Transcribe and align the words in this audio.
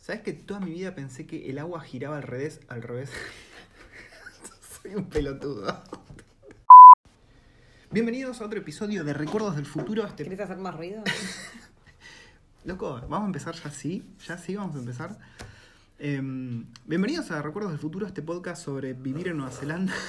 ¿Sabes 0.00 0.22
que 0.22 0.32
toda 0.32 0.60
mi 0.60 0.72
vida 0.72 0.94
pensé 0.94 1.26
que 1.26 1.50
el 1.50 1.58
agua 1.58 1.82
giraba 1.82 2.16
al 2.16 2.22
revés? 2.22 2.60
Al 2.68 2.80
revés. 2.82 3.10
Soy 4.82 4.94
un 4.94 5.10
pelotudo. 5.10 5.78
Bienvenidos 7.90 8.40
a 8.40 8.46
otro 8.46 8.60
episodio 8.60 9.04
de 9.04 9.12
Recuerdos 9.12 9.56
del 9.56 9.66
Futuro. 9.66 10.06
Este... 10.06 10.24
¿Querés 10.24 10.40
hacer 10.40 10.56
más 10.56 10.74
ruido? 10.74 11.04
Loco, 12.64 12.98
vamos 13.10 13.24
a 13.24 13.26
empezar 13.26 13.54
ya 13.56 13.70
sí. 13.70 14.06
Ya 14.26 14.38
sí, 14.38 14.56
vamos 14.56 14.74
a 14.74 14.78
empezar. 14.78 15.18
Em, 15.98 16.64
bienvenidos 16.86 17.30
a 17.30 17.42
Recuerdos 17.42 17.72
del 17.72 17.80
Futuro, 17.80 18.06
este 18.06 18.22
podcast 18.22 18.64
sobre 18.64 18.94
vivir 18.94 19.28
en 19.28 19.36
Nueva 19.36 19.52
Zelanda. 19.52 19.92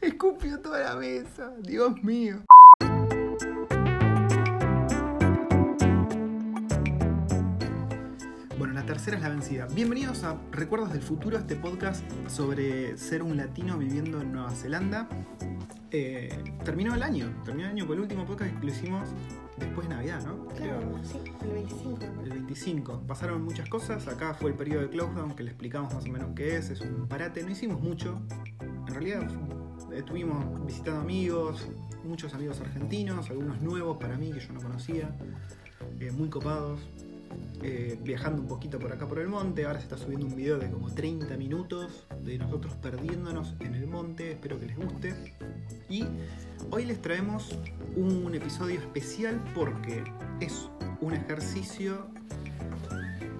Escupió 0.00 0.60
toda 0.60 0.80
la 0.80 0.96
mesa, 0.96 1.52
Dios 1.60 2.02
mío. 2.02 2.42
Tercera 9.08 9.16
es 9.16 9.22
la 9.22 9.40
vencida. 9.40 9.66
Bienvenidos 9.74 10.22
a 10.24 10.38
Recuerdos 10.52 10.92
del 10.92 11.00
Futuro, 11.00 11.38
este 11.38 11.56
podcast 11.56 12.04
sobre 12.26 12.98
ser 12.98 13.22
un 13.22 13.38
latino 13.38 13.78
viviendo 13.78 14.20
en 14.20 14.32
Nueva 14.32 14.50
Zelanda. 14.50 15.08
Eh, 15.90 16.28
terminó 16.62 16.94
el 16.94 17.02
año, 17.02 17.32
terminó 17.42 17.68
el 17.68 17.72
año 17.72 17.86
con 17.86 17.96
el 17.96 18.02
último 18.02 18.26
podcast 18.26 18.54
que 18.60 18.66
lo 18.66 18.70
hicimos 18.70 19.08
después 19.56 19.88
de 19.88 19.94
Navidad, 19.94 20.22
¿no? 20.26 20.46
Claro, 20.48 20.80
Creo. 20.80 21.04
sí, 21.04 21.20
el 21.40 21.52
25. 21.52 21.98
El 22.22 22.30
25. 22.30 23.02
Pasaron 23.06 23.42
muchas 23.42 23.66
cosas. 23.70 24.06
Acá 24.08 24.34
fue 24.34 24.50
el 24.50 24.56
periodo 24.56 24.82
de 24.82 24.90
closedown 24.90 25.34
que 25.34 25.42
le 25.42 25.50
explicamos 25.52 25.94
más 25.94 26.04
o 26.04 26.08
menos 26.08 26.28
qué 26.36 26.58
es. 26.58 26.68
Es 26.68 26.82
un 26.82 27.08
parate. 27.08 27.42
No 27.42 27.50
hicimos 27.50 27.80
mucho. 27.80 28.20
En 28.60 28.92
realidad 28.92 29.26
estuvimos 29.94 30.66
visitando 30.66 31.00
amigos, 31.00 31.66
muchos 32.04 32.34
amigos 32.34 32.60
argentinos, 32.60 33.30
algunos 33.30 33.62
nuevos 33.62 33.96
para 33.96 34.18
mí 34.18 34.32
que 34.32 34.40
yo 34.40 34.52
no 34.52 34.60
conocía, 34.60 35.16
eh, 35.98 36.10
muy 36.10 36.28
copados. 36.28 36.80
Eh, 37.62 37.98
viajando 38.02 38.42
un 38.42 38.48
poquito 38.48 38.78
por 38.78 38.92
acá 38.92 39.06
por 39.06 39.18
el 39.18 39.28
monte. 39.28 39.64
Ahora 39.64 39.78
se 39.78 39.84
está 39.84 39.96
subiendo 39.96 40.26
un 40.26 40.36
video 40.36 40.58
de 40.58 40.70
como 40.70 40.92
30 40.92 41.36
minutos 41.36 42.06
de 42.22 42.38
nosotros 42.38 42.74
perdiéndonos 42.82 43.54
en 43.60 43.74
el 43.74 43.86
monte. 43.86 44.32
Espero 44.32 44.58
que 44.60 44.66
les 44.66 44.76
guste. 44.76 45.14
Y 45.88 46.04
hoy 46.70 46.84
les 46.84 47.00
traemos 47.00 47.58
un 47.96 48.34
episodio 48.34 48.78
especial 48.78 49.42
porque 49.54 50.04
es 50.40 50.68
un 51.00 51.14
ejercicio 51.14 52.06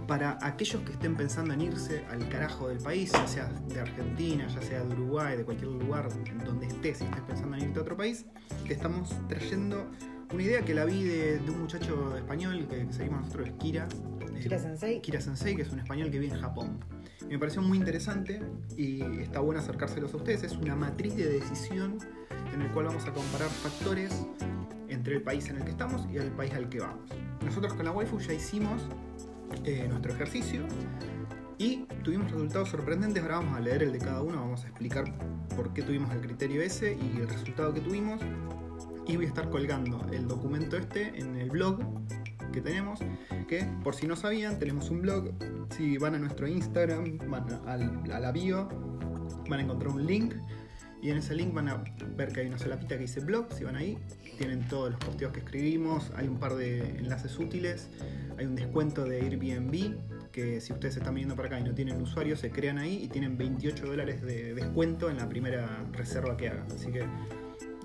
para 0.09 0.39
aquellos 0.41 0.83
que 0.83 0.93
estén 0.93 1.15
pensando 1.15 1.53
en 1.53 1.61
irse 1.61 2.03
al 2.11 2.27
carajo 2.31 2.69
del 2.69 2.79
país, 2.79 3.13
ya 3.13 3.29
sea 3.29 3.53
de 3.69 3.79
Argentina, 3.79 4.49
ya 4.49 4.63
sea 4.63 4.83
de 4.83 4.95
Uruguay, 4.95 5.37
de 5.37 5.45
cualquier 5.45 5.71
lugar 5.71 6.09
donde 6.45 6.67
estés, 6.67 6.99
si 6.99 7.05
estés 7.05 7.21
pensando 7.21 7.57
en 7.59 7.65
irte 7.65 7.79
a 7.79 7.83
otro 7.83 7.97
país, 7.97 8.25
que 8.67 8.73
estamos 8.73 9.15
trayendo 9.29 9.87
una 10.33 10.43
idea 10.43 10.63
que 10.63 10.75
la 10.75 10.85
vi 10.85 11.05
de, 11.05 11.39
de 11.39 11.51
un 11.51 11.61
muchacho 11.61 12.17
español 12.17 12.67
que, 12.69 12.87
que 12.87 12.93
seguimos 12.93 13.23
nosotros, 13.23 13.49
es 13.49 13.55
Kira. 13.55 13.89
eh, 14.21 14.41
Kira 14.43 14.59
Sensei. 14.59 15.01
Kira 15.01 15.21
Sensei, 15.21 15.57
que 15.57 15.63
es 15.63 15.71
un 15.71 15.79
español 15.81 16.11
que 16.11 16.19
vive 16.19 16.35
en 16.35 16.41
Japón. 16.41 16.81
Y 17.23 17.27
me 17.33 17.39
pareció 17.39 17.63
muy 17.63 17.79
interesante 17.79 18.41
y 18.77 19.03
está 19.21 19.41
bueno 19.41 19.61
acercárselos 19.61 20.15
a 20.15 20.17
ustedes. 20.19 20.43
Es 20.45 20.53
una 20.53 20.77
matriz 20.77 21.17
de 21.17 21.29
decisión 21.29 21.99
en 22.55 22.63
el 22.63 22.71
cual 22.73 22.87
vamos 22.87 23.05
a 23.07 23.13
comparar 23.13 23.49
factores 23.49 24.27
entre 24.89 25.17
el 25.17 25.23
país 25.23 25.49
en 25.51 25.57
el 25.57 25.65
que 25.65 25.71
estamos 25.71 26.07
y 26.11 26.17
el 26.17 26.31
país 26.33 26.53
al 26.55 26.69
que 26.69 26.81
vamos. 26.81 27.11
Nosotros 27.45 27.75
con 27.75 27.85
la 27.85 27.93
waifu 27.93 28.19
ya 28.21 28.33
hicimos 28.33 28.83
eh, 29.65 29.87
nuestro 29.89 30.13
ejercicio 30.13 30.63
y 31.59 31.85
tuvimos 32.05 32.31
resultados 32.31 32.71
sorprendentes. 32.71 33.23
Ahora 33.23 33.37
vamos 33.37 33.57
a 33.57 33.61
leer 33.61 33.83
el 33.83 33.93
de 33.93 33.99
cada 33.99 34.23
uno, 34.23 34.37
vamos 34.37 34.65
a 34.65 34.69
explicar 34.69 35.05
por 35.55 35.73
qué 35.75 35.83
tuvimos 35.83 36.13
el 36.15 36.21
criterio 36.21 36.63
ese 36.63 36.95
y 36.95 37.19
el 37.19 37.29
resultado 37.29 37.75
que 37.75 37.81
tuvimos. 37.81 38.21
Y 39.09 39.17
voy 39.17 39.25
a 39.25 39.29
estar 39.29 39.49
colgando 39.49 40.07
el 40.13 40.29
documento 40.29 40.77
este 40.77 41.19
en 41.19 41.37
el 41.37 41.51
blog 41.51 41.81
que 42.53 42.61
tenemos, 42.61 43.01
que 43.49 43.65
por 43.83 43.95
si 43.95 44.07
no 44.07 44.17
sabían, 44.17 44.59
tenemos 44.59 44.91
un 44.91 45.01
blog. 45.03 45.31
Si 45.77 45.97
van 45.99 46.15
a 46.15 46.19
nuestro 46.19 46.47
Instagram, 46.47 47.19
van 47.29 47.47
al- 47.67 48.13
a 48.13 48.21
la 48.21 48.33
bio, 48.33 48.69
van 49.49 49.61
a 49.61 49.63
encontrar 49.63 49.93
un 49.95 50.07
link 50.07 50.35
y 51.01 51.11
en 51.11 51.17
ese 51.19 51.35
link 51.35 51.55
van 51.55 51.69
a 51.69 51.83
ver 52.17 52.33
que 52.33 52.41
hay 52.41 52.49
una 52.49 52.59
solapita 52.59 52.97
que 52.97 53.03
dice 53.03 53.21
blog. 53.21 53.51
Si 53.53 53.65
van 53.65 53.77
ahí, 53.77 53.97
tienen 54.37 54.67
todos 54.69 54.91
los 54.91 55.01
posteos 55.01 55.33
que 55.33 55.41
escribimos. 55.41 56.11
Hay 56.17 56.29
un 56.29 56.39
par 56.39 56.55
de 56.57 56.81
enlaces 56.99 57.39
útiles. 57.39 57.89
Hay 58.37 58.47
un 58.47 58.57
descuento 58.57 59.05
de 59.05 59.21
Airbnb. 59.23 59.97
Que 60.33 60.61
si 60.61 60.73
ustedes 60.73 60.97
están 60.97 61.15
viniendo 61.15 61.35
para 61.35 61.49
acá 61.49 61.61
y 61.61 61.65
no 61.65 61.75
tienen 61.75 62.01
usuario, 62.03 62.37
se 62.37 62.51
crean 62.51 62.79
ahí 62.79 63.05
y 63.05 63.09
tienen 63.09 63.39
28 63.39 63.87
dólares 63.87 64.21
de 64.23 64.55
descuento 64.55 65.09
en 65.11 65.17
la 65.17 65.29
primera 65.29 65.85
reserva 65.93 66.37
que 66.37 66.49
hagan. 66.49 66.67
Así 66.71 66.91
que 66.93 67.05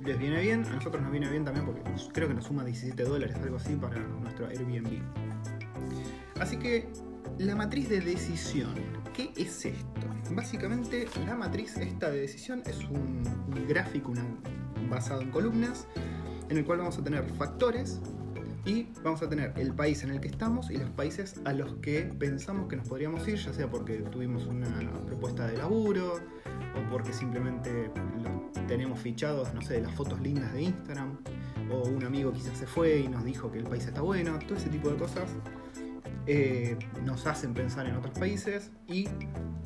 les 0.06 0.18
viene 0.19 0.41
bien. 0.41 0.66
A 0.66 0.75
nosotros 0.75 1.02
nos 1.02 1.12
viene 1.12 1.30
bien 1.30 1.44
también 1.46 1.66
porque 1.66 1.81
creo 2.14 2.28
que 2.28 2.34
nos 2.34 2.46
suma 2.46 2.64
17 2.64 3.03
dólares, 3.03 3.36
algo 3.41 3.58
así, 3.58 3.75
para 3.75 4.00
nuestro 4.00 4.47
Airbnb. 4.47 5.02
Así 6.40 6.58
que 6.58 6.90
la 7.38 7.56
matriz 7.56 7.90
de 7.90 8.02
decisión, 8.02 8.74
¿qué 9.14 9.31
es 9.36 9.66
esto? 9.66 10.08
Básicamente 10.31 11.08
la 11.25 11.36
matriz 11.36 11.78
esta 11.78 12.09
de 12.09 12.22
decisión 12.22 12.64
es 12.66 12.80
un 12.90 13.24
gráfico 13.68 14.12
una- 14.12 14.25
basado 14.90 15.22
en 15.22 15.31
columnas 15.31 15.88
en 16.50 16.58
el 16.58 16.66
cual 16.66 16.80
vamos 16.80 16.97
a 16.97 17.03
tener 17.03 17.24
factores 17.34 18.02
y 18.66 18.88
vamos 19.03 19.22
a 19.22 19.29
tener 19.29 19.53
el 19.57 19.74
país 19.74 20.03
en 20.03 20.12
el 20.12 20.22
que 20.22 20.29
estamos 20.29 20.72
y 20.72 20.78
los 20.78 20.90
países 20.91 21.35
a 21.46 21.53
los 21.53 21.74
que 21.75 22.03
pensamos 22.03 22.68
que 22.69 22.78
nos 22.78 22.88
podríamos 22.88 23.28
ir, 23.28 23.35
ya 23.35 23.53
sea 23.53 23.69
porque 23.69 23.96
tuvimos 23.96 24.46
una 24.46 24.69
propuesta 25.06 25.47
de 25.47 25.57
laburo 25.57 26.16
o 26.16 26.90
porque 26.90 27.12
simplemente 27.12 27.91
tenemos 28.68 29.00
fichados, 29.00 29.53
no 29.53 29.62
sé, 29.62 29.81
las 29.81 29.94
fotos 29.94 30.22
lindas 30.22 30.53
de 30.53 30.63
Instagram 30.63 31.18
o 31.72 31.88
un 31.88 32.03
amigo 32.06 32.31
quizás 32.31 32.57
se 32.57 32.66
fue 32.66 33.00
y 33.00 33.07
nos 33.07 33.25
dijo 33.25 33.52
que 33.52 33.59
el 33.59 33.66
país 33.66 33.85
está 33.85 34.02
bueno, 34.02 34.40
todo 34.40 34.57
ese 34.57 34.69
tipo 34.69 34.90
de 34.90 34.96
cosas 34.96 35.29
eh, 36.25 36.78
nos 37.03 37.28
hacen 37.28 37.53
pensar 37.53 37.85
en 37.85 37.97
otros 37.97 38.18
países 38.18 38.72
y 38.88 39.09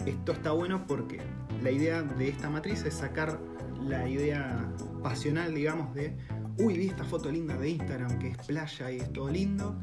esto 0.07 0.31
está 0.31 0.51
bueno 0.51 0.87
porque 0.87 1.19
la 1.61 1.69
idea 1.69 2.01
de 2.01 2.29
esta 2.29 2.49
matriz 2.49 2.83
es 2.83 2.95
sacar 2.95 3.39
la 3.79 4.07
idea 4.09 4.67
pasional, 5.03 5.53
digamos, 5.53 5.93
de, 5.93 6.17
uy, 6.59 6.77
vi 6.77 6.87
esta 6.87 7.03
foto 7.03 7.31
linda 7.31 7.57
de 7.57 7.69
Instagram 7.69 8.19
que 8.19 8.29
es 8.29 8.37
playa 8.37 8.91
y 8.91 8.97
es 8.97 9.13
todo 9.13 9.29
lindo 9.29 9.75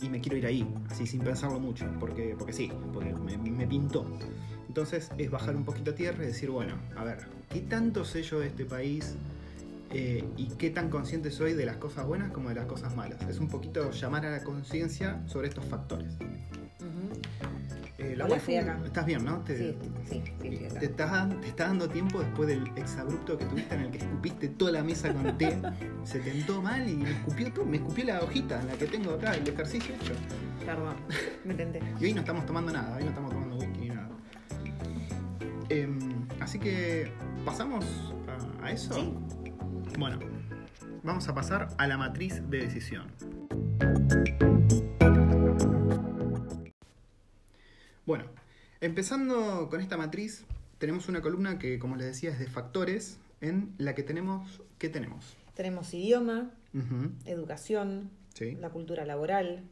y 0.00 0.08
me 0.08 0.20
quiero 0.20 0.36
ir 0.36 0.46
ahí, 0.46 0.74
así 0.88 1.06
sin 1.06 1.20
pensarlo 1.20 1.58
mucho, 1.58 1.86
porque, 1.98 2.34
porque 2.38 2.52
sí, 2.52 2.70
porque 2.92 3.12
me, 3.14 3.36
me 3.36 3.66
pintó. 3.66 4.06
Entonces 4.68 5.10
es 5.18 5.30
bajar 5.30 5.56
un 5.56 5.64
poquito 5.64 5.90
a 5.90 5.94
tierra 5.94 6.22
y 6.24 6.28
decir, 6.28 6.50
bueno, 6.50 6.74
a 6.96 7.04
ver, 7.04 7.26
¿qué 7.48 7.60
tanto 7.60 8.04
sé 8.04 8.22
yo 8.22 8.40
de 8.40 8.48
este 8.48 8.64
país? 8.64 9.16
eh, 9.90 10.24
y 10.36 10.48
qué 10.58 10.70
tan 10.70 10.90
consciente 10.90 11.30
soy 11.30 11.54
de 11.54 11.64
las 11.64 11.76
cosas 11.76 12.06
buenas 12.06 12.30
como 12.30 12.50
de 12.50 12.56
las 12.56 12.66
cosas 12.66 12.94
malas. 12.94 13.22
Es 13.28 13.38
un 13.38 13.48
poquito 13.48 13.90
llamar 13.90 14.26
a 14.26 14.30
la 14.30 14.44
conciencia 14.44 15.22
sobre 15.26 15.48
estos 15.48 15.64
factores. 15.64 16.14
La 18.18 18.24
Hola, 18.24 18.34
waifu- 18.34 18.38
estoy 18.38 18.56
acá. 18.56 18.78
estás 18.84 19.06
bien, 19.06 19.24
¿no? 19.24 19.38
Te, 19.38 19.56
Sí, 19.56 19.78
sí, 19.80 19.90
sí, 20.10 20.22
estoy 20.26 20.66
acá. 20.66 20.78
te, 20.80 20.86
estás- 20.86 21.40
te 21.40 21.46
está 21.48 21.66
dando 21.68 21.88
tiempo 21.88 22.20
después 22.20 22.48
del 22.48 22.64
exabrupto 22.76 23.38
que 23.38 23.44
tuviste 23.46 23.74
en 23.74 23.80
el 23.82 23.90
que 23.90 23.98
escupiste 23.98 24.48
toda 24.48 24.72
la 24.72 24.82
mesa 24.82 25.12
con 25.14 25.38
té. 25.38 25.56
se 26.04 26.18
tentó 26.20 26.60
mal 26.60 26.88
y 26.88 26.96
me 26.96 27.10
escupió 27.10 27.52
tú, 27.52 27.64
me 27.64 27.76
escupió 27.78 28.04
la 28.06 28.20
hojita 28.20 28.60
en 28.60 28.66
la 28.66 28.72
que 28.74 28.86
tengo 28.86 29.12
acá, 29.14 29.34
el 29.34 29.48
ejercicio 29.48 29.94
hecho. 29.94 30.12
Perdón, 30.66 30.96
me 31.44 31.54
tenté. 31.54 31.80
Y 32.00 32.04
hoy 32.06 32.12
no 32.14 32.20
estamos 32.20 32.44
tomando 32.44 32.72
nada, 32.72 32.96
hoy 32.96 33.04
no 33.04 33.08
estamos 33.10 33.30
tomando 33.32 33.56
whisky 33.56 33.80
ni 33.80 33.88
nada. 33.88 34.08
Em, 35.70 35.98
así 36.40 36.58
que, 36.58 37.10
¿pasamos 37.44 37.84
a, 38.60 38.66
a 38.66 38.70
eso? 38.72 38.94
Sí. 38.94 39.14
Bueno, 39.98 40.18
vamos 41.02 41.28
a 41.28 41.34
pasar 41.34 41.68
a 41.78 41.86
la 41.86 41.96
matriz 41.96 42.42
de 42.50 42.58
decisión. 42.58 43.06
Bueno, 48.08 48.24
empezando 48.80 49.68
con 49.68 49.82
esta 49.82 49.98
matriz, 49.98 50.46
tenemos 50.78 51.10
una 51.10 51.20
columna 51.20 51.58
que, 51.58 51.78
como 51.78 51.94
les 51.94 52.06
decía, 52.06 52.30
es 52.30 52.38
de 52.38 52.46
factores, 52.46 53.18
en 53.42 53.74
la 53.76 53.94
que 53.94 54.02
tenemos, 54.02 54.62
¿qué 54.78 54.88
tenemos? 54.88 55.36
Tenemos 55.52 55.92
idioma, 55.92 56.50
educación, 57.26 58.08
Sí. 58.32 58.54
la 58.54 58.70
cultura 58.70 59.04
laboral, 59.04 59.62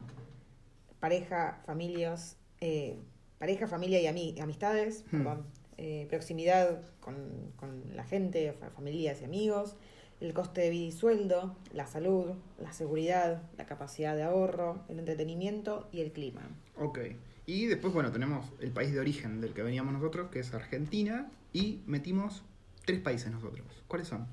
pareja, 1.01 1.63
familias, 1.65 2.37
eh, 2.61 2.99
pareja, 3.39 3.67
familia 3.69 4.03
y 4.03 4.05
ami- 4.05 4.39
amistades, 4.39 5.07
Hmm. 5.11 5.17
perdón, 5.23 5.47
eh, 5.79 6.07
proximidad 6.11 6.83
con, 7.01 7.17
con 7.57 7.85
la 7.97 8.05
gente, 8.05 8.53
fa- 8.53 8.69
familias 8.69 9.23
y 9.23 9.25
amigos, 9.25 9.77
el 10.21 10.35
coste 10.35 10.61
de 10.61 10.69
vida 10.69 10.89
y 10.89 10.93
sueldo, 10.93 11.57
la 11.73 11.87
salud, 11.87 12.35
la 12.61 12.75
seguridad, 12.75 13.45
la 13.57 13.65
capacidad 13.65 14.15
de 14.15 14.25
ahorro, 14.25 14.85
el 14.91 14.99
entretenimiento 14.99 15.89
y 15.91 16.03
el 16.03 16.13
clima. 16.13 16.43
Ok. 16.79 16.99
Y 17.47 17.67
después, 17.67 17.95
bueno, 17.95 18.11
tenemos 18.11 18.45
el 18.61 18.73
país 18.73 18.93
de 18.93 18.99
origen 19.01 19.41
del 19.41 19.53
que 19.55 19.63
veníamos 19.63 19.93
nosotros, 19.95 20.31
que 20.31 20.41
es 20.41 20.53
Argentina, 20.53 21.29
y 21.53 21.83
metimos 21.87 22.43
tres 22.85 23.01
países 23.01 23.31
nosotros. 23.31 23.67
¿Cuáles 23.87 24.09
son? 24.09 24.27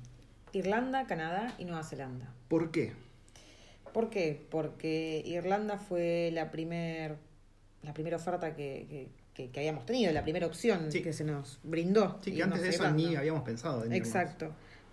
Irlanda, 0.52 1.06
Canadá 1.06 1.54
y 1.58 1.64
Nueva 1.64 1.84
Zelanda. 1.84 2.32
¿Por 2.48 2.70
qué? 2.70 2.92
¿Por 3.92 4.10
qué? 4.10 4.44
Porque 4.50 5.22
Irlanda 5.24 5.78
fue 5.78 6.30
la 6.32 6.50
primer, 6.50 7.16
la 7.82 7.94
primera 7.94 8.16
oferta 8.16 8.54
que, 8.56 8.86
que- 8.88 9.08
que- 9.34 9.50
que 9.50 9.60
habíamos 9.60 9.84
tenido, 9.86 10.12
la 10.12 10.22
primera 10.22 10.46
opción 10.46 10.90
Sí. 10.92 11.02
que 11.02 11.12
se 11.12 11.24
nos 11.24 11.58
brindó. 11.64 12.18
Sí, 12.22 12.32
que 12.32 12.42
antes 12.42 12.62
de 12.62 12.68
eso 12.70 12.90
ni 12.90 13.14
habíamos 13.16 13.42
pensado. 13.42 13.84
en 13.84 13.92
irnos. 13.92 14.08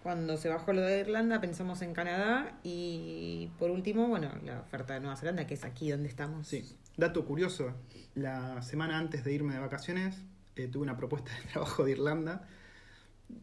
Cuando 0.04 0.36
se 0.38 0.50
bajó 0.50 0.74
lo 0.74 0.82
de 0.82 1.02
Irlanda 1.02 1.40
pensamos 1.42 1.82
en 1.84 1.94
Canadá 1.94 2.58
y 2.64 3.50
por 3.60 3.70
último, 3.70 4.08
bueno, 4.08 4.32
la 4.44 4.60
oferta 4.62 4.96
de 4.96 5.00
Nueva 5.00 5.16
Zelanda, 5.16 5.46
que 5.46 5.54
es 5.54 5.64
aquí 5.64 5.92
donde 5.92 6.08
estamos. 6.08 6.48
Sí. 6.48 6.76
Dato 6.98 7.24
curioso, 7.26 7.74
la 8.16 8.62
semana 8.64 8.98
antes 8.98 9.24
de 9.24 9.34
irme 9.34 9.54
de 9.54 9.60
vacaciones 9.60 10.18
eh, 10.56 10.68
tuve 10.68 10.84
una 10.84 10.98
propuesta 10.98 11.32
de 11.44 11.52
trabajo 11.52 11.86
de 11.86 11.92
Irlanda. 11.92 12.48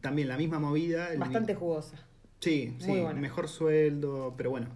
También 0.01 0.29
la 0.29 0.37
misma 0.37 0.59
movida. 0.59 1.09
Bastante 1.17 1.55
jugosa. 1.55 1.97
Sí, 2.41 2.77
sí, 2.79 2.89
Muy 2.89 3.01
buena. 3.01 3.21
mejor 3.21 3.49
sueldo, 3.49 4.35
pero 4.37 4.51
bueno. 4.51 4.69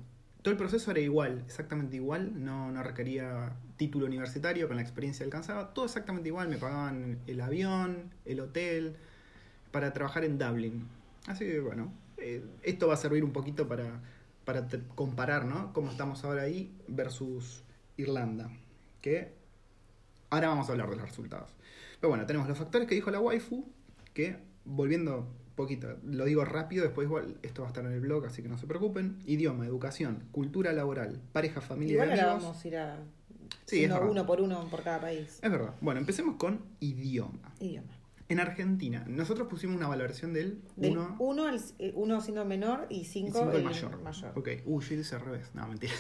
Todo 0.43 0.51
el 0.51 0.59
proceso 0.59 0.91
era 0.91 0.99
igual, 0.99 1.43
exactamente 1.47 1.97
igual. 1.97 2.45
No, 2.45 2.73
no 2.73 2.83
requería 2.83 3.53
título 3.77 4.07
universitario 4.07 4.67
con 4.67 4.77
la 4.77 4.83
experiencia 4.83 5.25
alcanzada. 5.25 5.73
Todo 5.73 5.85
exactamente 5.85 6.29
igual. 6.29 6.49
Me 6.49 6.57
pagaban 6.57 7.19
el 7.29 7.41
avión, 7.41 8.11
el 8.25 8.41
hotel, 8.41 8.97
para 9.71 9.93
trabajar 9.93 10.25
en 10.25 10.39
Dublin. 10.39 10.89
Así 11.27 11.45
que 11.45 11.61
bueno, 11.61 11.93
eh, 12.17 12.45
esto 12.63 12.89
va 12.89 12.95
a 12.95 12.97
servir 12.97 13.25
un 13.25 13.33
poquito 13.33 13.69
para, 13.69 14.01
para 14.45 14.67
te- 14.67 14.83
comparar, 14.95 15.45
¿no? 15.45 15.73
Cómo 15.73 15.91
estamos 15.91 16.25
ahora 16.25 16.43
ahí 16.43 16.75
versus 16.89 17.63
Irlanda. 17.97 18.51
Que 19.01 19.33
ahora 20.31 20.49
vamos 20.49 20.69
a 20.69 20.73
hablar 20.73 20.91
de 20.91 20.97
los 20.97 21.05
resultados. 21.07 21.51
Pero 22.01 22.09
bueno, 22.11 22.27
tenemos 22.27 22.49
los 22.49 22.59
factores 22.59 22.89
que 22.89 22.95
dijo 22.95 23.11
la 23.11 23.21
waifu, 23.21 23.65
que 24.15 24.39
volviendo 24.65 25.19
un 25.19 25.55
poquito, 25.55 25.97
lo 26.05 26.25
digo 26.25 26.45
rápido, 26.45 26.85
después 26.85 27.07
igual 27.07 27.37
esto 27.43 27.63
va 27.63 27.69
a 27.69 27.71
estar 27.71 27.85
en 27.85 27.93
el 27.93 28.01
blog, 28.01 28.25
así 28.27 28.43
que 28.43 28.49
no 28.49 28.59
se 28.59 28.67
preocupen. 28.67 29.19
Idioma, 29.27 29.67
educación, 29.67 30.25
cultura 30.33 30.73
laboral, 30.73 31.21
pareja, 31.33 31.61
familia 31.61 31.93
Igual 31.95 32.09
y 32.09 32.21
ahora 32.21 32.35
vamos 32.35 32.65
a 32.65 32.69
ir 32.69 32.77
a 32.79 32.97
Sí, 33.67 33.87
verdad. 33.87 34.09
uno 34.11 34.27
por 34.27 34.41
uno 34.41 34.67
por 34.71 34.83
cada 34.83 35.01
país. 35.01 35.39
Es 35.43 35.51
verdad. 35.51 35.75
Bueno, 35.81 36.01
empecemos 36.01 36.37
con 36.37 36.61
idioma. 36.81 37.53
Idioma. 37.61 37.93
En 38.33 38.41
Argentina, 38.41 39.05
nosotros 39.07 39.47
pusimos 39.47 39.77
una 39.77 39.89
valoración 39.89 40.33
del 40.33 40.59
Del 40.77 40.97
1 40.97 41.17
uno, 41.19 41.47
al, 41.47 41.61
eh, 41.79 41.93
uno 41.95 42.19
siendo 42.23 42.47
menor 42.47 42.87
y 42.89 43.01
y 43.01 43.05
5 43.05 43.31
5 43.41 43.51
el 43.51 43.57
el 43.59 43.65
mayor. 43.65 44.01
mayor. 44.01 44.33
Ok, 44.39 44.49
uy, 44.65 44.83
yo 44.83 44.95
hice 44.95 45.17
al 45.17 45.21
revés. 45.21 45.51
No, 45.53 45.69
mentira. 45.69 45.93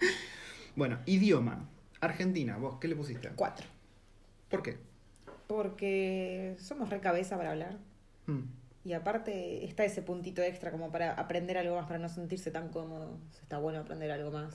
bueno, 0.74 1.00
idioma. 1.04 1.68
Argentina, 2.00 2.56
vos, 2.56 2.78
¿qué 2.80 2.88
le 2.88 2.96
pusiste? 2.96 3.28
4. 3.36 3.66
¿Por 4.48 4.62
qué? 4.62 4.78
Porque 5.48 6.56
somos 6.58 6.88
re 6.88 7.00
cabeza 7.00 7.36
para 7.36 7.50
hablar. 7.50 7.76
Mm. 8.26 8.44
Y 8.86 8.94
aparte 8.94 9.66
está 9.66 9.84
ese 9.84 10.00
puntito 10.00 10.40
extra 10.40 10.70
como 10.70 10.90
para 10.90 11.12
aprender 11.12 11.58
algo 11.58 11.76
más, 11.76 11.86
para 11.86 11.98
no 11.98 12.08
sentirse 12.08 12.50
tan 12.50 12.70
cómodo. 12.70 13.18
Está 13.42 13.58
bueno 13.58 13.80
aprender 13.80 14.10
algo 14.10 14.30
más. 14.30 14.54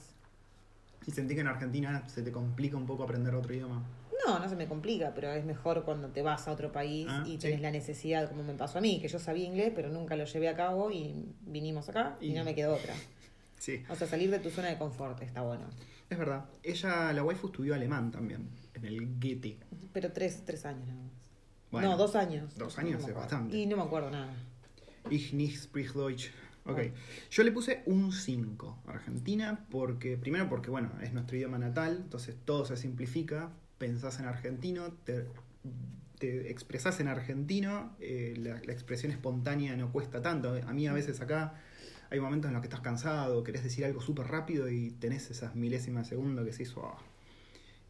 ¿Y 1.05 1.11
sentí 1.11 1.35
que 1.35 1.41
en 1.41 1.47
Argentina 1.47 2.09
se 2.09 2.23
te 2.23 2.31
complica 2.31 2.77
un 2.77 2.87
poco 2.87 3.03
aprender 3.03 3.35
otro 3.35 3.53
idioma? 3.53 3.83
No, 4.29 4.39
no 4.39 4.47
se 4.49 4.55
me 4.55 4.67
complica, 4.67 5.13
pero 5.15 5.31
es 5.31 5.43
mejor 5.45 5.83
cuando 5.83 6.09
te 6.09 6.21
vas 6.21 6.47
a 6.47 6.51
otro 6.51 6.71
país 6.71 7.07
Ah, 7.09 7.23
y 7.25 7.31
sí. 7.33 7.37
tenés 7.39 7.61
la 7.61 7.71
necesidad, 7.71 8.29
como 8.29 8.43
me 8.43 8.53
pasó 8.53 8.77
a 8.77 8.81
mí, 8.81 8.99
que 9.01 9.07
yo 9.07 9.19
sabía 9.19 9.45
inglés, 9.45 9.71
pero 9.75 9.89
nunca 9.89 10.15
lo 10.15 10.25
llevé 10.25 10.49
a 10.49 10.55
cabo 10.55 10.91
y 10.91 11.25
vinimos 11.41 11.89
acá 11.89 12.17
y, 12.21 12.27
Y- 12.27 12.33
no 12.33 12.43
me 12.43 12.53
quedó 12.55 12.75
otra. 12.75 12.93
Sí, 13.59 13.83
O 13.89 13.95
sea, 13.95 14.07
salir 14.07 14.31
de 14.31 14.39
tu 14.39 14.49
zona 14.49 14.69
de 14.69 14.77
confort 14.77 15.21
está 15.21 15.41
bueno. 15.41 15.65
es 16.09 16.17
verdad. 16.17 16.45
Ella, 16.63 17.11
la 17.11 17.23
waifu, 17.25 17.47
estudió 17.47 17.75
alemán 17.75 18.09
también, 18.09 18.47
en 18.73 18.85
el 18.85 19.19
Goethe. 19.19 19.57
Pero 19.91 20.13
tres, 20.13 20.43
tres 20.45 20.65
años 20.65 20.87
nada 20.87 21.01
más. 21.01 21.11
Bueno, 21.69 21.89
no, 21.89 21.97
dos 21.97 22.15
años. 22.15 22.55
dos 22.57 22.77
No 22.77 22.81
años 22.83 23.01
me 23.03 23.09
es 23.09 23.13
bastante. 23.15 23.57
Y 23.57 23.65
no 23.65 23.75
me 23.75 23.83
acuerdo 23.83 24.11
nada. 24.11 24.31
Ich 25.09 25.33
nicht 25.33 25.57
sprich 25.57 25.91
Deutsch. 25.93 26.29
Ok. 26.65 26.73
Bueno. 26.75 26.93
Yo 27.31 27.43
le 27.43 27.51
puse 27.51 27.83
un 27.85 28.13
5 28.13 28.79
a 28.87 28.91
Argentina 28.91 29.65
porque, 29.69 30.15
primero 30.17 30.47
porque, 30.47 30.69
bueno, 30.71 30.91
es 31.01 31.11
nuestro 31.11 31.35
idioma 31.35 31.57
natal, 31.57 31.97
entonces 32.03 32.37
todo 32.45 32.63
se 32.65 32.77
simplifica, 32.77 33.51
pensás 33.79 34.19
en 34.19 34.25
argentino, 34.25 34.91
te, 35.03 35.25
te 36.19 36.51
expresás 36.51 36.99
en 36.99 37.07
argentino, 37.07 37.95
eh, 37.99 38.35
la, 38.37 38.61
la 38.63 38.73
expresión 38.73 39.11
espontánea 39.11 39.75
no 39.75 39.91
cuesta 39.91 40.21
tanto. 40.21 40.53
A 40.53 40.73
mí 40.73 40.87
a 40.87 40.93
veces 40.93 41.19
acá 41.21 41.55
hay 42.11 42.19
momentos 42.19 42.49
en 42.49 42.53
los 42.53 42.61
que 42.61 42.67
estás 42.67 42.81
cansado, 42.81 43.43
querés 43.43 43.63
decir 43.63 43.85
algo 43.85 44.01
súper 44.01 44.27
rápido 44.27 44.69
y 44.69 44.91
tenés 44.91 45.29
esas 45.31 45.55
milésimas 45.55 46.05
de 46.05 46.15
segundo 46.15 46.43
que 46.43 46.53
se 46.53 46.63
hizo. 46.63 46.95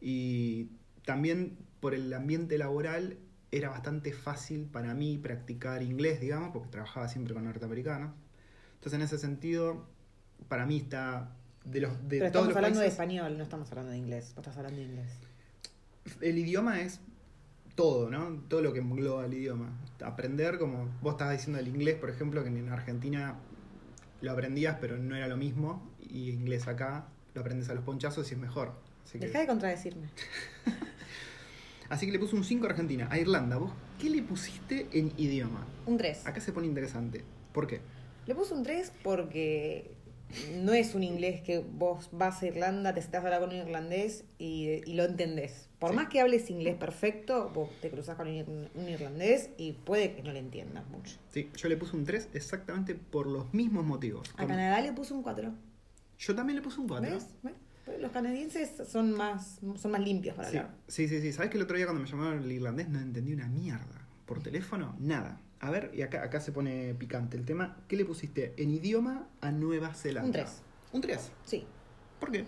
Y 0.00 0.70
también 1.04 1.58
por 1.80 1.94
el 1.94 2.12
ambiente 2.12 2.58
laboral 2.58 3.18
era 3.50 3.70
bastante 3.70 4.12
fácil 4.12 4.66
para 4.66 4.94
mí 4.94 5.18
practicar 5.18 5.82
inglés, 5.82 6.20
digamos, 6.20 6.50
porque 6.52 6.68
trabajaba 6.68 7.08
siempre 7.08 7.34
con 7.34 7.44
norteamericanos. 7.44 8.12
Entonces, 8.74 8.98
en 8.98 9.02
ese 9.02 9.18
sentido, 9.18 9.86
para 10.48 10.66
mí 10.66 10.76
está 10.76 11.34
de 11.64 11.80
los 11.80 12.08
de 12.08 12.18
Pero 12.18 12.32
todos 12.32 12.48
estamos 12.48 12.48
los 12.48 12.56
hablando 12.56 12.80
de 12.80 12.86
español, 12.86 13.36
no 13.36 13.42
estamos 13.42 13.70
hablando 13.70 13.92
de 13.92 13.98
inglés. 13.98 14.32
Vos 14.34 14.46
estás 14.46 14.56
hablando 14.56 14.78
de 14.78 14.86
inglés. 14.86 15.10
El 16.20 16.38
idioma 16.38 16.80
es 16.80 17.00
todo, 17.74 18.10
¿no? 18.10 18.42
Todo 18.48 18.62
lo 18.62 18.72
que 18.72 18.80
engloba 18.80 19.24
el 19.24 19.34
idioma. 19.34 19.72
Aprender, 20.04 20.58
como 20.58 20.88
vos 21.00 21.12
estabas 21.12 21.38
diciendo 21.38 21.58
el 21.58 21.68
inglés, 21.68 21.96
por 21.96 22.10
ejemplo, 22.10 22.42
que 22.42 22.50
en 22.50 22.68
Argentina 22.68 23.36
lo 24.20 24.32
aprendías, 24.32 24.76
pero 24.80 24.98
no 24.98 25.16
era 25.16 25.28
lo 25.28 25.36
mismo, 25.36 25.90
y 25.98 26.30
inglés 26.30 26.68
acá 26.68 27.06
lo 27.34 27.40
aprendes 27.40 27.68
a 27.70 27.74
los 27.74 27.84
ponchazos 27.84 28.30
y 28.30 28.34
es 28.34 28.40
mejor. 28.40 28.74
Así 29.04 29.18
que, 29.18 29.26
Deja 29.26 29.40
de 29.40 29.46
contradecirme. 29.46 30.08
así 31.88 32.06
que 32.06 32.12
le 32.12 32.18
puse 32.18 32.36
un 32.36 32.44
5 32.44 32.66
a 32.66 32.70
Argentina. 32.70 33.08
A 33.10 33.18
Irlanda, 33.18 33.56
¿vos 33.56 33.72
qué 33.98 34.10
le 34.10 34.22
pusiste 34.22 34.86
en 34.92 35.12
idioma? 35.16 35.66
Un 35.86 35.96
3. 35.96 36.26
Acá 36.26 36.40
se 36.40 36.52
pone 36.52 36.66
interesante. 36.66 37.24
¿Por 37.52 37.66
qué? 37.66 37.80
Le 38.26 38.34
puse 38.34 38.52
un 38.52 38.62
3 38.62 38.92
porque 39.02 39.96
no 40.56 40.72
es 40.72 40.94
un 40.94 41.02
inglés 41.02 41.40
que 41.40 41.58
vos 41.58 42.10
vas 42.12 42.42
a 42.42 42.46
Irlanda, 42.46 42.94
te 42.94 43.02
sentás 43.02 43.22
a 43.22 43.26
hablar 43.26 43.40
con 43.40 43.50
un 43.50 43.56
irlandés 43.56 44.24
y, 44.38 44.82
y 44.84 44.94
lo 44.94 45.04
entendés. 45.04 45.69
Por 45.80 45.90
Sí. 45.90 45.96
más 45.96 46.08
que 46.08 46.20
hables 46.20 46.48
inglés 46.50 46.76
perfecto, 46.76 47.50
vos 47.54 47.70
te 47.80 47.90
cruzas 47.90 48.14
con 48.16 48.28
un, 48.28 48.34
ir- 48.34 48.68
un 48.74 48.88
irlandés 48.88 49.50
y 49.56 49.72
puede 49.72 50.14
que 50.14 50.22
no 50.22 50.30
le 50.32 50.38
entiendas 50.38 50.86
mucho. 50.88 51.16
Sí, 51.30 51.50
yo 51.56 51.68
le 51.68 51.76
puse 51.78 51.96
un 51.96 52.04
3 52.04 52.28
exactamente 52.34 52.94
por 52.94 53.26
los 53.26 53.52
mismos 53.54 53.84
motivos. 53.84 54.28
A 54.36 54.46
Canadá 54.46 54.80
le 54.82 54.92
puse 54.92 55.14
un 55.14 55.22
4. 55.22 55.52
Yo 56.18 56.34
también 56.34 56.56
le 56.56 56.62
puse 56.62 56.80
un 56.80 56.86
4. 56.86 57.10
¿Ves? 57.10 57.26
¿Ves? 57.42 57.54
Los 57.98 58.12
canadienses 58.12 58.70
son 58.86 59.10
más, 59.12 59.58
son 59.76 59.90
más 59.90 60.00
limpios 60.02 60.36
para 60.36 60.50
Sí, 60.50 60.58
hablar. 60.58 60.74
sí, 60.86 61.08
sí, 61.08 61.20
sí. 61.22 61.32
¿Sabes 61.32 61.50
que 61.50 61.56
el 61.56 61.64
otro 61.64 61.76
día 61.76 61.86
cuando 61.86 62.02
me 62.02 62.08
llamaron 62.08 62.42
el 62.44 62.52
irlandés 62.52 62.88
no 62.90 63.00
entendí 63.00 63.32
una 63.32 63.48
mierda? 63.48 64.06
Por 64.26 64.42
teléfono, 64.42 64.94
nada. 65.00 65.40
A 65.60 65.70
ver, 65.70 65.90
y 65.94 66.02
acá, 66.02 66.22
acá 66.22 66.40
se 66.40 66.52
pone 66.52 66.94
picante 66.94 67.36
el 67.38 67.44
tema. 67.46 67.78
¿Qué 67.88 67.96
le 67.96 68.04
pusiste 68.04 68.54
en 68.62 68.70
idioma 68.70 69.26
a 69.40 69.50
Nueva 69.50 69.92
Zelanda? 69.94 70.26
Un 70.26 70.32
3. 70.32 70.62
¿Un 70.92 71.00
3? 71.00 71.32
Sí. 71.46 71.64
¿Por 72.20 72.30
qué? 72.30 72.44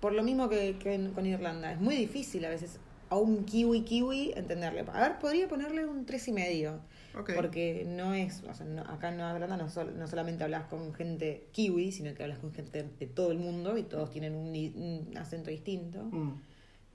Por 0.00 0.12
lo 0.12 0.22
mismo 0.22 0.48
que, 0.48 0.76
que 0.78 1.10
con 1.14 1.26
Irlanda. 1.26 1.72
Es 1.72 1.80
muy 1.80 1.96
difícil 1.96 2.44
a 2.44 2.50
veces 2.50 2.78
a 3.10 3.16
un 3.16 3.44
kiwi 3.44 3.82
kiwi 3.84 4.32
entenderle. 4.36 4.84
A 4.92 5.00
ver, 5.00 5.18
podría 5.18 5.48
ponerle 5.48 5.86
un 5.86 6.04
tres 6.06 6.28
y 6.28 6.32
medio. 6.32 6.80
Ok. 7.18 7.30
Porque 7.34 7.84
no 7.88 8.12
es, 8.14 8.42
o 8.48 8.54
sea, 8.54 8.66
no- 8.66 8.82
acá 8.82 9.08
en 9.08 9.16
Nueva 9.16 9.32
Zelanda 9.32 9.56
no, 9.56 9.68
sol- 9.70 9.94
no 9.98 10.06
solamente 10.06 10.44
hablas 10.44 10.64
con 10.66 10.92
gente 10.94 11.48
kiwi, 11.52 11.90
sino 11.90 12.14
que 12.14 12.22
hablas 12.22 12.38
con 12.38 12.52
gente 12.52 12.84
de 12.98 13.06
todo 13.06 13.32
el 13.32 13.38
mundo 13.38 13.76
y 13.78 13.82
todos 13.82 14.10
tienen 14.10 14.34
un, 14.34 14.48
un 14.50 15.16
acento 15.16 15.50
distinto. 15.50 16.04
Mm. 16.04 16.34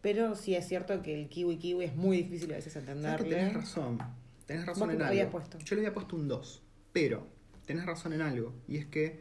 Pero 0.01 0.36
sí 0.36 0.53
es 0.55 0.67
cierto 0.67 1.01
que 1.01 1.19
el 1.19 1.29
kiwi 1.29 1.57
kiwi 1.57 1.86
es 1.86 1.95
muy 1.95 2.17
difícil 2.17 2.51
a 2.51 2.55
veces 2.55 2.74
¿Sabes 2.74 2.86
que 2.88 2.91
entenderle. 2.93 3.29
tenés 3.36 3.53
razón? 3.53 3.98
Tenés 4.45 4.65
razón 4.65 4.88
¿Vos 4.89 4.95
en 4.95 5.01
algo. 5.01 5.29
puesto? 5.31 5.57
Yo 5.60 5.75
le 5.75 5.81
había 5.81 5.93
puesto 5.93 6.15
un 6.15 6.27
2. 6.27 6.62
Pero 6.91 7.25
tenés 7.65 7.86
razón 7.86 8.13
en 8.13 8.22
algo. 8.22 8.53
Y 8.67 8.77
es 8.77 8.86
que 8.86 9.19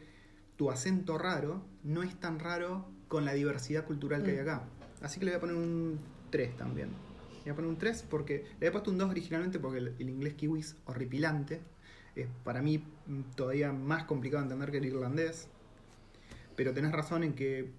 tu 0.57 0.71
acento 0.71 1.17
raro 1.19 1.65
no 1.85 2.03
es 2.03 2.15
tan 2.21 2.39
raro 2.39 2.87
con 3.13 3.27
la 3.27 3.35
diversidad 3.35 3.85
cultural 3.85 4.23
que 4.25 4.31
hay 4.31 4.39
Mm. 4.39 4.41
acá. 4.41 4.63
Así 5.03 5.21
que 5.21 5.27
le 5.27 5.33
voy 5.33 5.37
a 5.37 5.41
poner 5.41 5.57
un 5.57 6.01
3 6.31 6.57
también. 6.57 6.89
Le 6.89 7.43
voy 7.45 7.51
a 7.51 7.55
poner 7.57 7.69
un 7.71 7.77
3 7.77 8.05
porque 8.09 8.45
le 8.59 8.67
había 8.69 8.73
puesto 8.73 8.91
un 8.91 8.97
2 8.97 9.11
originalmente 9.11 9.59
porque 9.59 9.81
el, 9.81 9.89
el 9.99 10.09
inglés 10.09 10.33
kiwi 10.33 10.61
es 10.61 10.77
horripilante. 10.87 11.61
Es 12.17 12.27
para 12.43 12.63
mí 12.63 12.79
mm, 13.07 13.21
todavía 13.37 13.71
más 13.71 14.05
complicado 14.05 14.41
de 14.43 14.47
entender 14.47 14.71
que 14.71 14.79
el 14.79 14.87
irlandés. 14.87 15.49
Pero 16.57 16.73
tenés 16.73 16.91
razón 16.93 17.23
en 17.23 17.35
que 17.35 17.71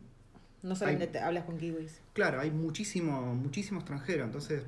No 0.61 0.75
solamente 0.75 1.07
te 1.07 1.17
hablas 1.17 1.45
con 1.45 1.57
kiwis. 1.57 1.99
Claro, 2.13 2.39
hay 2.39 2.51
muchísimo, 2.51 3.33
muchísimo 3.33 3.79
extranjero, 3.79 4.23
entonces 4.25 4.61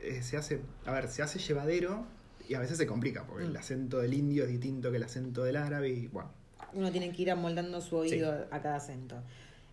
eh, 0.00 0.22
se 0.22 0.38
hace, 0.38 0.62
a 0.86 0.92
ver, 0.92 1.08
se 1.08 1.20
hace 1.22 1.38
llevadero 1.38 2.06
y 2.48 2.54
a 2.54 2.60
veces 2.60 2.78
se 2.78 2.86
complica, 2.86 3.26
porque 3.26 3.44
Mm. 3.44 3.50
el 3.50 3.56
acento 3.58 3.98
del 3.98 4.14
indio 4.14 4.44
es 4.44 4.50
distinto 4.50 4.90
que 4.90 4.96
el 4.96 5.02
acento 5.02 5.44
del 5.44 5.56
árabe 5.56 5.90
y 5.90 6.06
bueno. 6.06 6.30
Uno 6.72 6.90
tiene 6.92 7.12
que 7.12 7.22
ir 7.22 7.30
amoldando 7.30 7.80
su 7.80 7.96
oído 7.96 8.46
a 8.50 8.60
cada 8.62 8.76
acento. 8.76 9.22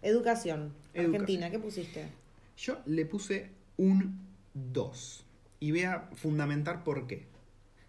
Educación. 0.06 0.72
Educación. 0.94 1.16
Argentina, 1.16 1.50
¿qué 1.50 1.58
pusiste? 1.58 2.06
Yo 2.58 2.78
le 2.86 3.06
puse 3.06 3.50
un 3.78 4.20
2 4.54 5.26
y 5.60 5.72
voy 5.72 5.82
a 5.82 6.10
fundamentar 6.14 6.84
por 6.84 7.08
qué. 7.08 7.26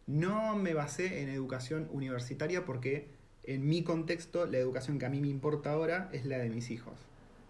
No 0.06 0.56
me 0.56 0.73
basé 0.73 1.23
en 1.23 1.28
educación 1.28 1.88
universitaria 1.92 2.64
porque 2.64 3.08
en 3.44 3.68
mi 3.68 3.82
contexto 3.82 4.46
la 4.46 4.56
educación 4.56 4.99
que 4.99 5.04
a 5.04 5.11
mí 5.11 5.20
me 5.20 5.28
importa 5.28 5.73
ahora 5.73 6.08
es 6.11 6.25
la 6.25 6.38
de 6.38 6.49
mis 6.49 6.70
hijos, 6.70 6.94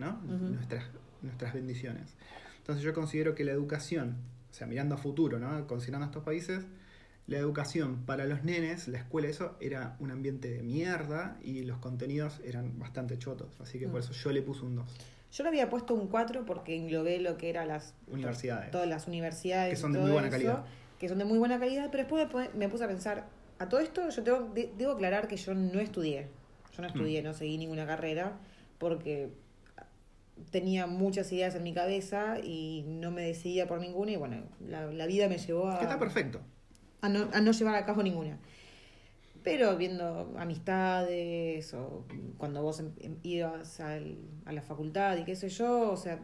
¿no? 0.00 0.20
Nuestras, 0.22 0.84
nuestras 1.22 1.54
bendiciones. 1.54 2.14
Entonces 2.58 2.82
yo 2.82 2.92
considero 2.92 3.36
que 3.36 3.44
la 3.44 3.52
educación, 3.52 4.16
o 4.50 4.52
sea, 4.52 4.66
mirando 4.66 4.96
a 4.96 4.98
futuro, 4.98 5.38
¿no? 5.38 5.66
Considerando 5.68 6.06
estos 6.06 6.24
países, 6.24 6.64
la 7.26 7.38
educación 7.38 8.04
para 8.06 8.24
los 8.26 8.44
nenes, 8.44 8.86
la 8.88 8.98
escuela, 8.98 9.28
eso 9.28 9.56
era 9.60 9.96
un 9.98 10.10
ambiente 10.12 10.48
de 10.48 10.62
mierda 10.62 11.36
y 11.42 11.62
los 11.64 11.78
contenidos 11.78 12.40
eran 12.44 12.78
bastante 12.78 13.18
chotos. 13.18 13.60
Así 13.60 13.78
que 13.78 13.86
por 13.88 14.00
Mm. 14.00 14.04
eso 14.04 14.12
yo 14.12 14.32
le 14.32 14.42
puse 14.42 14.64
un 14.64 14.76
2. 14.76 14.88
Yo 15.32 15.42
le 15.42 15.48
había 15.48 15.68
puesto 15.68 15.92
un 15.94 16.06
4 16.06 16.44
porque 16.46 16.76
englobé 16.76 17.18
lo 17.18 17.36
que 17.36 17.50
eran 17.50 17.68
las 17.68 17.94
Universidades. 18.06 18.70
todas 18.70 18.88
las 18.88 19.08
universidades 19.08 19.70
Que 19.70 19.76
son 19.76 19.92
de 19.92 19.98
muy 19.98 20.10
buena 20.12 20.28
eso, 20.28 20.36
calidad. 20.36 20.64
que 21.00 21.08
son 21.08 21.18
de 21.18 21.24
muy 21.24 21.38
buena 21.38 21.58
calidad, 21.58 21.88
pero 21.90 22.04
después 22.04 22.28
me 22.28 22.32
pu- 22.32 22.54
me 22.54 22.68
puse 22.68 22.84
a 22.84 22.88
pensar 22.88 23.26
a 23.58 23.68
todo 23.68 23.80
esto 23.80 24.08
yo 24.08 24.22
tengo, 24.22 24.50
de- 24.54 24.70
debo 24.78 24.92
aclarar 24.92 25.26
que 25.26 25.36
yo 25.36 25.52
no 25.54 25.80
estudié. 25.80 26.28
Yo 26.76 26.82
no 26.82 26.88
estudié, 26.88 27.22
no 27.22 27.34
seguí 27.34 27.58
ninguna 27.58 27.86
carrera 27.86 28.38
porque 28.78 29.30
tenía 30.50 30.86
muchas 30.86 31.32
ideas 31.32 31.54
en 31.54 31.62
mi 31.62 31.72
cabeza 31.72 32.38
y 32.38 32.84
no 32.86 33.10
me 33.10 33.22
decidía 33.22 33.66
por 33.66 33.80
ninguna 33.80 34.12
y 34.12 34.16
bueno, 34.16 34.42
la, 34.60 34.86
la 34.92 35.06
vida 35.06 35.28
me 35.28 35.38
llevó 35.38 35.68
a, 35.70 35.78
Que 35.78 35.84
está 35.84 35.98
perfecto. 35.98 36.40
A, 37.06 37.08
no, 37.08 37.28
a 37.32 37.40
no 37.40 37.52
llevar 37.52 37.74
a 37.76 37.86
cabo 37.86 38.02
ninguna. 38.02 38.38
Pero 39.42 39.76
viendo 39.76 40.34
amistades 40.38 41.72
o 41.74 42.04
cuando 42.36 42.62
vos 42.62 42.80
em- 42.80 42.92
em- 43.00 43.16
ibas 43.22 43.80
al- 43.80 44.18
a 44.44 44.52
la 44.52 44.60
facultad 44.62 45.16
y 45.16 45.24
qué 45.24 45.36
sé 45.36 45.48
yo, 45.48 45.90
o 45.92 45.96
sea, 45.96 46.18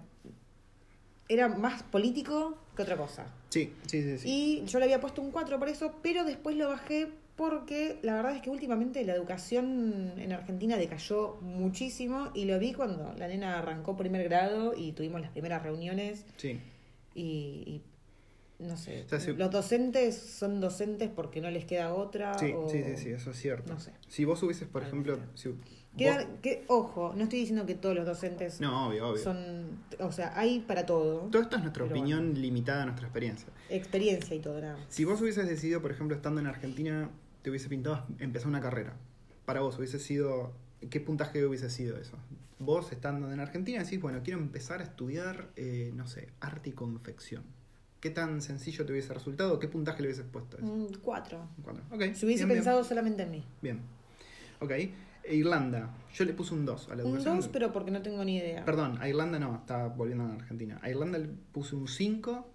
era 1.29 1.49
más 1.49 1.83
político 1.85 2.59
que 2.77 2.83
otra 2.83 2.97
cosa. 2.97 3.27
Sí, 3.51 3.73
sí, 3.87 4.03
sí. 4.03 4.19
sí. 4.19 4.29
Y 4.29 4.67
yo 4.67 4.79
le 4.79 4.85
había 4.87 5.01
puesto 5.01 5.23
un 5.23 5.31
4 5.31 5.59
por 5.59 5.69
eso, 5.69 5.95
pero 6.03 6.25
después 6.25 6.57
lo 6.57 6.69
bajé 6.69 7.09
porque 7.37 7.99
la 8.03 8.15
verdad 8.15 8.37
es 8.37 8.43
que 8.43 8.51
últimamente 8.51 9.03
la 9.05 9.15
educación 9.15 10.13
en 10.19 10.33
Argentina 10.33 10.77
decayó 10.77 11.39
muchísimo 11.41 12.31
y 12.35 12.45
lo 12.45 12.59
vi 12.59 12.73
cuando 12.75 13.15
la 13.17 13.29
nena 13.29 13.59
arrancó 13.59 13.97
primer 13.97 14.25
grado 14.29 14.75
y 14.77 14.93
tuvimos 14.93 15.21
las 15.23 15.31
primeras 15.31 15.63
reuniones 15.63 16.27
Sí. 16.37 16.59
y, 17.15 17.23
y 17.67 17.83
no 18.63 18.77
sé, 18.77 19.03
O 19.05 19.09
sea, 19.09 19.21
si- 19.21 19.33
los 19.35 19.51
docentes 19.51 20.17
son 20.17 20.61
docentes 20.61 21.11
porque 21.15 21.41
no 21.41 21.51
les 21.51 21.65
queda 21.65 21.93
otra 21.95 22.39
Sí, 22.39 22.53
o... 22.57 22.69
sí, 22.69 22.83
sí, 22.85 22.97
sí, 22.97 23.09
eso 23.11 23.31
es 23.31 23.37
cierto. 23.39 23.73
no 23.73 23.81
sé. 23.81 23.93
Si 24.09 24.25
vos 24.25 24.43
hubieses, 24.43 24.69
por 24.69 24.83
Algo 24.85 24.89
ejemplo, 25.01 25.19
si 25.35 25.49
vos- 25.49 25.59
Queda- 25.97 26.27
que, 26.41 26.65
ojo, 26.69 27.13
no 27.15 27.25
estoy 27.25 27.41
diciendo 27.41 27.67
que 27.67 27.75
todos 27.75 27.95
los 27.95 28.07
docentes 28.07 28.63
No, 28.63 28.89
obvio, 28.89 29.09
obvio. 29.11 29.23
son, 29.23 29.79
o 30.01 30.11
sea, 30.11 30.33
hay 30.39 30.61
para 30.61 30.87
todo, 30.87 31.29
Todo 31.31 31.43
esto 31.43 31.57
es 31.57 31.63
nuestra 31.63 31.85
opinión 31.85 32.33
limitada 32.41 32.83
a 32.85 32.87
nuestra 32.87 33.07
experiencia. 33.09 33.49
experiencia 33.69 34.35
y 34.35 34.41
todo, 34.41 34.59
nada 34.61 34.79
más. 34.79 34.87
Si 34.89 35.05
vos 35.05 35.21
hubieses 35.21 35.47
decidido, 35.47 35.83
por 35.83 35.91
ejemplo, 35.91 36.17
estando 36.17 36.41
en 36.41 36.47
Argentina, 36.47 37.11
te 37.43 37.51
hubiese 37.51 37.69
pintado 37.69 38.07
empezar 38.21 38.49
una 38.49 38.61
carrera. 38.63 38.95
Para 39.45 39.61
vos 39.61 39.77
hubiese 39.79 39.99
sido. 39.99 40.53
¿Qué 40.89 40.99
puntaje 41.01 41.45
hubiese 41.45 41.69
sido 41.69 41.99
eso? 41.99 42.17
Vos 42.59 42.91
estando 42.93 43.31
en 43.33 43.41
Argentina 43.41 43.83
decís, 43.83 44.01
bueno, 44.01 44.21
quiero 44.25 44.39
empezar 44.41 44.81
a 44.81 44.85
estudiar, 44.85 45.51
eh, 45.57 45.91
no 45.95 46.07
sé, 46.07 46.29
arte 46.41 46.71
y 46.71 46.73
confección. 46.73 47.43
¿Qué 48.03 48.11
tan 48.11 48.43
sencillo 48.43 48.85
te 48.85 48.91
hubiese 48.91 49.15
resultado? 49.15 49.61
¿Qué 49.61 49.69
puntaje 49.69 50.03
le 50.03 50.09
hubieses 50.09 50.27
puesto 50.27 50.57
a 50.57 50.61
eso? 50.61 50.69
Un 50.69 50.93
4. 50.93 51.49
Cuatro. 51.63 51.85
Ok, 51.93 52.01
Si 52.15 52.27
hubiese 52.27 52.45
bien, 52.45 52.49
bien. 52.49 52.49
pensado 52.59 52.83
solamente 52.83 53.23
en 53.23 53.31
mí. 53.31 53.45
Bien. 53.63 53.81
Ok. 54.59 54.73
E 54.73 54.91
Irlanda. 55.37 55.89
Yo 56.13 56.25
le 56.25 56.33
puse 56.35 56.53
un 56.53 56.67
2 56.67 56.89
a 56.89 56.97
la 56.97 57.05
Un 57.05 57.11
educación. 57.11 57.37
2, 57.37 57.49
pero 57.53 57.73
porque 57.73 57.93
no 57.93 58.03
tengo 58.03 58.25
ni 58.25 58.39
idea. 58.39 58.65
Perdón, 58.65 58.99
a 59.01 59.09
Irlanda 59.09 59.39
no, 59.39 59.55
estaba 59.55 59.87
volviendo 59.87 60.25
a 60.25 60.33
Argentina. 60.35 60.81
A 60.83 60.91
Irlanda 60.91 61.17
le 61.19 61.29
puse 61.29 61.77
un 61.77 61.87
5. 61.87 62.51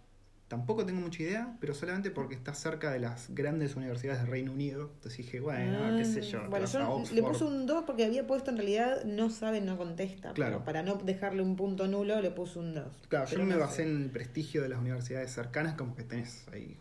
Tampoco 0.48 0.86
tengo 0.86 1.02
mucha 1.02 1.24
idea, 1.24 1.58
pero 1.60 1.74
solamente 1.74 2.10
porque 2.10 2.34
está 2.34 2.54
cerca 2.54 2.90
de 2.92 3.00
las 3.00 3.30
grandes 3.36 3.76
universidades 3.76 4.22
del 4.22 4.32
Reino 4.32 4.54
Unido. 4.54 4.92
Entonces 4.96 5.18
dije, 5.18 5.42
bueno, 5.42 5.98
qué 5.98 6.06
sé 6.06 6.22
yo. 6.22 6.40
Ah, 6.40 6.48
Bueno, 6.48 6.64
vas 6.66 6.76
a 6.76 6.80
yo 6.80 7.04
le 7.14 7.22
puse 7.22 7.44
un 7.44 7.66
2 7.66 7.84
porque 7.86 8.06
había 8.06 8.26
puesto 8.26 8.52
en 8.52 8.58
realidad 8.58 9.04
no 9.04 9.30
sabe, 9.30 9.60
no 9.60 9.78
contesta. 9.78 10.32
Claro. 10.32 10.54
Pero 10.60 10.64
para 10.66 10.84
no 10.84 10.96
dejarle 10.96 11.42
un 11.42 11.58
punto 11.58 11.88
nulo, 11.88 12.22
le 12.22 12.32
puse 12.32 12.60
un 12.60 12.74
2. 12.74 12.86
Claro, 13.10 13.26
Pero 13.30 13.42
yo 13.42 13.46
me 13.48 13.56
no 13.56 13.60
basé 13.60 13.84
sé. 13.84 13.90
en 13.90 14.04
el 14.04 14.10
prestigio 14.10 14.62
de 14.62 14.70
las 14.70 14.80
universidades 14.80 15.32
cercanas, 15.32 15.76
como 15.76 15.96
que 15.96 16.04
tenés 16.04 16.46
ahí 16.54 16.78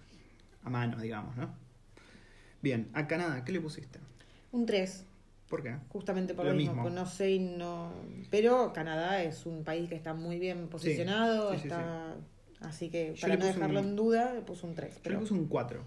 a 0.62 0.70
mano, 0.70 0.98
digamos, 1.00 1.36
¿no? 1.36 1.50
Bien, 2.62 2.88
a 2.94 3.06
Canadá, 3.08 3.44
¿qué 3.44 3.50
le 3.52 3.60
pusiste? 3.60 3.98
Un 4.52 4.64
3, 4.64 5.04
¿Por 5.48 5.62
qué? 5.64 5.76
justamente 5.88 6.34
por 6.34 6.46
Lo 6.46 6.54
mismo. 6.54 6.74
mismo. 6.84 6.90
no 6.90 7.06
sé 7.06 7.32
y 7.32 7.38
no. 7.40 7.92
Pero 8.30 8.72
Canadá 8.72 9.22
es 9.22 9.44
un 9.44 9.64
país 9.64 9.88
que 9.88 9.96
está 9.96 10.14
muy 10.14 10.38
bien 10.38 10.68
posicionado. 10.68 11.52
sí, 11.52 11.58
sí, 11.58 11.68
está... 11.68 12.14
Así 12.60 12.88
que 12.90 13.14
Yo 13.14 13.20
para 13.22 13.36
no 13.36 13.46
dejarlo 13.46 13.80
un- 13.80 13.86
en 13.86 13.96
duda, 13.96 14.32
le 14.32 14.40
puse 14.40 14.66
un 14.66 14.74
3. 14.74 14.94
Yo 14.96 15.00
Pero... 15.02 15.14
le 15.16 15.20
puse 15.20 15.34
un 15.34 15.46
4. 15.46 15.80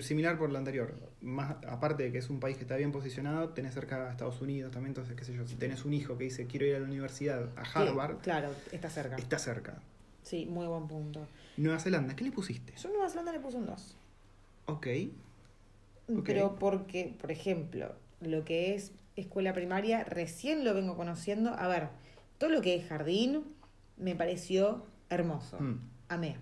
Similar 0.00 0.36
por 0.36 0.50
lo 0.50 0.58
anterior. 0.58 0.92
Más, 1.22 1.56
aparte 1.68 2.02
de 2.02 2.12
que 2.12 2.18
es 2.18 2.28
un 2.28 2.40
país 2.40 2.56
que 2.56 2.64
está 2.64 2.76
bien 2.76 2.90
posicionado, 2.92 3.50
tenés 3.50 3.72
cerca 3.72 4.08
a 4.08 4.10
Estados 4.10 4.40
Unidos 4.42 4.72
también. 4.72 4.90
Entonces, 4.90 5.14
qué 5.16 5.24
sé 5.24 5.32
yo, 5.32 5.46
si 5.46 5.54
tenés 5.54 5.84
un 5.84 5.94
hijo 5.94 6.18
que 6.18 6.24
dice 6.24 6.46
quiero 6.46 6.66
ir 6.66 6.74
a 6.74 6.80
la 6.80 6.86
universidad, 6.86 7.48
a 7.56 7.64
Sí, 7.64 7.70
Harvard, 7.74 8.16
claro, 8.18 8.50
está 8.72 8.90
cerca. 8.90 9.16
está 9.16 9.38
cerca. 9.38 9.80
Sí, 10.22 10.44
muy 10.46 10.66
buen 10.66 10.88
punto. 10.88 11.26
Nueva 11.56 11.78
Zelanda, 11.78 12.16
¿qué 12.16 12.24
le 12.24 12.32
pusiste? 12.32 12.74
Yo 12.76 12.88
en 12.88 12.94
Nueva 12.96 13.08
Zelanda 13.08 13.30
le 13.32 13.38
puse 13.40 13.56
un 13.58 13.66
2. 13.66 13.96
Ok. 14.66 14.86
Ok. 16.08 16.22
Pero 16.24 16.56
porque, 16.58 17.14
por 17.20 17.30
ejemplo, 17.30 17.94
lo 18.20 18.44
que 18.44 18.74
es 18.74 18.90
escuela 19.14 19.52
primaria, 19.52 20.02
recién 20.04 20.64
lo 20.64 20.74
vengo 20.74 20.96
conociendo. 20.96 21.50
A 21.54 21.68
ver, 21.68 21.88
todo 22.38 22.50
lo 22.50 22.60
que 22.60 22.74
es 22.74 22.86
jardín 22.88 23.44
me 23.96 24.14
pareció 24.16 24.84
hermoso. 25.10 25.58
Mm. 25.60 25.78
Amé. 26.08 26.36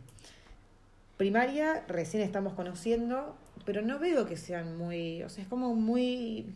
Primaria 1.16 1.85
recién 1.87 2.23
estamos 2.23 2.54
conociendo, 2.54 3.37
pero 3.64 3.83
no 3.83 3.99
veo 3.99 4.26
que 4.26 4.37
sean 4.37 4.76
muy. 4.76 5.23
O 5.23 5.28
sea, 5.28 5.42
es 5.44 5.49
como 5.49 5.75
muy. 5.75 6.47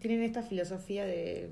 Tienen 0.00 0.22
esta 0.22 0.42
filosofía 0.42 1.04
de. 1.04 1.50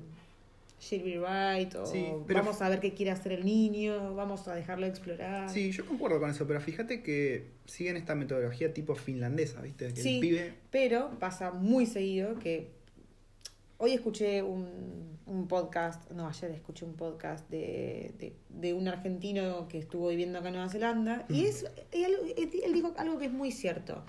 She'll 0.81 1.03
be 1.03 1.13
right, 1.17 1.73
o 1.75 1.85
Sí, 1.85 2.05
pero- 2.27 2.39
vamos 2.41 2.61
a 2.61 2.67
ver 2.69 2.79
qué 2.81 2.93
quiere 2.93 3.09
hacer 3.11 3.31
el 3.31 3.45
niño, 3.45 4.13
vamos 4.13 4.47
a 4.47 4.53
dejarlo 4.55 4.85
explorar. 4.85 5.49
Sí, 5.49 5.71
yo 5.71 5.85
concuerdo 5.85 6.19
con 6.19 6.29
eso, 6.29 6.45
pero 6.45 6.59
fíjate 6.59 7.01
que 7.01 7.45
siguen 7.65 7.95
esta 7.95 8.13
metodología 8.13 8.73
tipo 8.73 8.93
finlandesa, 8.93 9.61
¿viste? 9.61 9.93
Que 9.93 10.01
Sí. 10.01 10.15
el 10.15 10.19
pibe. 10.19 10.53
Pero 10.71 11.17
pasa 11.17 11.51
muy 11.51 11.85
seguido 11.85 12.37
que 12.39 12.67
hoy 13.77 13.93
escuché 13.93 14.41
un, 14.43 15.17
un 15.25 15.47
podcast, 15.47 16.09
no, 16.11 16.27
ayer 16.27 16.51
escuché 16.51 16.85
un 16.85 16.93
podcast 16.95 17.49
de, 17.49 18.13
de, 18.19 18.33
de 18.49 18.73
un 18.73 18.87
argentino 18.87 19.67
que 19.67 19.77
estuvo 19.79 20.07
viviendo 20.09 20.39
acá 20.39 20.47
en 20.49 20.53
Nueva 20.55 20.69
Zelanda 20.69 21.25
y 21.29 21.41
Mm. 21.41 21.45
es 21.45 21.65
y 21.91 22.03
algo- 22.03 22.23
él 22.37 22.73
dijo 22.73 22.93
algo 22.97 23.17
que 23.17 23.25
es 23.25 23.31
muy 23.33 23.51
cierto. 23.51 24.03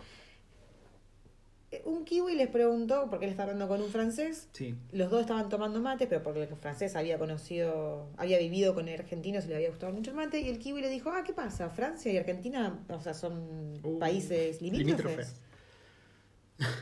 Un 1.84 2.04
kiwi 2.04 2.36
les 2.36 2.48
preguntó, 2.48 3.08
porque 3.10 3.24
él 3.26 3.32
está 3.32 3.42
hablando 3.42 3.66
con 3.68 3.82
un 3.82 3.88
francés, 3.90 4.48
Sí. 4.52 4.76
los 4.92 5.10
dos 5.10 5.22
estaban 5.22 5.48
tomando 5.48 5.80
mates, 5.80 6.06
pero 6.08 6.22
porque 6.22 6.44
el 6.44 6.56
francés 6.56 6.94
había 6.96 7.18
conocido, 7.18 8.08
había 8.16 8.38
vivido 8.38 8.72
con 8.74 8.88
argentinos 8.88 9.44
y 9.44 9.48
le 9.48 9.56
había 9.56 9.68
gustado 9.70 9.92
mucho 9.92 10.10
el 10.12 10.16
mate, 10.16 10.40
y 10.40 10.48
el 10.48 10.58
kiwi 10.58 10.80
le 10.80 10.88
dijo, 10.88 11.10
ah, 11.10 11.22
¿qué 11.26 11.32
pasa? 11.34 11.68
Francia 11.68 12.10
y 12.12 12.16
Argentina, 12.18 12.78
o 12.88 13.00
sea, 13.00 13.14
son 13.14 13.74
Uh, 13.82 13.98
países 13.98 14.62
limítrofes. 14.62 15.34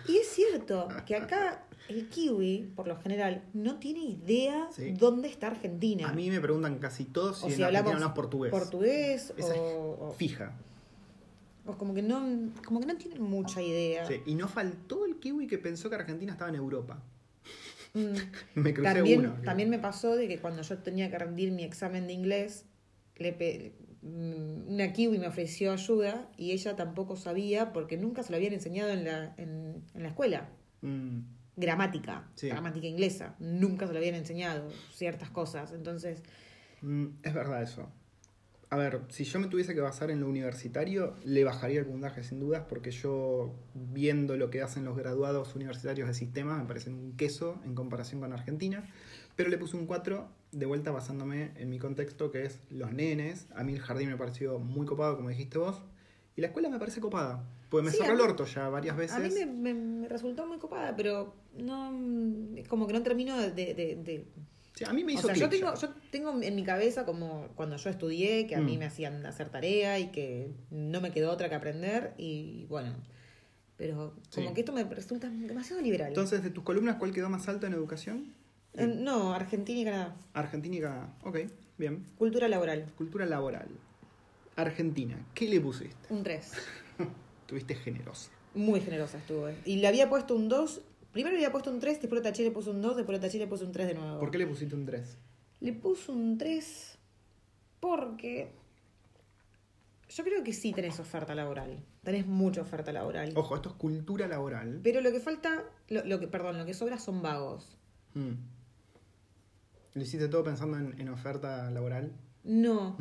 Y 0.08 0.16
es 0.18 0.28
cierto 0.28 0.88
que 1.06 1.16
acá 1.16 1.64
el 1.88 2.08
kiwi, 2.08 2.72
por 2.76 2.86
lo 2.88 2.96
general, 3.00 3.42
no 3.52 3.78
tiene 3.78 4.00
idea 4.00 4.68
Sí. 4.72 4.92
dónde 4.92 5.28
está 5.28 5.48
Argentina. 5.48 6.08
A 6.08 6.12
mí 6.12 6.30
me 6.30 6.40
preguntan 6.40 6.78
casi 6.78 7.04
todos 7.04 7.38
si 7.38 7.44
o 7.44 7.48
en 7.48 7.54
si 7.56 7.62
Argentina 7.62 7.94
hablamos 7.94 8.14
portugués. 8.14 8.50
portugués 8.50 9.32
Esa 9.36 9.54
es 9.54 9.60
o, 9.60 9.98
o- 10.08 10.14
Fija. 10.16 10.52
o 11.66 11.76
como 11.76 11.92
que 11.94 12.02
no 12.02 12.52
como 12.64 12.80
que 12.80 12.86
no 12.86 12.96
tienen 12.96 13.22
mucha 13.22 13.60
idea. 13.62 14.06
Sí, 14.06 14.20
Y 14.26 14.34
no 14.34 14.46
faltó 14.48 15.04
el 15.06 15.16
kiwi 15.16 15.46
que 15.46 15.58
pensó 15.58 15.88
que 15.90 15.96
Argentina 15.96 16.32
estaba 16.32 16.50
en 16.50 16.56
Europa. 16.56 17.02
Mm. 17.94 18.12
Me 18.54 18.72
crucé 18.74 18.94
También, 18.94 19.20
uno. 19.20 19.36
también 19.44 19.70
me 19.70 19.78
pasó 19.78 20.14
de 20.16 20.28
que 20.28 20.38
cuando 20.40 20.62
yo 20.62 20.78
tenía 20.78 21.10
que 21.10 21.18
rendir 21.18 21.50
mi 21.52 21.64
examen 21.64 22.06
de 22.06 22.12
inglés, 22.12 22.64
le 23.16 23.32
pe- 23.32 23.72
una 24.04 24.92
kiwi 24.92 25.18
me 25.18 25.26
ofreció 25.26 25.72
ayuda 25.72 26.28
y 26.36 26.52
ella 26.52 26.76
tampoco 26.76 27.16
sabía 27.16 27.72
porque 27.72 27.96
nunca 27.96 28.22
se 28.22 28.30
lo 28.32 28.36
habían 28.36 28.52
enseñado 28.52 28.90
en 28.90 29.04
la, 29.04 29.34
en, 29.38 29.82
en 29.94 30.02
la 30.02 30.08
escuela. 30.08 30.48
Mm, 30.82 31.20
Gramática, 31.56 32.28
Sí. 32.34 32.48
gramática 32.48 32.86
inglesa. 32.86 33.36
Nunca 33.38 33.86
se 33.86 33.92
lo 33.92 33.98
habían 34.00 34.16
enseñado 34.16 34.68
ciertas 34.92 35.30
cosas. 35.30 35.72
Entonces, 35.72 36.22
mm, 36.82 37.06
es 37.22 37.32
verdad 37.32 37.62
eso. 37.62 37.88
A 38.70 38.76
ver, 38.76 39.02
si 39.08 39.22
yo 39.22 39.38
me 39.38 39.46
tuviese 39.46 39.72
que 39.72 39.80
basar 39.80 40.10
en 40.10 40.18
lo 40.20 40.28
universitario, 40.28 41.14
le 41.24 41.44
bajaría 41.44 41.78
el 41.78 41.86
puntaje 41.86 42.24
sin 42.24 42.40
dudas, 42.40 42.64
porque 42.68 42.90
yo, 42.90 43.54
viendo 43.72 44.36
lo 44.36 44.50
que 44.50 44.62
hacen 44.62 44.84
los 44.84 44.96
graduados 44.96 45.54
universitarios 45.54 46.08
de 46.08 46.14
sistema, 46.14 46.58
me 46.58 46.64
parecen 46.66 46.94
un 46.94 47.16
queso 47.16 47.60
en 47.64 47.76
comparación 47.76 48.20
con 48.20 48.32
Argentina. 48.32 48.84
Pero 49.36 49.48
le 49.48 49.58
puse 49.58 49.76
un 49.76 49.86
4, 49.86 50.28
de 50.58 50.66
vuelta 50.66 50.90
basándome 50.90 51.52
en 51.56 51.70
mi 51.70 51.78
contexto, 51.78 52.30
que 52.30 52.44
es 52.44 52.58
los 52.70 52.92
nenes. 52.92 53.46
A 53.54 53.62
mí 53.64 53.72
el 53.74 53.80
jardín 53.80 54.08
me 54.10 54.16
pareció 54.16 54.58
muy 54.58 54.86
copado, 54.86 55.16
como 55.16 55.28
dijiste 55.28 55.58
vos. 55.58 55.82
Y 56.36 56.40
la 56.40 56.48
escuela 56.48 56.68
me 56.68 56.78
parece 56.78 57.00
copada. 57.00 57.44
Pues 57.70 57.84
me 57.84 57.90
Sí, 57.90 57.98
cerró 57.98 58.10
a 58.10 58.12
el 58.14 58.18
mí- 58.18 58.24
orto 58.28 58.44
ya 58.46 58.68
varias 58.68 58.96
veces. 58.96 59.16
a 59.16 59.20
mí 59.20 59.30
me, 59.30 59.46
me- 59.46 59.74
me 59.74 60.08
resultó 60.08 60.46
muy 60.46 60.58
copada, 60.58 60.94
pero 60.96 61.34
no 61.56 61.92
como 62.68 62.86
que 62.86 62.92
no 62.92 63.02
termino 63.02 63.36
de- 63.40 63.50
de- 63.52 63.74
de 63.74 64.26
Sí, 64.76 64.84
a 64.84 64.92
mí 64.92 65.04
me 65.04 65.12
O 65.12 65.14
hizo 65.18 65.28
sea, 65.28 65.36
yo 65.36 65.48
tengo, 65.48 65.72
ya. 65.72 65.80
yo 65.80 65.94
tengo 66.10 66.42
en 66.42 66.54
mi 66.56 66.64
cabeza 66.64 67.04
como 67.06 67.46
cuando 67.54 67.76
yo 67.76 67.90
estudié, 67.90 68.48
que 68.48 68.56
a 68.56 68.60
mí 68.60 68.74
Mm. 68.74 68.78
me 68.80 68.84
hacían 68.86 69.24
hacer 69.24 69.48
tarea 69.48 70.00
y 70.00 70.10
que 70.10 70.50
no 70.70 71.00
me 71.00 71.12
quedó 71.12 71.30
otra 71.30 71.48
que 71.48 71.54
aprender 71.54 72.12
y 72.18 72.66
bueno, 72.68 72.92
pero 73.76 74.14
como 74.34 74.48
Sí. 74.48 74.54
que 74.54 74.60
esto 74.62 74.72
me 74.72 74.82
resulta 74.82 75.28
demasiado 75.30 75.80
liberal. 75.80 76.08
Entonces, 76.08 76.42
de 76.42 76.50
tus 76.50 76.64
columnas, 76.64 76.96
¿cuál 76.96 77.12
quedó 77.12 77.30
más 77.30 77.48
alto 77.48 77.66
en 77.68 77.72
educación? 77.72 78.34
Eh, 78.76 78.86
no, 78.86 79.34
Argentina 79.34 79.80
y 79.80 79.84
Canadá. 79.84 80.16
Argentina 80.32 80.76
y 80.76 80.80
Canadá. 80.80 81.14
Ok, 81.24 81.38
bien. 81.78 82.04
Cultura 82.18 82.48
laboral, 82.48 82.86
Cultura 82.96 83.24
laboral. 83.26 83.68
Argentina, 84.56 85.16
¿qué 85.34 85.48
le 85.48 85.60
pusiste? 85.60 85.96
un 86.10 86.22
3. 86.22 86.52
Tuviste 87.46 87.74
generosa. 87.74 88.30
Muy 88.54 88.80
generosa 88.80 89.18
estuve. 89.18 89.56
Y 89.64 89.76
le 89.76 89.88
había 89.88 90.08
puesto 90.08 90.34
un 90.34 90.48
2. 90.48 90.80
Primero 91.12 91.32
le 91.36 91.38
había 91.44 91.52
puesto 91.52 91.70
un 91.70 91.78
3, 91.80 92.00
después 92.00 92.18
lo 92.20 92.22
taché 92.22 92.42
le 92.42 92.50
puse 92.50 92.70
un 92.70 92.80
2, 92.82 92.96
después 92.96 93.18
lo 93.18 93.20
taché 93.20 93.38
le 93.38 93.46
puse 93.46 93.64
un 93.64 93.72
3 93.72 93.86
de 93.88 93.94
nuevo. 93.94 94.18
¿Por 94.18 94.30
qué 94.30 94.38
le 94.38 94.46
pusiste 94.46 94.74
un 94.74 94.86
3? 94.86 95.16
Le 95.60 95.72
puse 95.72 96.10
un 96.10 96.36
3 96.38 96.98
porque 97.80 98.50
Yo 100.08 100.22
creo 100.24 100.42
que 100.44 100.52
sí 100.52 100.72
tenés 100.72 100.98
oferta 101.00 101.34
laboral. 101.34 101.78
Tenés 102.02 102.26
mucha 102.26 102.60
oferta 102.62 102.92
laboral. 102.92 103.32
Ojo, 103.36 103.54
esto 103.56 103.68
es 103.70 103.74
cultura 103.76 104.26
laboral. 104.28 104.80
Pero 104.82 105.00
lo 105.00 105.10
que 105.12 105.20
falta, 105.20 105.64
lo, 105.88 106.04
lo 106.04 106.20
que, 106.20 106.28
perdón, 106.28 106.58
lo 106.58 106.64
que 106.66 106.74
sobra 106.74 106.98
son 106.98 107.22
vagos. 107.22 107.76
Mm. 108.14 108.32
¿Lo 109.94 110.02
hiciste 110.02 110.28
todo 110.28 110.44
pensando 110.44 110.76
en, 110.76 111.00
en 111.00 111.08
oferta 111.08 111.70
laboral? 111.70 112.12
No. 112.42 112.96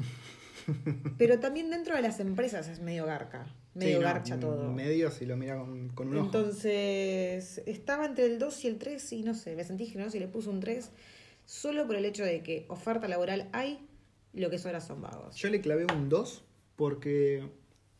Pero 1.17 1.39
también 1.39 1.69
dentro 1.69 1.95
de 1.95 2.01
las 2.01 2.19
empresas 2.19 2.67
es 2.67 2.79
medio 2.79 3.05
garca. 3.05 3.45
Medio 3.73 3.97
Sí, 3.97 3.99
no, 3.99 4.01
garcha 4.01 4.39
todo. 4.39 4.71
Medio 4.71 5.09
si 5.09 5.25
lo 5.25 5.35
mira 5.35 5.57
con, 5.57 5.89
con 5.89 6.09
un 6.09 6.17
ojo. 6.17 6.25
Entonces, 6.25 7.61
estaba 7.65 8.05
entre 8.05 8.25
el 8.27 8.37
2 8.39 8.65
y 8.65 8.67
el 8.67 8.77
3 8.77 9.13
y 9.13 9.23
no 9.23 9.33
sé, 9.33 9.55
me 9.55 9.63
sentí 9.63 9.87
generoso 9.87 10.17
y 10.17 10.19
le 10.19 10.27
puse 10.27 10.49
un 10.49 10.59
3 10.59 10.91
solo 11.45 11.85
por 11.87 11.95
el 11.95 12.05
hecho 12.05 12.23
de 12.23 12.41
que 12.43 12.65
oferta 12.69 13.07
laboral 13.07 13.49
hay, 13.51 13.87
lo 14.33 14.49
que 14.49 14.59
sobra 14.59 14.79
son 14.79 15.01
vagos. 15.01 15.35
Yo 15.35 15.49
le 15.49 15.59
clavé 15.59 15.85
un 15.91 16.09
2 16.09 16.43
porque 16.75 17.49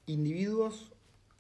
individuos 0.05 0.92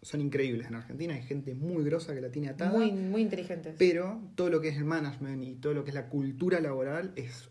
son 0.03 0.21
increíbles 0.21 0.67
en 0.67 0.75
Argentina. 0.75 1.13
Hay 1.15 1.23
gente 1.23 1.55
muy 1.55 1.83
grosa 1.83 2.13
que 2.13 2.21
la 2.21 2.29
tiene 2.29 2.49
atada. 2.49 2.71
Muy, 2.71 2.91
muy 2.91 3.21
inteligentes. 3.21 3.75
Pero 3.79 4.21
todo 4.35 4.49
lo 4.49 4.61
que 4.61 4.67
es 4.69 4.77
el 4.77 4.85
management 4.85 5.43
y 5.43 5.55
todo 5.55 5.73
lo 5.73 5.83
que 5.83 5.91
es 5.91 5.95
la 5.95 6.07
cultura 6.09 6.59
laboral 6.59 7.13
es 7.15 7.49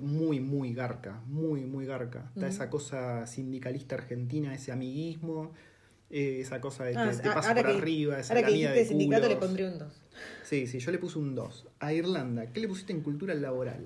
muy, 0.00 0.40
muy 0.40 0.72
garca. 0.74 1.20
Muy, 1.26 1.64
muy 1.64 1.84
garca. 1.86 2.30
Está 2.34 2.46
esa 2.48 2.70
cosa 2.70 3.26
sindicalista 3.26 3.96
argentina, 3.96 4.54
ese 4.54 4.72
amiguismo. 4.72 5.52
eh, 6.08 6.38
esa 6.40 6.60
cosa 6.60 6.84
de 6.84 6.92
que 6.92 6.98
Ah, 6.98 7.10
te 7.20 7.28
ahora 7.28 7.54
por 7.56 7.66
que- 7.66 7.72
arriba, 7.78 8.20
esa 8.20 8.32
Ahora 8.32 8.46
que 8.46 8.52
de 8.68 8.84
sindicato 8.84 9.28
le 9.28 9.34
pondré 9.36 9.66
un 9.68 9.76
2. 9.76 9.92
Sí, 10.44 10.68
sí, 10.68 10.78
yo 10.78 10.92
le 10.92 10.98
puse 10.98 11.18
un 11.18 11.34
2. 11.34 11.66
A 11.80 11.92
Irlanda, 11.92 12.46
¿qué 12.52 12.60
le 12.60 12.68
pusiste 12.68 12.92
en 12.92 13.00
cultura 13.00 13.34
laboral? 13.34 13.84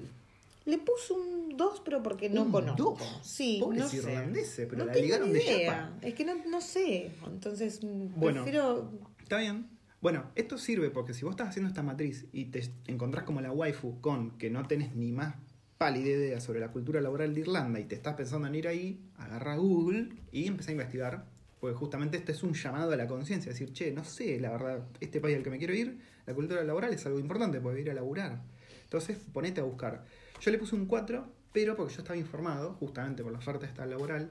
Le 0.66 0.78
puse 0.78 1.12
un 1.14 1.56
2, 1.56 1.82
pero 1.84 2.02
porque 2.02 2.28
no 2.28 2.42
Un 2.42 2.52
conozco. 2.52 2.96
dos. 2.98 3.18
Sí, 3.22 3.58
Pobres 3.60 3.80
no 3.80 3.88
sé. 3.88 3.96
irlandeses, 3.98 4.66
pero 4.66 4.78
no 4.78 4.84
la 4.86 4.92
tengo 4.92 5.04
ligaron 5.06 5.28
ni 5.28 5.34
de 5.38 5.44
idea. 5.44 5.70
chapa. 5.72 6.06
Es 6.06 6.14
que 6.14 6.24
no, 6.24 6.34
no 6.48 6.60
sé. 6.60 7.10
Entonces, 7.26 7.82
mm, 7.82 8.18
Bueno. 8.20 8.42
prefiero. 8.42 8.90
Está 9.22 9.38
bien. 9.38 9.66
Bueno, 10.00 10.24
esto 10.34 10.56
sirve 10.58 10.90
porque 10.90 11.12
si 11.14 11.24
vos 11.24 11.32
estás 11.32 11.48
haciendo 11.48 11.68
esta 11.68 11.82
matriz 11.82 12.26
y 12.32 12.46
te 12.46 12.62
encontrás 12.86 13.24
como 13.24 13.40
la 13.40 13.52
waifu 13.52 14.00
con 14.00 14.38
que 14.38 14.48
no 14.50 14.66
tenés 14.66 14.94
ni 14.94 15.12
más 15.12 15.34
pálida 15.76 16.08
idea 16.10 16.40
sobre 16.40 16.60
la 16.60 16.68
cultura 16.72 17.00
laboral 17.00 17.34
de 17.34 17.40
Irlanda 17.40 17.80
y 17.80 17.84
te 17.84 17.94
estás 17.94 18.14
pensando 18.14 18.46
en 18.48 18.54
ir 18.54 18.68
ahí, 18.68 19.00
agarra 19.16 19.56
Google 19.56 20.10
y 20.32 20.46
empieza 20.46 20.70
a 20.70 20.72
investigar. 20.72 21.26
Porque 21.58 21.76
justamente 21.76 22.16
este 22.16 22.32
es 22.32 22.42
un 22.42 22.54
llamado 22.54 22.92
a 22.92 22.96
la 22.96 23.06
conciencia, 23.06 23.52
decir, 23.52 23.72
che, 23.74 23.92
no 23.92 24.02
sé, 24.04 24.40
la 24.40 24.50
verdad, 24.50 24.86
este 25.00 25.20
país 25.20 25.36
al 25.36 25.42
que 25.42 25.50
me 25.50 25.58
quiero 25.58 25.74
ir, 25.74 25.98
la 26.26 26.34
cultura 26.34 26.64
laboral 26.64 26.92
es 26.94 27.04
algo 27.04 27.18
importante, 27.18 27.60
porque 27.60 27.74
voy 27.74 27.80
a 27.80 27.84
ir 27.84 27.90
a 27.90 27.94
laburar. 27.94 28.42
Entonces, 28.90 29.18
ponete 29.32 29.60
a 29.60 29.64
buscar. 29.64 30.04
Yo 30.40 30.50
le 30.50 30.58
puse 30.58 30.74
un 30.74 30.86
4, 30.86 31.24
pero 31.52 31.76
porque 31.76 31.94
yo 31.94 32.00
estaba 32.00 32.16
informado, 32.18 32.74
justamente 32.74 33.22
por 33.22 33.30
la 33.30 33.38
oferta 33.38 33.64
esta 33.64 33.86
laboral, 33.86 34.30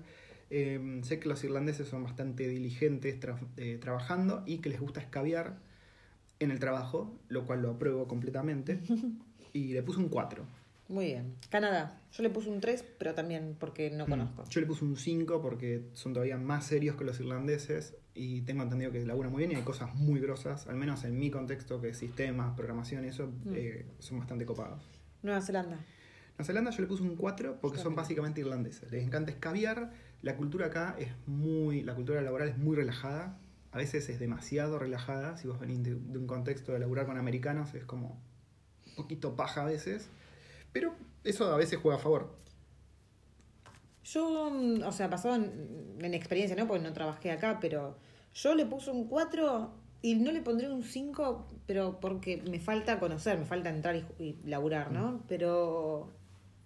eh, 0.49 0.99
sé 1.03 1.17
que 1.17 1.29
los 1.29 1.41
irlandeses 1.45 1.87
son 1.87 2.03
bastante 2.03 2.45
diligentes 2.45 3.17
tra- 3.21 3.39
eh, 3.55 3.77
trabajando 3.79 4.43
y 4.45 4.57
que 4.57 4.67
les 4.67 4.81
gusta 4.81 4.99
escabiar 4.99 5.59
en 6.39 6.51
el 6.51 6.59
trabajo, 6.59 7.17
lo 7.29 7.45
cual 7.45 7.61
lo 7.61 7.71
apruebo 7.71 8.05
completamente. 8.09 8.81
Y 9.53 9.73
le 9.73 9.81
puse 9.81 9.99
un 9.99 10.09
4. 10.09 10.43
Muy 10.89 11.05
bien. 11.05 11.35
Canadá. 11.49 12.01
Yo 12.11 12.21
le 12.21 12.29
puse 12.29 12.49
un 12.49 12.59
3, 12.59 12.83
pero 12.99 13.15
también 13.15 13.55
porque 13.59 13.89
no 13.89 14.05
conozco. 14.07 14.43
Yo 14.49 14.59
le 14.61 14.67
puse 14.67 14.83
un 14.85 14.95
5 14.97 15.41
porque 15.41 15.85
son 15.93 16.13
todavía 16.13 16.37
más 16.37 16.65
serios 16.67 16.95
que 16.97 17.03
los 17.05 17.19
irlandeses 17.19 17.95
y 18.15 18.41
tengo 18.41 18.63
entendido 18.63 18.91
que 18.91 19.05
laburan 19.05 19.31
muy 19.31 19.39
bien 19.39 19.51
y 19.51 19.55
hay 19.55 19.63
cosas 19.63 19.93
muy 19.95 20.19
grosas, 20.19 20.67
al 20.67 20.75
menos 20.75 21.03
en 21.03 21.17
mi 21.17 21.29
contexto, 21.31 21.79
que 21.81 21.93
sistemas, 21.93 22.55
programación 22.55 23.05
y 23.05 23.09
eso 23.09 23.27
Mm. 23.27 23.53
eh, 23.55 23.85
son 23.99 24.19
bastante 24.19 24.45
copados. 24.45 24.83
Nueva 25.23 25.41
Zelanda. 25.41 25.75
Nueva 25.77 26.43
Zelanda 26.45 26.71
yo 26.71 26.81
le 26.81 26.87
puse 26.87 27.03
un 27.03 27.15
4 27.15 27.59
porque 27.61 27.77
son 27.77 27.95
básicamente 27.95 28.41
irlandeses. 28.41 28.91
Les 28.91 29.03
encanta 29.05 29.31
escabiar. 29.31 29.91
La 30.21 30.35
cultura 30.35 30.67
acá 30.67 30.95
es 30.99 31.09
muy. 31.27 31.81
La 31.83 31.95
cultura 31.95 32.21
laboral 32.21 32.49
es 32.49 32.57
muy 32.57 32.75
relajada. 32.75 33.37
A 33.71 33.77
veces 33.77 34.09
es 34.09 34.19
demasiado 34.19 34.79
relajada. 34.79 35.37
Si 35.37 35.47
vos 35.47 35.59
venís 35.59 35.83
de, 35.83 35.95
de 35.95 36.17
un 36.17 36.27
contexto 36.27 36.71
de 36.73 36.79
laburar 36.79 37.05
con 37.05 37.17
americanos, 37.17 37.73
es 37.73 37.85
como 37.85 38.19
un 38.87 38.95
poquito 38.95 39.35
paja 39.35 39.61
a 39.61 39.65
veces. 39.65 40.09
Pero 40.73 40.93
eso 41.23 41.53
a 41.53 41.57
veces 41.57 41.79
juega 41.79 41.97
a 41.97 42.01
favor. 42.01 42.35
Yo, 44.03 44.49
mm, 44.51 44.83
o 44.83 44.91
sea, 44.91 45.07
basado 45.07 45.35
en, 45.35 45.97
en 46.01 46.13
experiencia, 46.13 46.55
¿no? 46.55 46.67
Porque 46.67 46.83
no 46.83 46.93
trabajé 46.93 47.31
acá, 47.31 47.59
pero 47.61 47.97
yo 48.41 48.55
le 48.55 48.65
puse 48.65 48.91
un 48.91 49.05
4 49.07 49.71
y 50.01 50.15
no 50.15 50.31
le 50.31 50.41
pondré 50.41 50.69
un 50.71 50.83
5, 50.83 51.47
pero 51.65 51.99
porque 51.99 52.41
me 52.49 52.59
falta 52.59 52.99
conocer, 52.99 53.37
me 53.37 53.45
falta 53.45 53.69
entrar 53.69 53.95
y, 53.95 54.05
y 54.23 54.37
laburar, 54.45 54.91
¿no? 54.91 55.21
Pero 55.27 56.09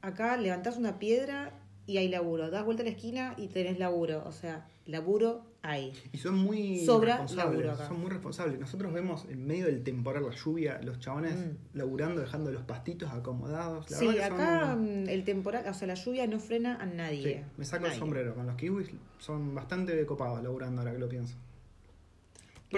acá 0.02 0.38
levantás 0.38 0.78
una 0.78 1.00
piedra 1.00 1.52
y 1.86 1.98
hay 1.98 2.08
laburo. 2.10 2.50
Das 2.52 2.64
vuelta 2.64 2.84
a 2.84 2.86
la 2.86 2.92
esquina 2.92 3.34
y 3.38 3.48
tenés 3.48 3.80
laburo. 3.80 4.24
O 4.26 4.32
sea, 4.32 4.68
laburo 4.86 5.46
hay. 5.64 5.92
Y 6.14 6.18
son 6.18 6.36
muy 6.38 6.86
Sobra 6.86 7.18
responsables. 7.18 7.70
acá. 7.74 7.88
Son 7.88 8.00
muy 8.00 8.10
responsables. 8.12 8.60
Nosotros 8.60 8.94
vemos 8.94 9.26
en 9.30 9.46
medio 9.46 9.66
del 9.66 9.84
temporal, 9.84 10.24
la 10.24 10.32
lluvia, 10.36 10.80
los 10.84 11.00
chabones 11.00 11.36
Mm. 11.36 11.78
laburando, 11.78 12.22
dejando 12.22 12.52
los 12.52 12.64
pastitos 12.64 13.12
acomodados. 13.12 13.90
La 13.90 13.98
sí, 13.98 14.06
son- 14.06 14.20
acá 14.22 14.76
mm, 14.76 15.10
el 15.10 15.24
temporal, 15.24 15.66
o 15.68 15.74
sea, 15.74 15.88
la 15.88 15.96
lluvia 15.96 16.28
no 16.28 16.40
frena 16.40 16.76
a 16.76 16.86
Sí, 16.88 16.92
nadie. 16.96 17.44
me 17.58 17.66
saco 17.66 17.84
Nadie. 17.84 17.96
el 17.96 18.00
sombrero. 18.00 18.36
Con 18.36 18.46
los 18.46 18.56
kiwis 18.56 18.90
son 19.20 19.56
bastante 19.56 20.06
copados 20.06 20.42
laburando 20.44 20.82
ahora 20.82 20.94
que 20.94 21.00
lo 21.00 21.10
pienso. 21.10 21.36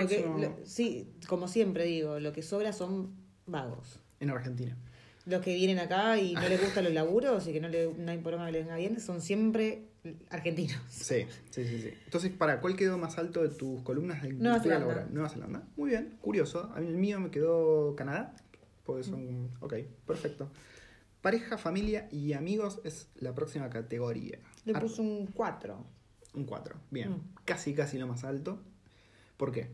Lo 0.02 0.08
que- 0.08 0.22
lo- 0.22 0.66
sí, 0.66 1.14
como 1.28 1.48
siempre 1.48 1.86
digo, 1.86 2.20
lo 2.20 2.32
que 2.34 2.42
sobra 2.42 2.74
son 2.74 3.16
vagos. 3.46 4.00
En 4.20 4.30
Argentina. 4.30 4.78
Los 5.26 5.42
que 5.42 5.56
vienen 5.56 5.80
acá 5.80 6.18
y 6.20 6.34
no 6.34 6.48
les 6.48 6.62
gustan 6.62 6.84
los 6.84 6.94
laburos 6.94 7.48
y 7.48 7.54
que 7.54 7.60
no, 7.60 7.68
le, 7.68 7.92
no 7.94 8.12
hay 8.12 8.20
problema 8.20 8.46
que 8.46 8.52
les 8.54 8.66
venga 8.66 8.78
bien, 8.78 9.00
son 9.00 9.22
siempre 9.22 9.88
argentinos. 10.30 10.80
Sí, 10.90 11.26
sí, 11.50 11.66
sí, 11.68 11.82
sí. 11.82 11.90
Entonces, 12.06 12.32
¿para 12.32 12.62
cuál 12.62 12.76
quedó 12.76 12.98
más 13.00 13.18
alto 13.18 13.42
de 13.42 13.50
tus 13.50 13.82
columnas 13.82 14.22
de 14.22 14.34
Nueva 14.34 14.56
cultura 14.58 14.76
Zelanda. 14.76 14.80
laboral? 14.94 15.14
Nueva 15.14 15.30
Zelanda. 15.30 15.64
Muy 15.78 15.90
bien, 15.90 16.18
curioso. 16.22 16.72
A 16.76 16.80
mí 16.80 16.88
el 16.88 16.96
mío 16.98 17.20
me 17.20 17.32
quedó 17.32 17.96
Canadá. 17.96 18.36
Porque 18.86 19.02
son. 19.04 19.50
Ok, 19.62 19.74
perfecto. 20.06 20.48
Pareja, 21.22 21.58
familia 21.58 22.08
y 22.12 22.34
amigos 22.34 22.80
es 22.84 23.10
la 23.16 23.34
próxima 23.34 23.68
categoría. 23.72 24.38
Le 24.64 24.76
puse 24.76 25.02
un 25.02 25.26
4. 25.34 25.84
Un 26.36 26.46
4. 26.46 26.76
Bien. 26.92 27.10
Mm. 27.14 27.34
Casi, 27.46 27.74
casi 27.74 27.98
lo 27.98 28.06
más 28.06 28.24
alto. 28.24 28.60
¿Por 29.38 29.52
qué? 29.52 29.70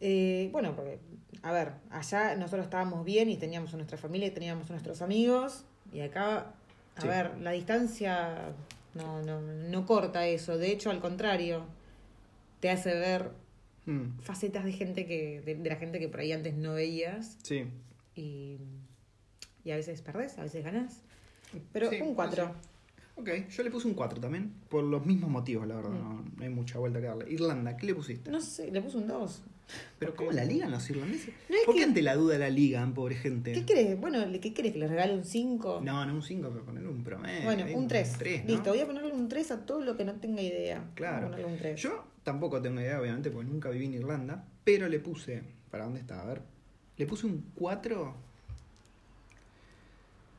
Eh, 0.00 0.48
bueno, 0.52 0.74
porque, 0.76 0.98
a 1.42 1.52
ver, 1.52 1.72
allá 1.90 2.34
nosotros 2.36 2.64
estábamos 2.64 3.04
bien 3.04 3.28
y 3.30 3.36
teníamos 3.36 3.72
a 3.74 3.76
nuestra 3.76 3.96
familia 3.98 4.28
y 4.28 4.30
teníamos 4.30 4.68
a 4.68 4.72
nuestros 4.72 5.02
amigos. 5.02 5.64
Y 5.92 6.00
acá, 6.00 6.52
a 6.96 7.00
Sí. 7.02 7.08
ver, 7.08 7.38
la 7.40 7.52
distancia 7.52 8.52
no, 8.94 9.22
no, 9.22 9.40
no 9.40 9.86
corta 9.86 10.26
eso. 10.26 10.58
De 10.58 10.70
hecho, 10.72 10.90
al 10.90 11.00
contrario, 11.00 11.64
te 12.60 12.70
hace 12.70 12.94
ver 12.94 13.30
Mm, 13.88 14.18
facetas 14.18 14.64
de 14.64 14.72
gente 14.72 15.06
que, 15.06 15.40
de, 15.42 15.54
de 15.54 15.68
la 15.70 15.76
gente 15.76 16.00
que 16.00 16.08
por 16.08 16.18
ahí 16.18 16.32
antes 16.32 16.54
no 16.56 16.74
veías. 16.74 17.38
Sí. 17.44 17.66
Y, 18.16 18.56
y 19.64 19.70
a 19.70 19.76
veces 19.76 20.02
perdés, 20.02 20.36
a 20.38 20.42
veces 20.42 20.64
ganás. 20.64 21.02
Pero 21.72 21.88
Sí, 21.90 22.00
un 22.00 22.14
4. 22.16 22.52
Ok, 23.14 23.28
yo 23.48 23.62
le 23.62 23.70
puse 23.70 23.86
un 23.86 23.94
4 23.94 24.20
también. 24.20 24.52
Por 24.68 24.82
los 24.82 25.06
mismos 25.06 25.30
motivos, 25.30 25.68
la 25.68 25.76
verdad. 25.76 25.90
Mm. 25.90 26.02
No, 26.02 26.24
no 26.36 26.42
hay 26.42 26.48
mucha 26.50 26.80
vuelta 26.80 27.00
que 27.00 27.06
darle. 27.06 27.30
Irlanda, 27.32 27.76
¿qué 27.76 27.86
le 27.86 27.94
pusiste? 27.94 28.28
No 28.28 28.40
sé, 28.40 28.72
le 28.72 28.82
puse 28.82 28.96
un 28.96 29.06
2. 29.06 29.42
Pero 29.98 30.14
¿cómo 30.14 30.30
la 30.32 30.44
ligan 30.44 30.70
los 30.70 30.88
irlandeses? 30.90 31.34
No 31.48 31.56
¿Por 31.64 31.74
qué 31.74 31.80
que- 31.80 31.84
ante 31.86 32.02
la 32.02 32.14
duda 32.14 32.38
la 32.38 32.50
ligan, 32.50 32.94
pobre 32.94 33.14
gente? 33.16 33.52
¿Qué 33.52 33.64
querés? 33.64 33.98
Bueno, 33.98 34.18
¿qué 34.40 34.52
querés? 34.54 34.72
¿Que 34.74 34.78
le 34.78 34.88
regale 34.88 35.14
un 35.14 35.24
5? 35.24 35.80
No, 35.82 36.04
no 36.06 36.14
un 36.14 36.22
5, 36.22 36.50
pero 36.52 36.64
ponerle 36.64 36.88
un 36.88 37.02
promedio. 37.02 37.44
bueno, 37.44 37.64
un 37.74 37.88
3. 37.88 38.14
tres, 38.18 38.44
¿no? 38.44 38.50
Listo, 38.50 38.70
voy 38.70 38.80
a 38.80 38.86
ponerle 38.86 39.12
un 39.12 39.28
3 39.28 39.50
a 39.50 39.66
todo 39.66 39.80
lo 39.80 39.96
que 39.96 40.04
no 40.04 40.14
tenga 40.16 40.42
idea. 40.42 40.84
Claro. 40.94 41.30
Voy 41.30 41.42
a 41.42 41.46
un 41.46 41.56
3. 41.56 41.80
Yo 41.80 42.04
tampoco 42.22 42.60
tengo 42.62 42.80
idea, 42.80 43.00
obviamente, 43.00 43.30
porque 43.30 43.50
nunca 43.50 43.70
viví 43.70 43.86
en 43.86 43.94
Irlanda, 43.94 44.44
pero 44.64 44.88
le 44.88 45.00
puse. 45.00 45.42
¿Para 45.70 45.84
dónde 45.84 46.00
está? 46.00 46.20
A 46.22 46.26
ver. 46.26 46.42
Le 46.96 47.06
puse 47.06 47.26
un 47.26 47.44
4. 47.56 48.14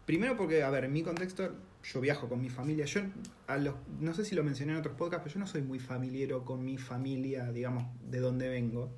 Primero 0.05 0.37
porque, 0.37 0.63
a 0.63 0.69
ver, 0.69 0.85
en 0.85 0.93
mi 0.93 1.03
contexto, 1.03 1.53
yo 1.83 1.99
viajo 2.01 2.29
con 2.29 2.41
mi 2.41 2.49
familia. 2.49 2.85
Yo, 2.85 3.01
a 3.47 3.57
los, 3.57 3.75
no 3.99 4.13
sé 4.13 4.23
si 4.23 4.35
lo 4.35 4.43
mencioné 4.43 4.71
en 4.73 4.77
otros 4.79 4.95
podcasts, 4.95 5.23
pero 5.25 5.33
yo 5.33 5.39
no 5.41 5.47
soy 5.47 5.61
muy 5.61 5.79
familiero 5.79 6.45
con 6.45 6.63
mi 6.63 6.77
familia, 6.77 7.51
digamos, 7.51 7.83
de 8.09 8.19
donde 8.19 8.47
vengo. 8.47 8.89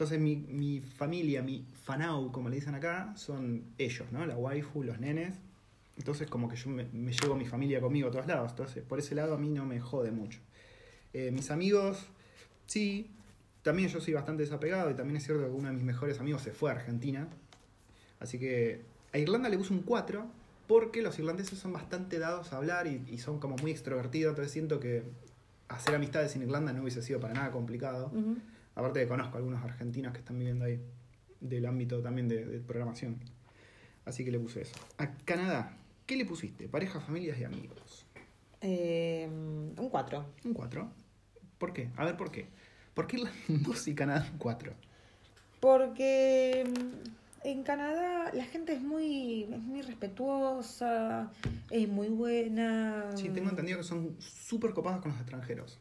Entonces, 0.00 0.18
mi, 0.18 0.34
mi 0.34 0.80
familia, 0.80 1.42
mi 1.42 1.62
fanau, 1.84 2.32
como 2.32 2.48
le 2.48 2.54
dicen 2.54 2.74
acá, 2.74 3.12
son 3.16 3.64
ellos, 3.76 4.10
¿no? 4.10 4.24
La 4.24 4.34
waifu, 4.34 4.82
los 4.82 4.98
nenes. 4.98 5.34
Entonces, 5.98 6.26
como 6.26 6.48
que 6.48 6.56
yo 6.56 6.70
me, 6.70 6.86
llevo 7.12 7.36
mi 7.36 7.44
familia 7.44 7.82
conmigo 7.82 8.08
a 8.08 8.10
todos 8.10 8.26
lados. 8.26 8.52
Entonces, 8.52 8.82
por 8.82 8.98
ese 8.98 9.14
lado, 9.14 9.34
a 9.34 9.36
mí 9.36 9.50
no 9.50 9.66
me 9.66 9.78
jode 9.78 10.10
mucho. 10.10 10.40
Eh, 11.12 11.30
mis 11.32 11.50
amigos, 11.50 12.06
sí. 12.64 13.10
También 13.62 13.90
yo 13.90 14.00
soy 14.00 14.14
bastante 14.14 14.42
desapegado 14.42 14.90
y 14.90 14.94
también 14.94 15.18
es 15.18 15.24
cierto 15.24 15.44
que 15.44 15.50
uno 15.50 15.68
de 15.68 15.74
mis 15.74 15.84
mejores 15.84 16.18
amigos 16.18 16.40
se 16.40 16.52
fue 16.52 16.70
a 16.70 16.76
Argentina. 16.76 17.28
Así 18.20 18.38
que 18.38 18.80
a 19.12 19.18
Irlanda 19.18 19.50
le 19.50 19.58
puse 19.58 19.74
un 19.74 19.82
4 19.82 20.24
porque 20.66 21.02
los 21.02 21.18
irlandeses 21.18 21.58
son 21.58 21.74
bastante 21.74 22.18
dados 22.18 22.54
a 22.54 22.56
hablar 22.56 22.86
y, 22.86 23.18
son 23.18 23.38
como 23.38 23.56
muy 23.56 23.70
extrovertidos. 23.70 24.30
Entonces 24.30 24.50
siento 24.50 24.80
que 24.80 25.02
hacer 25.68 25.94
amistades 25.94 26.34
en 26.36 26.44
Irlanda 26.44 26.72
no 26.72 26.80
hubiese 26.80 27.02
sido 27.02 27.20
para 27.20 27.34
nada 27.34 27.50
complicado. 27.50 28.06
Ujú. 28.14 28.38
Aparte 28.80 29.00
que 29.00 29.08
conozco 29.08 29.34
a 29.34 29.38
algunos 29.38 29.62
argentinos 29.62 30.14
que 30.14 30.20
están 30.20 30.38
viviendo 30.38 30.64
ahí, 30.64 30.80
del 31.38 31.66
ámbito 31.66 32.00
también 32.00 32.28
de, 32.28 32.46
de 32.46 32.60
programación. 32.60 33.18
Así 34.06 34.24
que 34.24 34.30
le 34.30 34.38
puse 34.38 34.62
eso. 34.62 34.74
A 34.96 35.12
Canadá, 35.26 35.76
¿qué 36.06 36.16
le 36.16 36.24
pusiste? 36.24 36.66
Parejas, 36.66 37.04
familias 37.04 37.38
y 37.38 37.44
amigos. 37.44 38.06
Eh, 38.62 39.28
un 39.28 39.88
4. 39.90 40.24
Un 40.46 40.54
4. 40.54 40.90
¿Por 41.58 41.74
qué? 41.74 41.90
A 41.98 42.06
ver, 42.06 42.16
¿por 42.16 42.30
qué? 42.30 42.46
¿Por 42.94 43.06
qué 43.06 43.18
2 43.48 43.88
y 43.88 43.94
Canadá 43.94 44.26
un 44.32 44.38
4? 44.38 44.72
Porque 45.60 46.64
mm, 46.66 47.48
en 47.48 47.62
Canadá 47.62 48.32
la 48.32 48.44
gente 48.44 48.72
es 48.72 48.80
muy, 48.80 49.42
es 49.42 49.60
muy 49.60 49.82
respetuosa, 49.82 51.30
es 51.68 51.86
muy 51.86 52.08
buena. 52.08 53.10
Sí, 53.14 53.28
tengo 53.28 53.50
entendido 53.50 53.76
que 53.76 53.84
son 53.84 54.16
súper 54.20 54.72
copados 54.72 55.02
con 55.02 55.12
los 55.12 55.20
extranjeros. 55.20 55.78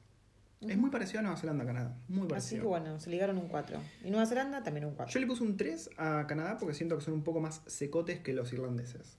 Es 0.61 0.77
muy 0.77 0.89
parecido 0.89 1.19
a 1.19 1.23
Nueva 1.23 1.37
Zelanda, 1.37 1.65
Canadá. 1.65 1.97
Muy 2.09 2.23
Así 2.23 2.29
parecido. 2.29 2.61
que 2.63 2.67
bueno, 2.67 2.99
se 2.99 3.09
ligaron 3.09 3.37
un 3.37 3.47
4. 3.47 3.79
Y 4.03 4.09
Nueva 4.11 4.25
Zelanda 4.25 4.61
también 4.61 4.85
un 4.85 4.93
4. 4.93 5.13
Yo 5.13 5.19
le 5.21 5.27
puse 5.27 5.43
un 5.43 5.55
3 5.55 5.91
a 5.97 6.25
Canadá 6.27 6.57
porque 6.57 6.73
siento 6.75 6.97
que 6.97 7.03
son 7.03 7.13
un 7.13 7.23
poco 7.23 7.39
más 7.39 7.61
secotes 7.67 8.19
que 8.19 8.33
los 8.33 8.51
irlandeses. 8.51 9.17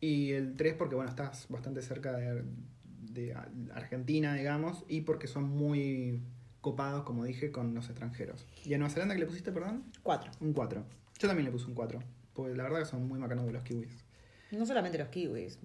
Y 0.00 0.32
el 0.32 0.56
3 0.56 0.74
porque, 0.74 0.96
bueno, 0.96 1.08
estás 1.08 1.46
bastante 1.48 1.82
cerca 1.82 2.16
de, 2.16 2.42
de 3.12 3.34
Argentina, 3.74 4.34
digamos, 4.34 4.84
y 4.88 5.02
porque 5.02 5.28
son 5.28 5.44
muy 5.44 6.20
copados, 6.60 7.04
como 7.04 7.24
dije, 7.24 7.52
con 7.52 7.72
los 7.72 7.88
extranjeros. 7.88 8.44
¿Y 8.64 8.74
a 8.74 8.78
Nueva 8.78 8.92
Zelanda 8.92 9.14
qué 9.14 9.20
le 9.20 9.26
pusiste, 9.26 9.52
perdón? 9.52 9.84
4. 10.02 10.32
Un 10.40 10.52
4. 10.52 10.84
Yo 11.20 11.28
también 11.28 11.44
le 11.44 11.52
puse 11.52 11.66
un 11.66 11.74
4, 11.74 12.00
porque 12.34 12.56
la 12.56 12.64
verdad 12.64 12.80
que 12.80 12.86
son 12.86 13.06
muy 13.06 13.20
macanos 13.20 13.46
de 13.46 13.52
los 13.52 13.62
kiwis. 13.62 14.04
No 14.50 14.66
solamente 14.66 14.98
los 14.98 15.08
kiwis. 15.08 15.60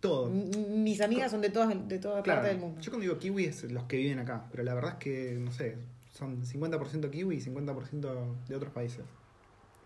Todo. 0.00 0.28
Mis 0.30 1.00
amigas 1.02 1.30
son 1.30 1.42
de 1.42 1.50
todas 1.50 1.88
de 1.88 1.98
toda 1.98 2.22
Claro, 2.22 2.40
parte 2.40 2.54
del 2.54 2.60
mundo. 2.60 2.80
yo 2.80 2.90
cuando 2.90 3.02
digo 3.02 3.18
kiwi 3.18 3.44
es 3.44 3.64
los 3.64 3.84
que 3.84 3.96
viven 3.98 4.18
acá, 4.18 4.46
pero 4.50 4.62
la 4.62 4.72
verdad 4.74 4.92
es 4.92 4.96
que, 4.98 5.38
no 5.38 5.52
sé, 5.52 5.76
son 6.12 6.42
50% 6.44 7.10
kiwi 7.10 7.36
y 7.36 7.40
50% 7.40 8.36
de 8.48 8.54
otros 8.56 8.72
países. 8.72 9.04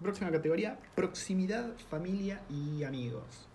Próxima 0.00 0.30
categoría, 0.30 0.78
proximidad, 0.94 1.72
familia 1.90 2.42
y 2.48 2.84
amigos. 2.84 3.48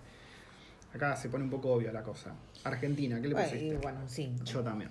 Acá 0.94 1.16
se 1.16 1.30
pone 1.30 1.44
un 1.46 1.50
poco 1.50 1.72
obvio 1.72 1.92
la 1.94 2.04
cosa. 2.04 2.34
Argentina, 2.64 3.22
¿qué 3.22 3.28
le 3.30 3.34
Bueno, 3.36 3.50
pusiste? 3.50 3.78
bueno, 3.78 4.00
un 4.02 4.10
5. 4.10 4.44
Yo 4.46 4.62
también. 4.64 4.90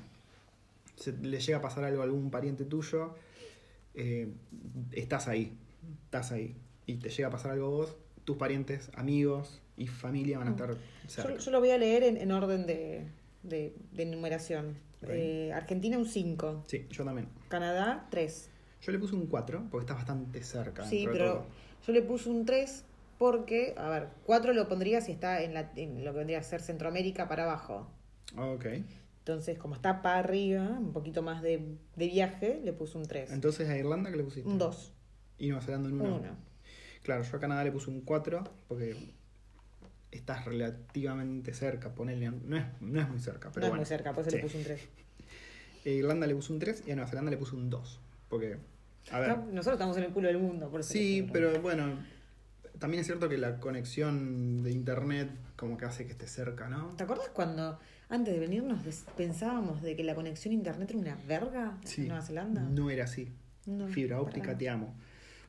Se 0.96 1.12
le 1.12 1.38
llega 1.40 1.58
a 1.58 1.60
pasar 1.60 1.84
algo 1.84 2.00
a 2.00 2.04
algún 2.04 2.30
pariente 2.30 2.64
tuyo, 2.64 3.14
eh, 3.94 4.32
estás 4.92 5.28
ahí, 5.28 5.56
estás 6.04 6.32
ahí. 6.32 6.56
Y 6.86 6.94
te 6.96 7.08
llega 7.10 7.28
a 7.28 7.30
pasar 7.30 7.52
algo 7.52 7.66
a 7.66 7.70
vos, 7.70 7.96
tus 8.24 8.36
parientes, 8.36 8.90
amigos 8.94 9.60
y 9.78 9.86
familia 9.86 10.38
van 10.38 10.48
a 10.48 10.50
estar 10.50 10.76
cerca. 11.06 11.32
Yo, 11.32 11.38
yo 11.38 11.50
lo 11.50 11.60
voy 11.60 11.70
a 11.70 11.78
leer 11.78 12.02
en, 12.02 12.16
en 12.16 12.32
orden 12.32 12.66
de, 12.66 13.06
de, 13.42 13.74
de 13.92 14.06
numeración. 14.06 14.76
Eh, 15.02 15.52
Argentina 15.54 15.96
un 15.96 16.06
5. 16.06 16.64
Sí, 16.66 16.86
yo 16.90 17.04
también. 17.04 17.28
Canadá 17.48 18.06
3. 18.10 18.50
Yo 18.82 18.92
le 18.92 18.98
puse 18.98 19.14
un 19.14 19.26
4 19.26 19.68
porque 19.70 19.84
está 19.84 19.94
bastante 19.94 20.42
cerca. 20.42 20.84
Sí, 20.84 21.06
pero 21.10 21.32
todo. 21.32 21.46
yo 21.86 21.92
le 21.92 22.02
puse 22.02 22.28
un 22.28 22.44
3 22.44 22.84
porque, 23.18 23.74
a 23.76 23.88
ver, 23.88 24.08
4 24.26 24.52
lo 24.52 24.68
pondría 24.68 25.00
si 25.00 25.12
está 25.12 25.42
en, 25.42 25.54
la, 25.54 25.72
en 25.76 26.04
lo 26.04 26.12
que 26.12 26.18
vendría 26.18 26.38
a 26.38 26.42
ser 26.42 26.60
Centroamérica 26.60 27.28
para 27.28 27.44
abajo. 27.44 27.88
Ok. 28.36 28.66
Entonces, 29.20 29.58
como 29.58 29.74
está 29.74 30.02
para 30.02 30.20
arriba, 30.20 30.62
un 30.78 30.92
poquito 30.92 31.22
más 31.22 31.42
de, 31.42 31.76
de 31.96 32.06
viaje, 32.08 32.60
le 32.64 32.72
puse 32.72 32.96
un 32.96 33.04
3. 33.04 33.30
Entonces 33.32 33.68
a 33.68 33.76
Irlanda, 33.76 34.10
¿qué 34.10 34.16
le 34.16 34.24
pusiste? 34.24 34.48
Un 34.48 34.58
2. 34.58 34.92
Y 35.38 35.48
Nueva 35.48 35.62
Zelanda 35.62 35.88
un 35.88 36.00
Un 36.00 36.06
1. 36.06 36.16
1. 36.16 36.36
Claro, 37.02 37.22
yo 37.22 37.36
a 37.36 37.40
Canadá 37.40 37.64
le 37.64 37.72
puse 37.72 37.90
un 37.90 38.00
4 38.00 38.44
porque 38.68 38.96
estás 40.10 40.44
relativamente 40.44 41.52
cerca, 41.54 41.94
ponele. 41.94 42.30
No 42.30 42.56
es, 42.56 42.64
no 42.80 43.00
es 43.00 43.08
muy 43.08 43.18
cerca, 43.20 43.48
No 43.48 43.52
pero 43.54 43.66
es 43.66 43.70
bueno. 43.70 43.80
muy 43.82 43.86
cerca, 43.86 44.12
por 44.12 44.22
eso 44.22 44.30
Sí. 44.30 44.36
le 44.36 44.42
puse 44.42 44.58
un 44.58 44.64
3. 44.64 44.80
A 45.84 45.88
Irlanda 45.88 46.26
le 46.26 46.34
puse 46.34 46.52
un 46.52 46.58
3 46.58 46.84
y 46.86 46.90
a 46.90 46.94
Nueva 46.96 47.08
Zelanda 47.10 47.30
le 47.30 47.36
puse 47.36 47.54
un 47.56 47.70
2. 47.70 48.00
Porque, 48.28 48.58
a 49.10 49.20
ver. 49.20 49.38
Nosotros 49.38 49.74
estamos 49.74 49.96
en 49.96 50.04
el 50.04 50.10
culo 50.10 50.28
del 50.28 50.38
mundo, 50.38 50.70
por 50.70 50.80
eso. 50.80 50.92
Sí, 50.92 51.26
pero 51.32 51.60
bueno, 51.62 51.98
también 52.78 53.00
es 53.00 53.06
cierto 53.06 53.28
que 53.28 53.38
la 53.38 53.58
conexión 53.60 54.62
de 54.62 54.70
internet 54.70 55.30
como 55.56 55.76
que 55.76 55.84
hace 55.86 56.04
que 56.06 56.12
esté 56.12 56.26
cerca, 56.26 56.68
¿no? 56.68 56.94
¿Te 56.96 57.02
acuerdas 57.04 57.28
cuando 57.30 57.78
antes 58.10 58.32
de 58.32 58.40
venirnos 58.40 58.80
pensábamos 59.16 59.82
de 59.82 59.96
que 59.96 60.04
la 60.04 60.14
conexión 60.14 60.54
internet 60.54 60.90
era 60.90 60.98
una 60.98 61.16
verga 61.26 61.78
Sí. 61.84 62.02
en 62.02 62.08
Nueva 62.08 62.22
Zelanda? 62.22 62.62
No 62.62 62.90
era 62.90 63.04
así. 63.04 63.32
No, 63.66 63.88
Fibra 63.88 64.20
óptica, 64.20 64.56
te 64.56 64.68
amo. 64.68 64.94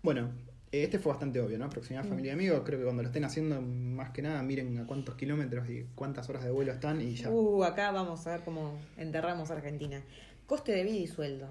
Bueno, 0.02 0.32
eh, 0.48 0.49
este 0.72 1.00
fue 1.00 1.12
bastante 1.12 1.40
obvio, 1.42 1.58
¿no? 1.58 1.70
Proximidad, 1.70 2.06
familia 2.06 2.32
y 2.32 2.34
amigos. 2.34 2.62
Creo 2.64 2.80
que 2.80 2.86
cuando 2.86 3.02
lo 3.02 3.10
estén 3.10 3.24
haciendo, 3.24 3.60
más 3.62 4.12
que 4.12 4.22
nada, 4.22 4.42
miren 4.44 4.78
a 4.78 4.86
cuántos 4.86 5.16
kilómetros 5.16 5.70
y 5.70 5.88
cuántas 5.96 6.30
horas 6.30 6.44
de 6.44 6.52
vuelo 6.52 6.72
están 6.72 7.02
y 7.02 7.16
ya. 7.16 7.30
Uh, 7.30 7.64
acá 7.64 7.92
vamos 7.92 8.26
a 8.28 8.32
ver 8.32 8.42
cómo 8.44 8.80
enterramos 8.98 9.50
a 9.50 9.56
Argentina. 9.56 10.04
Coste 10.46 10.72
de 10.74 10.84
vida 10.84 10.98
y 10.98 11.08
sueldo. 11.08 11.48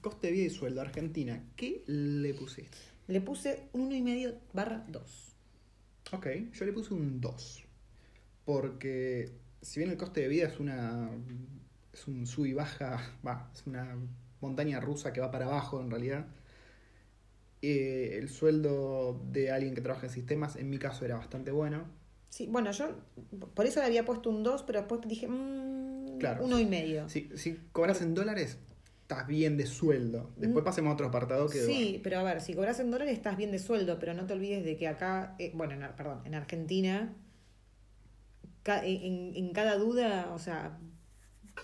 Coste 0.00 0.28
de 0.28 0.32
vida 0.32 0.46
y 0.46 0.50
sueldo, 0.50 0.80
Argentina. 0.80 1.44
¿Qué 1.56 1.84
le 1.86 2.34
pusiste? 2.34 2.76
Le 3.06 3.20
puse 3.20 3.68
un 3.72 3.90
1,5 3.90 4.34
barra 4.52 4.84
2. 4.88 5.36
Ok, 6.12 6.26
yo 6.52 6.64
le 6.64 6.72
puse 6.72 6.94
un 6.94 7.20
2. 7.20 7.64
Porque 8.44 9.30
si 9.62 9.80
bien 9.80 9.90
el 9.90 9.96
coste 9.96 10.22
de 10.22 10.28
vida 10.28 10.48
es 10.48 10.58
una. 10.58 11.10
es 11.92 12.06
un 12.08 12.26
sub 12.26 12.46
y 12.46 12.52
baja. 12.52 13.00
va, 13.26 13.50
es 13.54 13.66
una 13.66 13.96
montaña 14.40 14.80
rusa 14.80 15.12
que 15.12 15.20
va 15.20 15.30
para 15.30 15.46
abajo 15.46 15.80
en 15.80 15.90
realidad. 15.90 16.26
Eh, 17.62 18.16
el 18.18 18.28
sueldo 18.28 19.20
de 19.30 19.50
alguien 19.50 19.74
que 19.74 19.80
trabaja 19.80 20.06
en 20.06 20.12
sistemas, 20.12 20.56
en 20.56 20.70
mi 20.70 20.78
caso, 20.78 21.04
era 21.04 21.16
bastante 21.16 21.50
bueno. 21.50 21.84
Sí, 22.28 22.46
bueno, 22.46 22.70
yo 22.70 22.96
por 23.54 23.66
eso 23.66 23.80
le 23.80 23.86
había 23.86 24.04
puesto 24.04 24.30
un 24.30 24.42
2, 24.42 24.62
pero 24.62 24.78
después 24.80 25.00
dije, 25.06 25.26
mmm, 25.28 26.18
Claro. 26.18 26.44
uno 26.44 26.58
y 26.60 26.66
medio. 26.66 27.08
Si, 27.08 27.30
si 27.36 27.56
cobras 27.72 28.02
en 28.02 28.14
dólares, 28.14 28.58
estás 29.02 29.26
bien 29.26 29.56
de 29.56 29.66
sueldo. 29.66 30.30
Después 30.36 30.62
Mm. 30.62 30.64
pasemos 30.64 30.90
a 30.90 30.94
otro 30.94 31.06
apartado 31.08 31.48
que. 31.48 31.58
Sí, 31.58 32.00
pero 32.04 32.18
a 32.20 32.22
ver, 32.22 32.40
si 32.40 32.54
cobras 32.54 32.78
en 32.78 32.90
dólares 32.90 33.14
estás 33.14 33.36
bien 33.36 33.50
de 33.50 33.58
sueldo, 33.58 33.98
pero 33.98 34.14
no 34.14 34.26
te 34.26 34.34
olvides 34.34 34.64
de 34.64 34.76
que 34.76 34.86
acá, 34.86 35.34
eh, 35.38 35.50
bueno, 35.54 35.74
en, 35.74 35.92
perdón, 35.96 36.20
en 36.24 36.34
Argentina, 36.34 37.16
ca- 38.62 38.84
en, 38.84 39.34
en 39.34 39.52
cada 39.52 39.76
duda, 39.76 40.30
o 40.34 40.38
sea, 40.38 40.78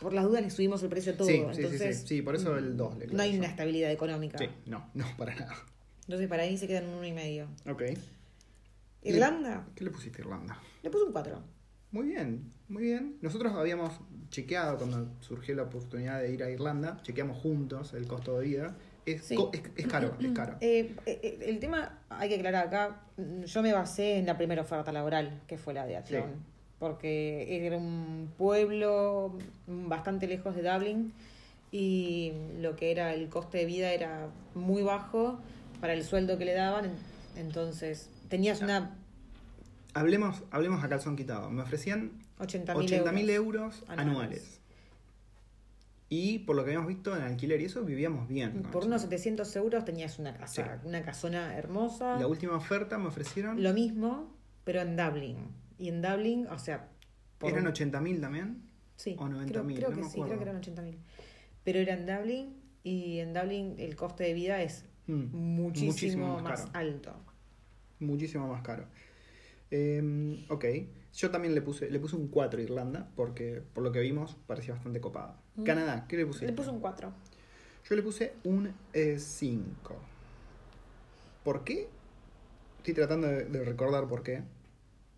por 0.01 0.13
las 0.13 0.25
dudas 0.25 0.43
le 0.43 0.51
subimos 0.51 0.83
el 0.83 0.89
precio 0.89 1.13
a 1.13 1.17
todo. 1.17 1.29
Sí, 1.29 1.35
sí, 1.35 1.55
sí, 1.55 1.63
entonces, 1.63 2.01
sí. 2.01 2.07
Sí, 2.09 2.23
por 2.23 2.35
eso 2.35 2.57
el 2.57 2.77
dos 2.77 2.97
le 2.97 3.07
No 3.07 3.11
clavé 3.13 3.25
hay 3.25 3.33
yo. 3.33 3.39
una 3.39 3.49
estabilidad 3.49 3.91
económica. 3.93 4.39
Sí, 4.39 4.49
no, 4.67 4.91
no, 4.95 5.07
para 5.17 5.35
nada. 5.35 5.55
Entonces 6.07 6.29
para 6.29 6.43
ahí 6.45 6.57
se 6.57 6.67
quedan 6.67 6.87
un 6.89 6.95
uno 6.95 7.05
y 7.07 7.13
medio. 7.13 7.47
Ok. 7.69 7.83
Irlanda, 9.03 9.67
¿Qué 9.75 9.85
le 9.85 9.91
pusiste 9.91 10.19
a 10.21 10.25
Irlanda? 10.25 10.59
le 10.83 10.91
puse 10.91 11.05
un 11.05 11.13
4. 11.13 11.41
Muy 11.93 12.09
bien, 12.09 12.51
muy 12.69 12.83
bien. 12.83 13.17
Nosotros 13.23 13.53
habíamos 13.55 13.93
chequeado 14.31 14.77
cuando 14.77 15.09
surgió 15.21 15.55
la 15.55 15.63
oportunidad 15.63 16.21
de 16.21 16.33
ir 16.33 16.43
a 16.43 16.51
Irlanda, 16.51 17.01
chequeamos 17.03 17.39
juntos 17.39 17.95
el 17.95 18.07
costo 18.09 18.39
de 18.39 18.45
vida. 18.47 18.77
Es, 19.07 19.23
Sí. 19.25 19.37
co- 19.37 19.51
es, 19.53 19.63
es 19.77 19.87
caro, 19.87 20.17
es 20.21 20.33
caro. 20.33 20.57
Eh, 20.61 20.95
eh, 21.07 21.21
eh, 21.23 21.39
el 21.47 21.61
tema, 21.61 22.01
hay 22.09 22.29
que 22.29 22.35
aclarar 22.37 22.67
acá, 22.67 23.03
yo 23.45 23.63
me 23.63 23.73
basé 23.73 24.19
en 24.19 24.27
la 24.27 24.37
primera 24.37 24.63
oferta 24.63 24.91
laboral, 24.91 25.41
que 25.47 25.57
fue 25.59 25.75
la 25.75 25.87
de 25.87 25.97
Athlone, 25.97 26.33
Sí. 26.35 26.39
porque 26.81 27.65
era 27.67 27.77
un 27.77 28.29
pueblo 28.37 29.39
bastante 29.69 30.27
lejos 30.27 30.57
de 30.57 30.63
Dublin 30.69 31.13
y 31.71 32.33
lo 32.61 32.75
que 32.75 32.91
era 32.91 33.15
el 33.15 33.29
coste 33.29 33.59
de 33.59 33.67
vida 33.67 33.93
era 33.93 34.29
muy 34.57 34.83
bajo 34.83 35.39
para 35.81 35.93
el 35.95 36.05
sueldo 36.05 36.39
que 36.39 36.45
le 36.45 36.55
daban, 36.55 36.87
en- 36.87 36.97
entonces 37.37 38.09
tenías 38.29 38.61
una 38.63 38.97
Hablemos, 39.95 40.43
hablemos 40.51 40.85
a 40.85 40.89
calzón 40.91 41.17
quitado. 41.17 41.51
Me 41.51 41.63
ofrecían 41.63 42.13
80.000 42.39 42.75
80.000 42.75 43.31
euros. 43.31 43.77
euros 43.77 43.85
anuales. 43.89 43.99
anuales. 44.11 44.61
Y 46.09 46.41
por 46.41 46.55
lo 46.55 46.63
que 46.65 46.71
habíamos 46.71 46.87
visto 46.89 47.17
en 47.17 47.23
alquiler 47.23 47.61
y 47.61 47.65
eso, 47.65 47.83
vivíamos 47.85 48.29
bien. 48.29 48.63
Por 48.71 48.85
unos 48.85 49.03
700 49.03 49.57
euros 49.57 49.85
tenías 49.85 50.19
una 50.19 50.35
casa, 50.37 50.81
una 50.85 51.03
casona 51.03 51.57
hermosa. 51.57 52.19
La 52.21 52.27
última 52.29 52.55
oferta 52.57 52.97
me 52.99 53.09
ofrecieron. 53.09 53.63
Lo 53.63 53.73
mismo, 53.73 54.33
pero 54.65 54.83
en 54.83 54.97
Dublin. 54.97 55.37
Y 55.79 55.89
en 55.89 56.03
Dublin, 56.03 56.47
o 56.47 56.59
sea... 56.59 56.89
por- 57.39 57.51
¿Eran 57.51 57.65
80.000 57.67 58.21
también? 58.21 58.63
Sí, 58.97 59.17
o 59.19 59.25
90.000, 59.27 59.47
creo, 59.49 59.65
creo 59.65 59.91
no 59.91 59.97
que 59.97 60.03
me 60.03 60.09
sí, 60.11 60.21
creo 60.21 60.37
que 60.39 60.43
eran 60.45 60.61
80.000. 60.63 60.97
Pero 61.65 61.79
era 61.81 61.95
en 61.95 62.07
Dublin 62.07 62.63
y 62.85 63.19
en 63.19 63.33
Dublin 63.35 63.75
el 63.79 63.97
coste 63.97 64.25
de 64.25 64.35
vida 64.35 64.63
es 64.63 64.85
Mm, 65.07 65.35
muchísimo, 65.35 66.41
más, 66.41 66.69
alto. 66.73 67.15
Muchísimo 68.01 68.49
más 68.49 68.63
caro. 68.63 68.87
Eh, 69.71 70.45
ok. 70.49 70.65
Yo 71.15 71.31
también 71.31 71.55
le 71.55 71.63
puse, 71.63 71.91
le 71.91 71.99
puse 71.99 72.17
un 72.17 72.29
4 72.29 72.61
a 72.61 72.63
Irlanda, 72.63 73.09
porque 73.17 73.63
por 73.73 73.83
lo 73.83 73.93
que 73.93 74.01
vimos 74.01 74.37
parecía 74.47 74.75
bastante 74.75 75.01
copado. 75.01 75.37
Mm. 75.57 75.65
Canadá, 75.65 76.07
¿qué 76.09 76.17
le 76.17 76.27
puse? 76.27 76.47
Le 76.47 76.53
puse 76.53 76.71
un 76.71 76.81
4. 76.81 77.13
Yo 77.89 77.97
le 77.97 78.03
puse 78.03 78.35
un 78.45 78.73
5. 78.93 79.97
¿Por 81.45 81.65
qué? 81.65 81.89
Estoy 82.79 82.95
tratando 82.95 83.29
de, 83.29 83.45
de 83.45 83.65
recordar 83.65 84.09
por 84.09 84.23
qué. 84.23 84.43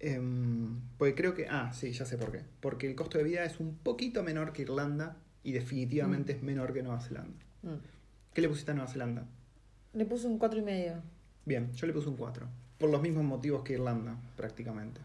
Em, 0.01 0.81
porque 0.97 1.15
creo 1.15 1.35
que. 1.35 1.47
Ah, 1.49 1.73
sí, 1.73 1.93
ya 1.93 2.05
sé 2.05 2.17
por 2.19 2.31
qué. 2.31 2.43
Porque 2.61 2.87
el 2.87 2.95
costo 2.95 3.19
de 3.19 3.25
vida 3.25 3.45
es 3.45 3.59
un 3.59 3.77
poquito 3.77 4.23
menor 4.23 4.53
que 4.53 4.63
Irlanda 4.63 5.17
y 5.43 5.53
definitivamente 5.53 6.33
es 6.33 6.43
menor 6.43 6.73
que 6.73 6.83
Nueva 6.83 7.01
Zelanda. 7.01 7.39
¿Qué 8.33 8.41
le 8.41 8.49
pusiste 8.49 8.71
a 8.71 8.75
Nueva 8.75 8.91
Zelanda? 8.91 9.27
Le 9.93 10.05
puse 10.05 10.27
un 10.27 10.39
cuatro 10.39 10.59
y 10.59 10.63
medio. 10.63 11.03
Bien, 11.45 11.73
yo 11.73 11.87
le 11.87 11.93
puse 11.93 12.09
un 12.09 12.17
4. 12.17 12.47
Por 12.79 12.91
los 12.91 13.01
mismos 13.03 13.25
motivos 13.25 13.63
que 13.63 13.73
Irlanda, 13.75 14.17
prácticamente. 14.37 15.01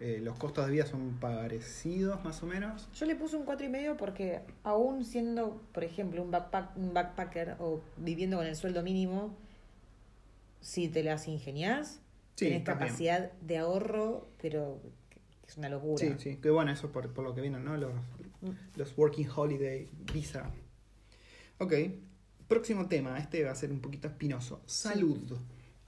Eh, 0.00 0.20
los 0.22 0.36
costos 0.36 0.66
de 0.66 0.72
vida 0.72 0.86
son 0.86 1.14
parecidos, 1.18 2.22
más 2.22 2.42
o 2.42 2.46
menos. 2.46 2.88
Yo 2.94 3.06
le 3.06 3.16
puse 3.16 3.36
un 3.36 3.44
cuatro 3.44 3.66
y 3.66 3.68
medio 3.68 3.96
porque 3.96 4.40
aún 4.62 5.04
siendo, 5.04 5.60
por 5.72 5.82
ejemplo, 5.82 6.22
un, 6.22 6.30
backpack, 6.30 6.76
un 6.76 6.94
backpacker 6.94 7.56
o 7.58 7.80
viviendo 7.96 8.36
con 8.36 8.46
el 8.46 8.54
sueldo 8.54 8.82
mínimo, 8.84 9.34
si 10.60 10.88
te 10.88 11.02
las 11.02 11.22
Sí, 11.24 11.36
tenés 11.40 12.62
también. 12.62 12.62
capacidad 12.64 13.32
de 13.40 13.58
ahorro, 13.58 14.28
pero 14.40 14.78
es 15.48 15.56
una 15.56 15.68
locura. 15.68 15.98
Sí, 15.98 16.14
sí, 16.18 16.36
que 16.36 16.50
bueno, 16.50 16.70
eso 16.70 16.92
por, 16.92 17.12
por 17.12 17.24
lo 17.24 17.34
que 17.34 17.40
vienen, 17.40 17.64
¿no? 17.64 17.76
Los, 17.76 17.92
Mm. 18.40 18.50
los 18.76 18.96
Working 18.96 19.28
Holiday 19.34 19.88
Visa. 20.12 20.48
Ok, 21.58 21.72
próximo 22.48 22.86
tema, 22.88 23.18
este 23.18 23.44
va 23.44 23.52
a 23.52 23.54
ser 23.54 23.70
un 23.70 23.80
poquito 23.80 24.08
espinoso. 24.08 24.60
Salud. 24.66 25.38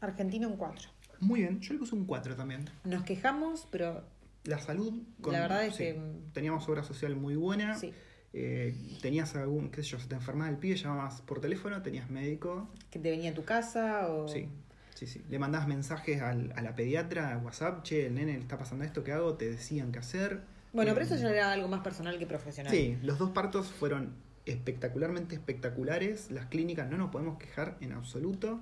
Argentina 0.00 0.46
un 0.46 0.56
4. 0.56 0.88
Muy 1.20 1.40
bien, 1.40 1.60
yo 1.60 1.72
le 1.74 1.78
puse 1.78 1.94
un 1.94 2.04
4 2.06 2.36
también. 2.36 2.64
Nos 2.84 3.02
quejamos, 3.04 3.66
pero 3.70 4.04
La 4.44 4.58
salud. 4.58 4.94
La 5.30 5.40
verdad 5.40 5.66
es 5.66 5.74
sí, 5.74 5.84
que- 5.84 6.00
Teníamos 6.32 6.66
obra 6.68 6.82
social 6.82 7.14
muy 7.16 7.36
buena. 7.36 7.76
sí, 7.76 7.92
eh, 8.32 8.74
tenías 9.02 9.34
algún, 9.36 9.70
qué 9.70 9.82
sé 9.82 9.90
yo, 9.90 9.98
se 9.98 10.06
te 10.08 10.14
enfermaba 10.14 10.48
el 10.50 10.56
pibe, 10.56 10.76
llamabas 10.76 11.20
por 11.22 11.40
teléfono, 11.40 11.82
tenías 11.82 12.08
médico. 12.10 12.70
que 12.90 12.98
te 12.98 13.10
venía 13.10 13.32
a 13.32 13.34
tu 13.34 13.44
casa 13.44 14.08
o... 14.08 14.28
Sí, 14.28 14.48
sí, 14.94 15.06
sí. 15.06 15.22
Le 15.28 15.38
mandabas 15.38 15.66
mensajes 15.68 16.22
al- 16.22 16.52
a 16.56 16.62
la 16.62 16.74
pediatra, 16.74 17.34
a 17.34 17.38
WhatsApp, 17.38 17.82
che, 17.82 18.06
el 18.06 18.14
nene 18.14 18.34
le 18.34 18.38
está 18.40 18.56
pasando 18.56 18.84
esto, 18.84 19.02
¿qué 19.04 19.12
hago? 19.12 19.34
Te 19.34 19.50
decían 19.50 19.92
qué 19.92 19.98
hacer. 19.98 20.40
Bueno, 20.72 20.92
Eh, 20.92 20.94
pero 20.94 21.06
eso 21.06 21.16
ya 21.16 21.28
era 21.30 21.52
algo 21.52 21.68
más 21.68 21.80
personal 21.82 22.18
que 22.18 22.26
profesional. 22.26 22.72
Sí, 22.72 22.96
los 23.02 23.18
dos 23.18 23.30
partos 23.32 23.66
fueron 23.68 24.14
espectacularmente 24.46 25.34
espectaculares. 25.34 26.30
Las 26.30 26.46
clínicas 26.46 26.90
no 26.90 26.96
nos 26.96 27.10
podemos 27.10 27.38
quejar 27.38 27.76
en 27.80 27.92
absoluto. 27.92 28.60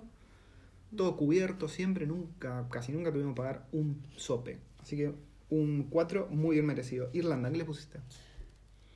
Todo 0.96 1.16
cubierto 1.16 1.68
siempre, 1.68 2.06
nunca, 2.06 2.66
casi 2.70 2.92
nunca 2.92 3.12
tuvimos 3.12 3.34
que 3.34 3.38
pagar 3.38 3.66
un 3.72 4.02
sope. 4.16 4.58
Así 4.80 4.96
que 4.96 5.14
un 5.50 5.84
4 5.90 6.28
muy 6.30 6.56
bien 6.56 6.66
merecido. 6.66 7.10
Irlanda, 7.12 7.50
¿qué 7.50 7.58
le 7.58 7.64
pusiste? 7.64 8.00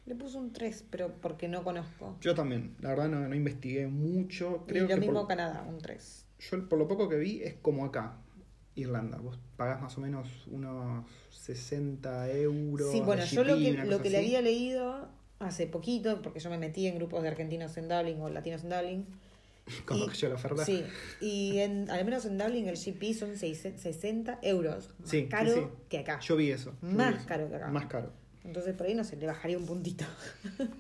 Le 0.07 0.14
puse 0.14 0.37
un 0.37 0.53
3, 0.53 0.87
pero 0.90 1.12
porque 1.21 1.49
no 1.49 1.62
conozco. 1.62 2.16
Yo 2.21 2.35
también, 2.35 2.75
la 2.81 2.90
verdad 2.90 3.09
no, 3.09 3.29
no 3.29 3.35
investigué 3.35 3.87
mucho. 3.87 4.64
y 4.66 4.71
Creo 4.71 4.83
lo 4.83 4.88
que 4.88 4.97
mismo 4.97 5.21
por, 5.21 5.29
Canadá, 5.29 5.64
un 5.68 5.79
3. 5.79 6.27
yo 6.51 6.68
por 6.68 6.79
lo 6.79 6.88
poco 6.88 7.09
que 7.09 7.16
vi 7.16 7.42
es 7.42 7.55
como 7.62 7.85
acá, 7.85 8.16
Irlanda. 8.75 9.18
Vos 9.18 9.38
pagás 9.57 9.81
más 9.81 9.97
o 9.99 10.01
menos 10.01 10.29
unos 10.51 11.07
60 11.31 12.31
euros. 12.33 12.90
Sí, 12.90 13.01
bueno, 13.01 13.25
yo 13.25 13.45
lo 13.45 13.57
que, 13.57 13.73
lo 13.85 14.03
que 14.03 14.11
le 14.11 14.18
había 14.18 14.42
leído 14.42 15.09
hace 15.44 15.66
poquito, 15.66 16.22
porque 16.22 16.40
yo 16.40 16.50
me 16.50 16.59
metí 16.59 16.87
en 16.87 16.96
grupos 16.96 17.22
de 17.22 17.28
argentinos 17.28 17.76
en 17.76 17.88
Dublin 17.88 18.20
o 18.20 18.28
latinos 18.28 18.62
en 18.64 18.70
Dublin. 18.70 19.07
Y- 19.94 20.09
que 20.09 20.14
yo 20.16 20.28
la 20.28 20.35
oferta. 20.35 20.64
Sí, 20.64 20.85
y 21.20 21.59
en, 21.59 21.88
al 21.90 22.05
menos 22.05 22.24
en 22.24 22.37
Dublin 22.37 22.66
el 22.68 22.76
GP 22.76 23.14
son 23.16 23.37
seis- 23.37 23.61
60 23.76 24.40
euros. 24.42 24.90
Más 24.98 25.09
Sí, 25.09 25.26
caro 25.26 25.55
sí. 25.55 25.61
que 25.88 25.98
acá. 26.00 26.18
Yo 26.20 26.35
vi 26.37 26.50
eso. 26.50 26.74
yo 26.83 26.88
vi 26.88 26.94
Más 26.94 27.14
eso. 27.16 27.26
caro 27.28 27.48
que 27.48 27.57
acá. 27.57 27.68
Más 27.68 27.87
caro. 27.87 28.12
Entonces 28.44 28.74
por 28.74 28.87
ahí 28.88 28.94
no 28.94 29.05
sé, 29.05 29.16
le 29.16 29.26
bajaría 29.26 29.57
un 29.59 29.66
puntito. 29.66 30.05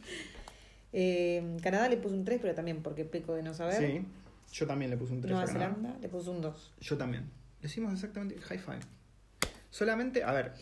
Eh, 0.94 1.56
Canadá 1.62 1.88
le 1.88 1.96
puse 1.96 2.14
un 2.14 2.24
3, 2.24 2.38
pero 2.42 2.54
también 2.54 2.82
porque 2.82 3.04
peco 3.06 3.34
de 3.34 3.42
no 3.42 3.54
saber. 3.54 3.78
Sí, 3.78 4.04
yo 4.52 4.66
también 4.66 4.90
le 4.90 4.96
puse 4.98 5.14
un 5.14 5.22
3 5.22 5.32
Nueva. 5.32 5.46
Zelanda 5.46 5.96
le 6.00 6.08
puse 6.08 6.28
un 6.28 6.40
2. 6.42 6.72
Yo 6.80 6.98
también. 6.98 7.30
Decimos 7.62 7.92
exactamente 7.94 8.38
high 8.42 8.58
five. 8.58 8.80
Solamente, 9.70 10.22
a 10.22 10.32
ver, 10.32 10.52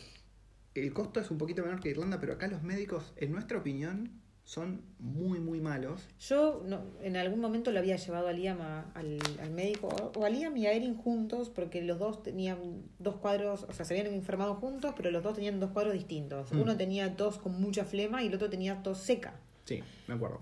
el 0.75 0.93
costo 0.93 1.21
es 1.21 1.31
un 1.31 1.39
poquito 1.39 1.63
menor 1.63 1.81
que 1.81 1.91
Irlanda, 1.91 2.21
pero 2.21 2.33
acá 2.35 2.47
los 2.49 2.63
médicos, 2.63 3.13
en 3.17 3.33
nuestra 3.33 3.59
opinión, 3.59 4.21
son 4.45 4.83
muy, 4.99 5.39
muy 5.39 5.61
malos. 5.61 6.09
Yo 6.19 6.63
no, 6.67 6.81
en 7.03 7.17
algún 7.17 7.41
momento 7.41 7.71
lo 7.71 7.79
había 7.79 7.97
llevado 7.97 8.27
a 8.27 8.33
Liam 8.33 8.61
a- 8.63 8.91
al, 8.95 9.19
al 9.41 9.51
médico, 9.53 9.89
o 10.17 10.25
a 10.25 10.31
Liam 10.31 10.57
y 10.57 10.67
a 10.67 10.73
Erin 10.73 10.97
juntos, 10.97 11.51
porque 11.51 11.83
los 11.83 11.99
dos 11.99 12.23
tenían 12.23 12.83
dos 12.99 13.17
cuadros, 13.17 13.65
o 13.69 13.73
sea, 13.73 13.85
se 13.85 13.97
habían 13.99 14.13
enfermado 14.13 14.55
juntos, 14.57 14.95
pero 14.97 15.11
los 15.13 15.23
dos 15.23 15.35
tenían 15.35 15.61
dos 15.61 15.71
cuadros 15.71 15.93
distintos. 15.95 16.53
Mm. 16.53 16.61
Uno 16.63 16.77
tenía 16.77 17.17
tos 17.17 17.39
con 17.39 17.61
mucha 17.61 17.85
flema 17.85 18.23
y 18.23 18.27
el 18.29 18.35
otro 18.35 18.51
tenía 18.51 18.83
tos 18.83 18.99
seca. 18.99 19.39
Sí, 19.67 19.83
me 20.09 20.15
acuerdo. 20.15 20.41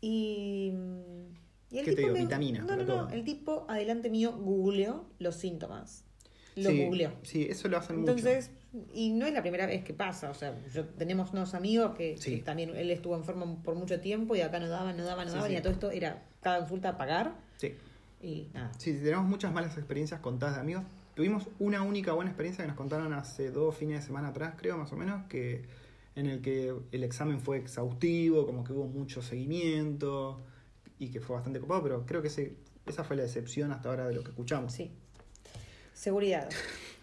Y, 0.00 0.72
y 1.70 1.78
el 1.78 1.84
¿Qué 1.84 1.90
te 1.90 1.96
tipo 1.96 2.02
dio? 2.08 2.12
me- 2.12 2.20
Vitaminas 2.20 2.66
No, 2.66 2.76
no, 2.76 2.82
no. 2.84 2.86
todo. 2.86 3.08
El 3.10 3.24
tipo, 3.24 3.66
adelante 3.68 4.10
mío, 4.10 4.32
googleó 4.36 5.06
los 5.18 5.34
síntomas. 5.36 6.04
Lo 6.56 6.70
sí, 6.70 6.84
googleó. 6.84 7.12
Sí, 7.22 7.46
eso 7.48 7.68
lo 7.68 7.76
hacen 7.78 7.98
Entonces, 8.00 8.50
y 8.94 9.10
no 9.10 9.26
es 9.26 9.32
la 9.32 9.42
primera 9.42 9.66
vez 9.66 9.84
que 9.84 9.92
pasa, 9.94 10.30
o 10.30 10.34
sea, 10.34 10.58
yo 10.72 10.84
tenemos 10.86 11.32
unos 11.32 11.54
amigos 11.54 11.94
que, 11.96 12.16
Sí. 12.16 12.36
que 12.38 12.42
también 12.42 12.74
él 12.74 12.90
estuvo 12.90 13.14
enfermo 13.14 13.60
por 13.62 13.74
mucho 13.74 14.00
tiempo 14.00 14.34
y 14.36 14.40
acá 14.40 14.58
no 14.58 14.68
daban, 14.68 14.96
no 14.96 15.04
daban, 15.04 15.26
no 15.28 15.34
daban, 15.34 15.48
sí. 15.48 15.54
y 15.54 15.56
a 15.56 15.62
todo 15.62 15.72
esto 15.72 15.90
era 15.90 16.24
cada 16.40 16.60
consulta 16.60 16.90
a 16.90 16.96
pagar. 16.98 17.34
Sí. 17.58 17.74
y 18.22 18.48
nada. 18.54 18.72
Sí, 18.78 18.94
sí, 18.94 19.00
tenemos 19.04 19.26
muchas 19.26 19.52
malas 19.52 19.76
experiencias 19.76 20.20
contadas 20.20 20.56
de 20.56 20.62
amigos. 20.62 20.84
Tuvimos 21.14 21.48
una 21.58 21.82
única 21.82 22.12
buena 22.12 22.30
experiencia 22.30 22.64
que 22.64 22.68
nos 22.68 22.76
contaron 22.76 23.12
hace 23.12 23.50
dos 23.50 23.76
fines 23.76 24.00
de 24.00 24.06
semana 24.06 24.28
atrás, 24.28 24.54
creo, 24.56 24.76
más 24.78 24.90
o 24.92 24.96
menos, 24.96 25.24
que 25.28 25.62
en 26.14 26.26
el 26.26 26.40
que 26.40 26.74
el 26.92 27.04
examen 27.04 27.40
fue 27.40 27.58
exhaustivo, 27.58 28.46
como 28.46 28.64
que 28.64 28.72
hubo 28.72 28.86
mucho 28.86 29.20
seguimiento 29.20 30.40
y 30.98 31.10
que 31.10 31.20
fue 31.20 31.36
bastante 31.36 31.60
copado, 31.60 31.82
pero 31.82 32.06
creo 32.06 32.22
que 32.22 32.28
ese, 32.28 32.56
esa 32.86 33.04
fue 33.04 33.16
la 33.16 33.24
excepción 33.24 33.70
hasta 33.72 33.90
ahora 33.90 34.08
de 34.08 34.14
lo 34.14 34.22
que 34.22 34.30
escuchamos. 34.30 34.72
Sí. 34.72 34.90
Seguridad. 35.96 36.48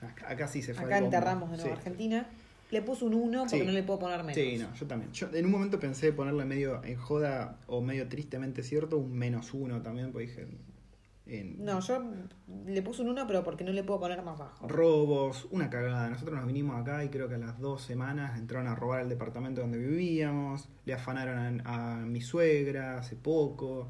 Acá, 0.01 0.29
acá 0.29 0.47
sí 0.47 0.61
se 0.61 0.73
fue. 0.75 0.85
Acá 0.85 0.99
enterramos 0.99 1.49
de 1.49 1.57
nuevo 1.57 1.69
Sí. 1.71 1.73
a 1.75 1.77
Argentina. 1.77 2.27
Le 2.69 2.81
puse 2.81 3.05
un 3.05 3.13
1 3.15 3.39
porque 3.43 3.59
Sí. 3.59 3.65
no 3.65 3.71
le 3.71 3.83
puedo 3.83 3.99
poner 3.99 4.19
menos. 4.23 4.35
Sí, 4.35 4.57
no, 4.57 4.71
yo 4.75 4.85
también. 4.87 5.11
Yo 5.11 5.27
en 5.33 5.45
un 5.45 5.51
momento 5.51 5.79
pensé 5.79 6.11
ponerle 6.13 6.45
medio 6.45 6.83
en 6.83 6.95
joda 6.97 7.57
o 7.67 7.81
medio 7.81 8.07
tristemente 8.07 8.61
cierto 8.63 8.97
un 8.97 9.13
menos 9.13 9.53
uno 9.53 9.81
también, 9.81 10.11
porque 10.11 10.27
dije. 10.27 10.47
En 11.25 11.63
No, 11.63 11.79
yo 11.79 12.03
le 12.65 12.81
puse 12.81 13.01
un 13.01 13.09
1 13.09 13.25
pero 13.27 13.43
porque 13.45 13.63
no 13.63 13.71
le 13.71 13.83
puedo 13.83 13.99
poner 14.01 14.21
más 14.23 14.37
bajo. 14.37 14.67
robos, 14.67 15.47
una 15.51 15.69
cagada. 15.69 16.09
Nosotros 16.09 16.35
nos 16.35 16.45
vinimos 16.45 16.79
acá 16.79 17.03
y 17.05 17.09
creo 17.09 17.29
que 17.29 17.35
a 17.35 17.37
las 17.39 17.59
dos 17.59 17.81
semanas 17.81 18.37
entraron 18.37 18.67
a 18.67 18.75
robar 18.75 19.01
el 19.01 19.09
departamento 19.09 19.61
donde 19.61 19.77
vivíamos, 19.77 20.67
le 20.85 20.93
afanaron 20.93 21.61
a, 21.65 21.93
a 21.93 21.97
mi 22.05 22.19
suegra 22.21 22.97
hace 22.99 23.15
poco, 23.15 23.89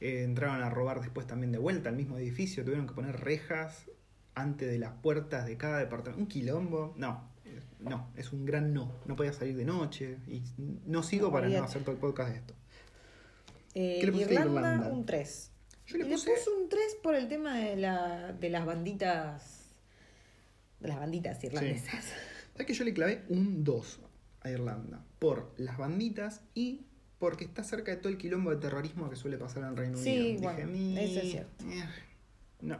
eh, 0.00 0.24
entraron 0.24 0.62
a 0.62 0.68
robar 0.68 1.00
después 1.00 1.26
también 1.26 1.52
de 1.52 1.58
vuelta 1.58 1.88
al 1.88 1.96
mismo 1.96 2.18
edificio, 2.18 2.64
tuvieron 2.64 2.86
que 2.86 2.92
poner 2.94 3.18
rejas 3.18 3.86
antes 4.34 4.70
de 4.70 4.78
las 4.78 4.92
puertas 4.94 5.46
de 5.46 5.56
cada 5.56 5.78
departamento. 5.78 6.20
Un 6.22 6.28
quilombo, 6.28 6.94
no. 6.96 7.32
No, 7.80 8.08
es 8.16 8.32
un 8.32 8.44
gran 8.46 8.72
no. 8.72 8.90
No 9.06 9.14
podía 9.14 9.32
salir 9.32 9.56
de 9.56 9.64
noche. 9.64 10.16
Y 10.26 10.42
no 10.86 11.02
sigo 11.02 11.26
No, 11.26 11.32
para 11.32 11.48
no 11.48 11.62
hacer 11.64 11.82
todo 11.82 11.92
el 11.92 12.00
podcast 12.00 12.30
de 12.30 12.36
esto. 12.38 12.54
Eh, 13.74 13.98
¿Qué 14.00 14.06
le 14.10 14.18
a 14.18 14.20
Irlanda, 14.22 14.50
Irlanda? 14.50 14.88
un 14.92 15.04
3. 15.04 15.50
Yo 15.86 15.98
le 15.98 16.06
puse. 16.06 16.30
un 16.30 16.68
3 16.68 16.96
por 17.02 17.14
el 17.14 17.28
tema 17.28 17.58
de, 17.58 17.76
la, 17.76 18.32
de 18.32 18.48
las 18.48 18.64
banditas. 18.64 19.68
De 20.80 20.88
las 20.88 20.98
banditas 20.98 21.42
irlandesas. 21.44 22.06
¿Sabes 22.52 22.66
que 22.66 22.74
yo 22.74 22.84
le 22.84 22.94
clavé 22.94 23.22
un 23.28 23.64
2 23.64 24.00
a 24.40 24.50
Irlanda? 24.50 25.04
Por 25.18 25.52
las 25.58 25.76
banditas 25.76 26.40
y 26.54 26.86
porque 27.18 27.44
está 27.44 27.64
cerca 27.64 27.90
de 27.90 27.98
todo 27.98 28.08
el 28.10 28.18
quilombo 28.18 28.50
de 28.50 28.56
terrorismo 28.56 29.10
que 29.10 29.16
suele 29.16 29.36
pasar 29.38 29.64
en 29.64 29.76
Reino 29.76 29.96
Sí, 29.98 30.36
Unido. 30.36 30.42
bueno, 30.42 30.66
"Mi, 30.70 30.98
eso 30.98 31.20
es 31.20 31.30
cierto. 31.30 31.64
eh, 31.66 31.84
no. 32.62 32.78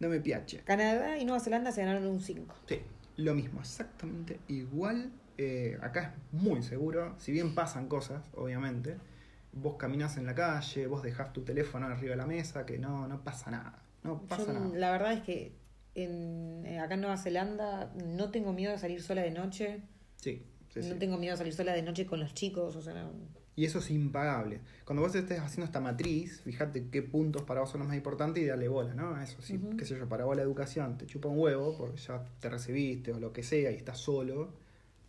No 0.00 0.08
me 0.08 0.18
piache. 0.20 0.60
Canadá 0.64 1.16
y 1.18 1.24
Nueva 1.24 1.40
Zelanda 1.40 1.70
se 1.72 1.82
ganaron 1.82 2.06
un 2.06 2.20
5. 2.20 2.54
Sí, 2.66 2.80
lo 3.18 3.34
mismo, 3.34 3.60
exactamente 3.60 4.40
igual. 4.48 5.12
Eh, 5.38 5.78
acá 5.80 6.14
es 6.32 6.40
muy 6.40 6.62
seguro, 6.62 7.14
si 7.18 7.32
bien 7.32 7.54
pasan 7.54 7.86
cosas, 7.88 8.22
obviamente. 8.34 8.96
Vos 9.52 9.76
caminás 9.76 10.16
en 10.16 10.26
la 10.26 10.34
calle, 10.34 10.86
vos 10.86 11.02
dejás 11.02 11.32
tu 11.32 11.42
teléfono 11.42 11.86
arriba 11.86 12.10
de 12.12 12.16
la 12.16 12.26
mesa, 12.26 12.66
que 12.66 12.78
no, 12.78 13.08
no 13.08 13.22
pasa 13.24 13.50
nada. 13.50 13.82
No 14.02 14.22
pasa 14.22 14.46
Yo, 14.46 14.52
nada. 14.54 14.68
la 14.78 14.90
verdad 14.92 15.12
es 15.12 15.20
que 15.22 15.52
en, 15.94 16.64
eh, 16.66 16.78
acá 16.78 16.94
en 16.94 17.00
Nueva 17.00 17.16
Zelanda 17.16 17.92
no 18.06 18.30
tengo 18.30 18.52
miedo 18.52 18.72
de 18.72 18.78
salir 18.78 19.02
sola 19.02 19.22
de 19.22 19.30
noche. 19.32 19.82
Sí, 20.16 20.42
sí, 20.68 20.80
no 20.80 20.92
sí. 20.94 20.94
tengo 20.98 21.16
miedo 21.18 21.32
de 21.34 21.38
salir 21.38 21.52
sola 21.54 21.72
de 21.72 21.82
noche 21.82 22.06
con 22.06 22.20
los 22.20 22.32
chicos. 22.34 22.76
O 22.76 22.82
sea, 22.82 22.94
no- 22.94 23.12
Y 23.60 23.66
eso 23.66 23.80
es 23.80 23.90
impagable. 23.90 24.60
Cuando 24.86 25.02
vos 25.02 25.14
estés 25.14 25.38
haciendo 25.38 25.66
esta 25.66 25.80
matriz, 25.80 26.40
fíjate 26.40 26.88
qué 26.90 27.02
puntos 27.02 27.42
para 27.42 27.60
vos 27.60 27.68
son 27.68 27.80
los 27.80 27.88
más 27.88 27.96
importantes 27.98 28.42
y 28.42 28.46
dale 28.46 28.68
bola, 28.68 28.94
¿no? 28.94 29.14
A 29.14 29.22
Eso 29.22 29.42
sí, 29.42 29.60
qué 29.76 29.84
sé 29.84 29.98
yo, 29.98 30.08
para 30.08 30.24
vos 30.24 30.34
la 30.34 30.40
educación 30.40 30.96
te 30.96 31.04
chupa 31.04 31.28
un 31.28 31.38
huevo, 31.38 31.76
porque 31.76 31.98
ya 31.98 32.24
te 32.40 32.48
recibiste 32.48 33.12
o 33.12 33.20
lo 33.20 33.34
que 33.34 33.42
sea 33.42 33.70
y 33.70 33.74
estás 33.74 33.98
solo, 33.98 34.54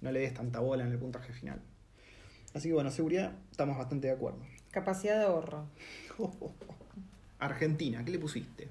no 0.01 0.11
le 0.11 0.19
des 0.19 0.33
tanta 0.33 0.59
bola 0.59 0.83
en 0.83 0.91
el 0.91 0.97
puntaje 0.97 1.31
final. 1.31 1.61
Así 2.53 2.67
que 2.67 2.73
bueno, 2.73 2.91
seguridad, 2.91 3.37
estamos 3.51 3.77
bastante 3.77 4.07
de 4.07 4.13
acuerdo. 4.15 4.39
capacidad 4.69 5.17
de 5.17 5.23
ahorro. 5.27 5.67
Argentina, 7.39 8.03
¿qué 8.03 8.11
le 8.11 8.19
pusiste? 8.19 8.67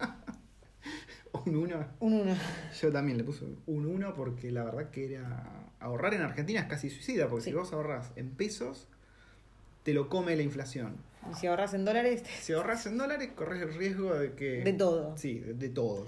un 1.46 1.54
1. 1.54 1.86
Un 2.00 2.12
1. 2.12 2.36
Yo 2.82 2.90
también 2.90 3.18
le 3.18 3.22
puse 3.22 3.44
un 3.66 3.86
1 3.86 4.14
porque 4.14 4.50
la 4.50 4.64
verdad 4.64 4.90
que 4.90 5.14
era 5.14 5.70
ahorrar 5.84 6.14
en 6.14 6.22
Argentina 6.22 6.60
es 6.60 6.66
casi 6.66 6.90
suicida, 6.90 7.28
porque 7.28 7.44
Sí. 7.44 7.50
si 7.50 7.56
vos 7.56 7.72
ahorras 7.72 8.12
en 8.16 8.30
pesos, 8.30 8.88
te 9.82 9.92
lo 9.94 10.08
come 10.08 10.34
la 10.36 10.42
inflación. 10.42 10.96
Y 11.30 11.34
si 11.34 11.46
ahorras 11.46 11.74
en 11.74 11.84
dólares, 11.84 12.22
Si 12.40 12.52
ahorras 12.52 12.86
en 12.86 12.98
dólares, 12.98 13.30
corres 13.34 13.62
el 13.62 13.74
riesgo 13.74 14.14
de 14.14 14.32
que. 14.34 14.62
de 14.62 14.72
todo. 14.72 15.16
Sí, 15.16 15.38
de, 15.40 15.54
de 15.54 15.68
todo. 15.68 16.06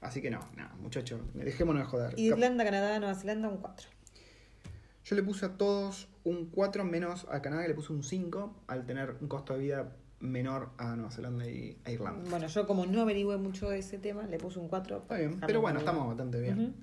Así 0.00 0.22
que 0.22 0.30
no, 0.30 0.40
no, 0.56 0.68
muchachos, 0.80 1.20
dejémonos 1.34 1.82
de 1.82 1.88
joder. 1.88 2.14
Y 2.16 2.28
Cap- 2.30 2.38
Irlanda, 2.38 2.64
Canadá, 2.64 2.98
Nueva 3.00 3.14
Zelanda, 3.14 3.48
un 3.48 3.58
4. 3.58 3.88
Yo 5.04 5.16
le 5.16 5.22
puse 5.22 5.46
a 5.46 5.56
todos 5.56 6.08
un 6.24 6.46
4 6.50 6.84
menos 6.84 7.26
a 7.30 7.40
Canadá, 7.42 7.62
que 7.62 7.68
le 7.68 7.74
puse 7.74 7.92
un 7.92 8.02
5 8.04 8.54
al 8.68 8.86
tener 8.86 9.16
un 9.20 9.26
costo 9.28 9.54
de 9.54 9.60
vida 9.60 9.92
menor 10.20 10.70
a 10.78 10.94
Nueva 10.96 11.10
Zelanda 11.10 11.46
y 11.48 11.76
a 11.84 11.90
Irlanda. 11.90 12.28
Bueno, 12.30 12.46
yo 12.48 12.66
como 12.66 12.86
no 12.86 13.00
averigüé 13.02 13.36
mucho 13.38 13.70
de 13.70 13.78
ese 13.78 13.98
tema, 13.98 14.24
le 14.24 14.38
puse 14.38 14.58
un 14.58 14.68
4. 14.68 14.98
Está 14.98 15.16
bien, 15.16 15.40
pero 15.40 15.60
bueno, 15.60 15.78
estamos 15.78 16.06
bastante 16.06 16.40
bien. 16.40 16.74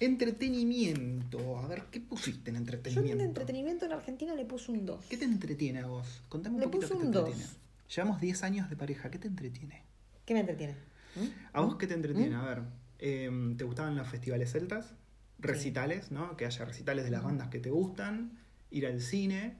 Entretenimiento. 0.00 1.58
A 1.58 1.66
ver, 1.68 1.84
¿qué 1.90 2.00
pusiste 2.00 2.50
en 2.50 2.56
Yo 2.56 2.60
en 2.60 2.62
entretenimiento? 2.62 3.24
entretenimiento 3.24 3.84
en 3.86 3.92
Argentina 3.92 4.34
le 4.34 4.44
puse 4.44 4.72
un 4.72 4.86
2. 4.86 5.06
¿Qué 5.08 5.16
te 5.16 5.24
entretiene 5.24 5.80
a 5.80 5.86
vos? 5.86 6.22
Contame 6.28 6.56
un 6.56 6.60
Le 6.62 6.66
poquito 6.68 6.88
puse 6.88 6.94
qué 6.94 7.00
te 7.00 7.06
un 7.06 7.12
dos. 7.12 7.28
entretiene. 7.28 7.60
Llevamos 7.94 8.20
10 8.20 8.42
años 8.44 8.70
de 8.70 8.76
pareja, 8.76 9.10
¿qué 9.10 9.18
te 9.18 9.28
entretiene? 9.28 9.82
¿Qué 10.24 10.34
me 10.34 10.40
entretiene? 10.40 10.74
¿Mm? 11.16 11.26
¿A 11.52 11.60
vos 11.60 11.76
qué 11.76 11.86
te 11.86 11.94
entretiene? 11.94 12.36
¿Mm? 12.36 12.40
A 12.40 12.44
ver, 12.46 12.62
Eh, 13.02 13.54
¿Te 13.56 13.64
gustaban 13.64 13.96
los 13.96 14.08
festivales 14.08 14.52
celtas? 14.52 14.94
Recitales, 15.38 16.10
¿no? 16.12 16.36
Que 16.36 16.44
haya 16.46 16.64
recitales 16.66 17.04
de 17.04 17.10
las 17.10 17.22
bandas 17.22 17.48
que 17.48 17.58
te 17.60 17.70
gustan. 17.70 18.38
Ir 18.70 18.86
al 18.86 19.00
cine. 19.00 19.56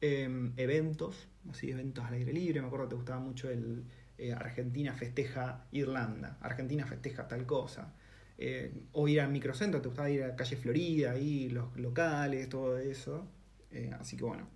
eh, 0.00 0.52
eventos, 0.58 1.28
así, 1.50 1.70
eventos 1.70 2.04
al 2.04 2.14
aire 2.14 2.32
libre. 2.32 2.60
Me 2.60 2.66
acuerdo 2.66 2.86
que 2.86 2.90
te 2.90 2.96
gustaba 2.96 3.20
mucho 3.20 3.50
el 3.50 3.84
eh, 4.18 4.32
Argentina 4.32 4.92
festeja 4.94 5.66
Irlanda. 5.72 6.36
Argentina 6.40 6.86
festeja 6.86 7.26
tal 7.28 7.46
cosa. 7.46 7.92
Eh, 8.38 8.70
o 8.92 9.08
ir 9.08 9.20
al 9.20 9.30
microcentro, 9.30 9.80
te 9.80 9.88
gustaba 9.88 10.10
ir 10.10 10.22
a 10.24 10.36
calle 10.36 10.56
Florida, 10.56 11.12
ahí 11.12 11.48
los 11.48 11.74
locales, 11.76 12.48
todo 12.48 12.76
eso. 12.78 13.26
Eh, 13.70 13.90
así 13.98 14.16
que 14.16 14.24
bueno, 14.24 14.46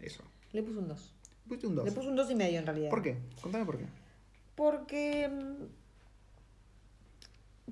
eso. 0.00 0.22
Le 0.52 0.62
puse 0.62 0.78
un 0.78 0.88
2. 0.88 1.14
Pusiste 1.46 1.66
un 1.68 1.76
2. 1.76 1.84
Le 1.84 1.92
puse 1.92 2.08
un 2.08 2.16
2 2.16 2.30
y 2.30 2.34
medio 2.34 2.58
en 2.58 2.66
realidad. 2.66 2.90
¿Por 2.90 3.02
qué? 3.02 3.16
Contame 3.40 3.64
por 3.64 3.78
qué. 3.78 3.84
Porque 4.56 5.28
mm, 5.28 5.64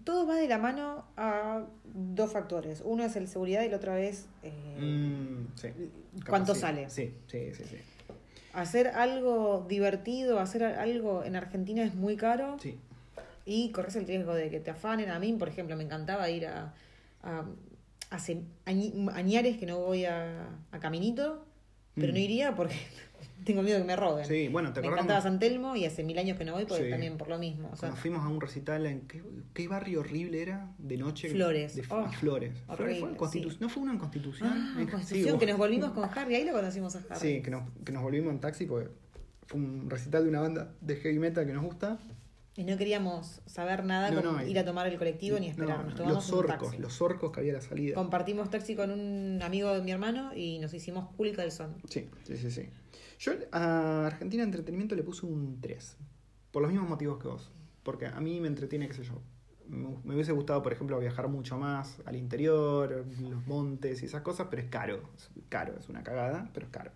todo 0.04 0.26
va 0.26 0.36
de 0.36 0.46
la 0.48 0.58
mano 0.58 1.04
a 1.16 1.64
dos 1.84 2.32
factores. 2.32 2.82
Uno 2.84 3.04
es 3.04 3.16
el 3.16 3.26
seguridad 3.28 3.62
y 3.64 3.68
la 3.68 3.76
otra 3.78 3.98
es 4.00 4.26
eh, 4.42 4.52
Mm, 4.80 5.46
sí. 5.56 5.68
cuánto 6.28 6.54
sí. 6.54 6.60
sale. 6.60 6.90
Sí, 6.90 7.12
sí, 7.26 7.52
sí, 7.54 7.64
sí. 7.64 7.76
Hacer 8.52 8.88
algo 8.88 9.66
divertido, 9.68 10.38
hacer 10.40 10.64
algo 10.64 11.24
en 11.24 11.36
Argentina 11.36 11.82
es 11.82 11.94
muy 11.94 12.16
caro 12.16 12.56
Sí. 12.60 12.78
Y 13.46 13.70
corres 13.72 13.96
el 13.96 14.06
riesgo 14.06 14.34
de 14.34 14.50
que 14.50 14.60
te 14.60 14.70
afanen. 14.70 15.08
A 15.08 15.18
mí, 15.18 15.32
por 15.34 15.48
ejemplo, 15.48 15.76
me 15.76 15.84
encantaba 15.84 16.28
ir 16.28 16.46
a, 16.46 16.74
a, 17.22 17.44
hace 18.10 18.42
añi- 18.66 19.10
añares 19.14 19.56
que 19.56 19.64
no 19.66 19.78
voy 19.78 20.04
a, 20.04 20.48
a 20.72 20.78
Caminito, 20.80 21.46
pero 21.94 22.08
Mm. 22.12 22.14
no 22.14 22.18
iría 22.20 22.54
porque 22.56 22.74
tengo 23.44 23.62
miedo 23.62 23.78
que 23.78 23.84
me 23.84 23.94
roben. 23.96 24.26
Sí, 24.26 24.48
bueno, 24.48 24.72
¿te 24.72 24.80
me 24.80 24.88
encantaba 24.88 25.20
San 25.20 25.38
Telmo 25.38 25.76
y 25.76 25.84
hace 25.86 26.02
mil 26.02 26.18
años 26.18 26.36
que 26.36 26.44
no 26.44 26.52
voy 26.54 26.64
porque 26.66 26.84
Sí. 26.84 26.90
también 26.90 27.16
por 27.16 27.28
lo 27.28 27.38
mismo. 27.38 27.68
O 27.72 27.76
sea, 27.76 27.88
Cuando 27.88 27.96
fuimos 27.96 28.24
a 28.24 28.28
un 28.28 28.40
recital 28.40 28.84
en 28.84 29.02
qué, 29.02 29.22
qué 29.54 29.68
barrio 29.68 30.00
horrible 30.00 30.42
era 30.42 30.74
de 30.78 30.96
noche 30.96 31.28
Flores. 31.30 31.76
de 31.76 31.82
Oh, 31.88 32.06
Flores 32.10 32.52
Flores 32.76 32.98
fue 33.16 33.28
sí. 33.28 33.46
no 33.60 33.68
fue 33.68 33.82
una 33.84 33.92
en 33.92 33.98
Constitución 33.98 34.50
Ah, 34.52 34.76
En- 34.80 34.88
Constitución, 34.88 35.34
sí, 35.34 35.38
que 35.38 35.46
nos 35.46 35.56
volvimos 35.58 35.92
con 35.92 36.04
Harry, 36.04 36.34
ahí 36.34 36.44
lo 36.44 36.52
conocimos 36.52 36.96
a 36.96 36.98
Harry. 37.10 37.20
sí 37.20 37.42
que 37.42 37.50
nos, 37.50 37.62
que 37.84 37.92
nos 37.92 38.02
volvimos 38.02 38.32
en 38.32 38.40
taxi 38.40 38.66
porque 38.66 38.90
fue 39.46 39.60
un 39.60 39.88
recital 39.88 40.24
de 40.24 40.28
una 40.30 40.40
banda 40.40 40.74
de 40.80 40.96
heavy 40.96 41.18
metal 41.20 41.46
que 41.46 41.52
nos 41.52 41.62
gusta 41.64 41.98
Y 42.56 42.64
no 42.64 42.76
queríamos 42.78 43.42
saber 43.46 43.84
nada 43.84 44.10
No, 44.10 44.22
con 44.22 44.36
no, 44.36 44.46
ir 44.46 44.58
a 44.58 44.64
tomar 44.64 44.86
el 44.86 44.96
colectivo 44.98 45.38
ni 45.38 45.48
esperar. 45.48 45.84
Nos 45.84 45.94
tomamos 45.94 46.24
los 46.24 46.32
un 46.32 46.38
orcos 46.38 46.68
taxi. 46.68 46.78
los 46.78 47.02
orcos 47.02 47.30
que 47.32 47.40
había 47.40 47.52
a 47.52 47.56
la 47.56 47.60
salida 47.60 47.94
Compartimos 47.94 48.48
taxi 48.50 48.74
con 48.74 48.90
un 48.90 49.40
amigo 49.42 49.72
de 49.74 49.82
mi 49.82 49.90
hermano 49.92 50.34
y 50.34 50.58
nos 50.58 50.72
hicimos 50.72 51.08
cool 51.16 51.32
calzón. 51.32 51.74
sí 51.88 52.08
sí 52.24 52.36
sí 52.36 52.50
sí 52.50 52.68
yo 53.18 53.32
a 53.52 54.06
Argentina 54.06 54.42
Entretenimiento 54.42 54.94
le 54.94 55.02
puse 55.02 55.26
un 55.26 55.60
3 55.60 55.96
por 56.50 56.62
los 56.62 56.70
mismos 56.70 56.88
motivos 56.88 57.18
que 57.18 57.28
vos 57.28 57.50
porque 57.82 58.06
a 58.06 58.20
mí 58.20 58.40
me 58.40 58.48
entretiene 58.48 58.88
qué 58.88 58.94
sé 58.94 59.04
yo 59.04 59.20
me, 59.68 59.88
me 60.04 60.14
hubiese 60.14 60.32
gustado 60.32 60.62
por 60.62 60.72
ejemplo 60.72 60.98
viajar 60.98 61.28
mucho 61.28 61.58
más 61.58 61.98
al 62.06 62.16
interior 62.16 63.04
los 63.20 63.46
montes 63.46 64.02
y 64.02 64.06
esas 64.06 64.22
cosas 64.22 64.46
pero 64.50 64.62
es 64.62 64.68
caro 64.68 65.02
es 65.16 65.28
caro 65.50 65.74
es 65.78 65.88
una 65.88 66.02
cagada 66.02 66.48
pero 66.54 66.66
es 66.66 66.72
caro 66.72 66.90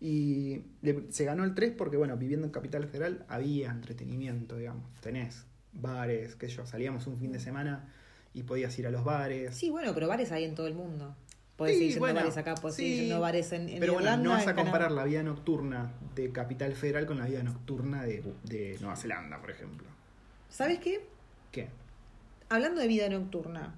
y 0.00 0.62
le- 0.82 1.10
se 1.10 1.24
ganó 1.24 1.44
el 1.44 1.54
3 1.54 1.72
porque 1.76 1.96
bueno 1.96 2.16
viviendo 2.16 2.46
en 2.46 2.52
Capital 2.52 2.86
Federal 2.86 3.24
había 3.28 3.70
entretenimiento 3.70 4.56
digamos 4.56 4.84
tenés 5.00 5.46
bares 5.72 6.34
qué 6.36 6.48
sé 6.48 6.56
yo 6.56 6.66
salíamos 6.66 7.06
un 7.06 7.18
fin 7.18 7.32
de 7.32 7.38
semana 7.40 7.88
y 8.34 8.42
podías 8.42 8.76
ir 8.78 8.86
a 8.86 8.90
los 8.90 9.04
bares 9.04 9.54
Sí, 9.56 9.70
bueno, 9.70 9.92
pero 9.94 10.08
bares 10.08 10.32
hay 10.32 10.44
en 10.44 10.54
todo 10.56 10.66
el 10.66 10.74
mundo. 10.74 11.14
Podés 11.56 11.78
Sí, 11.78 11.84
ir 11.84 11.98
bueno, 12.00 12.16
bares 12.16 12.36
acá, 12.36 12.56
podés 12.56 12.74
sí, 12.74 12.84
ir 12.84 13.00
yendo 13.02 13.20
bares 13.20 13.52
en, 13.52 13.68
en 13.68 13.78
Pero 13.78 13.92
bueno, 13.94 14.16
no 14.16 14.30
vas 14.30 14.48
a 14.48 14.56
comparar 14.56 14.88
Canadá. 14.88 14.94
la 15.02 15.04
vida 15.04 15.22
nocturna 15.22 15.92
de 16.16 16.32
Capital 16.32 16.74
Federal 16.74 17.06
con 17.06 17.18
la 17.18 17.26
vida 17.26 17.44
nocturna 17.44 18.02
de, 18.02 18.24
de 18.42 18.76
Nueva 18.80 18.96
Zelanda, 18.96 19.40
por 19.40 19.52
ejemplo. 19.52 19.86
¿Sabes 20.50 20.80
qué? 20.80 21.00
¿Qué? 21.52 21.68
Hablando 22.48 22.80
de 22.80 22.88
vida 22.88 23.08
nocturna, 23.08 23.76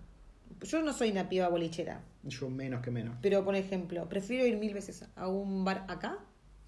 yo 0.62 0.80
no 0.82 0.94
soy 0.94 1.10
una 1.10 1.28
piba 1.28 1.48
bolichera, 1.48 2.00
Yo 2.28 2.48
menos 2.50 2.82
que 2.82 2.90
menos. 2.90 3.16
pero 3.22 3.44
por 3.44 3.54
ejemplo, 3.54 4.08
prefiero 4.08 4.46
ir 4.46 4.56
mil 4.56 4.74
veces 4.74 5.04
a 5.16 5.28
un 5.28 5.64
bar 5.64 5.84
acá 5.88 6.18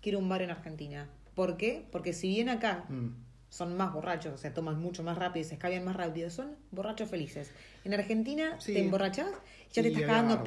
que 0.01 0.11
ir 0.11 0.15
a 0.17 0.19
un 0.19 0.29
bar 0.29 0.43
en 0.43 0.51
Argentina. 0.51 1.09
¿Por 1.35 1.57
qué? 1.57 1.85
Porque 1.91 2.13
si 2.13 2.29
bien 2.29 2.49
acá 2.49 2.85
Mm. 2.89 3.09
son 3.49 3.77
más 3.77 3.93
borrachos, 3.93 4.35
o 4.35 4.37
sea, 4.39 4.53
toman 4.55 4.79
mucho 4.81 5.03
más 5.03 5.17
rápido 5.19 5.41
y 5.45 5.49
se 5.49 5.55
escabian 5.55 5.85
más 5.85 5.97
rápido, 5.97 6.31
son 6.31 6.57
borrachos 6.71 7.09
felices. 7.09 7.51
En 7.85 7.95
Argentina 7.95 8.61
Sí. 8.61 8.75
te 8.75 8.81
emborrachás 8.81 9.31
ya 9.73 9.83
te 9.83 9.89
estás 9.89 10.03
cagando 10.05 10.35
a, 10.35 10.37
a- 10.39 10.41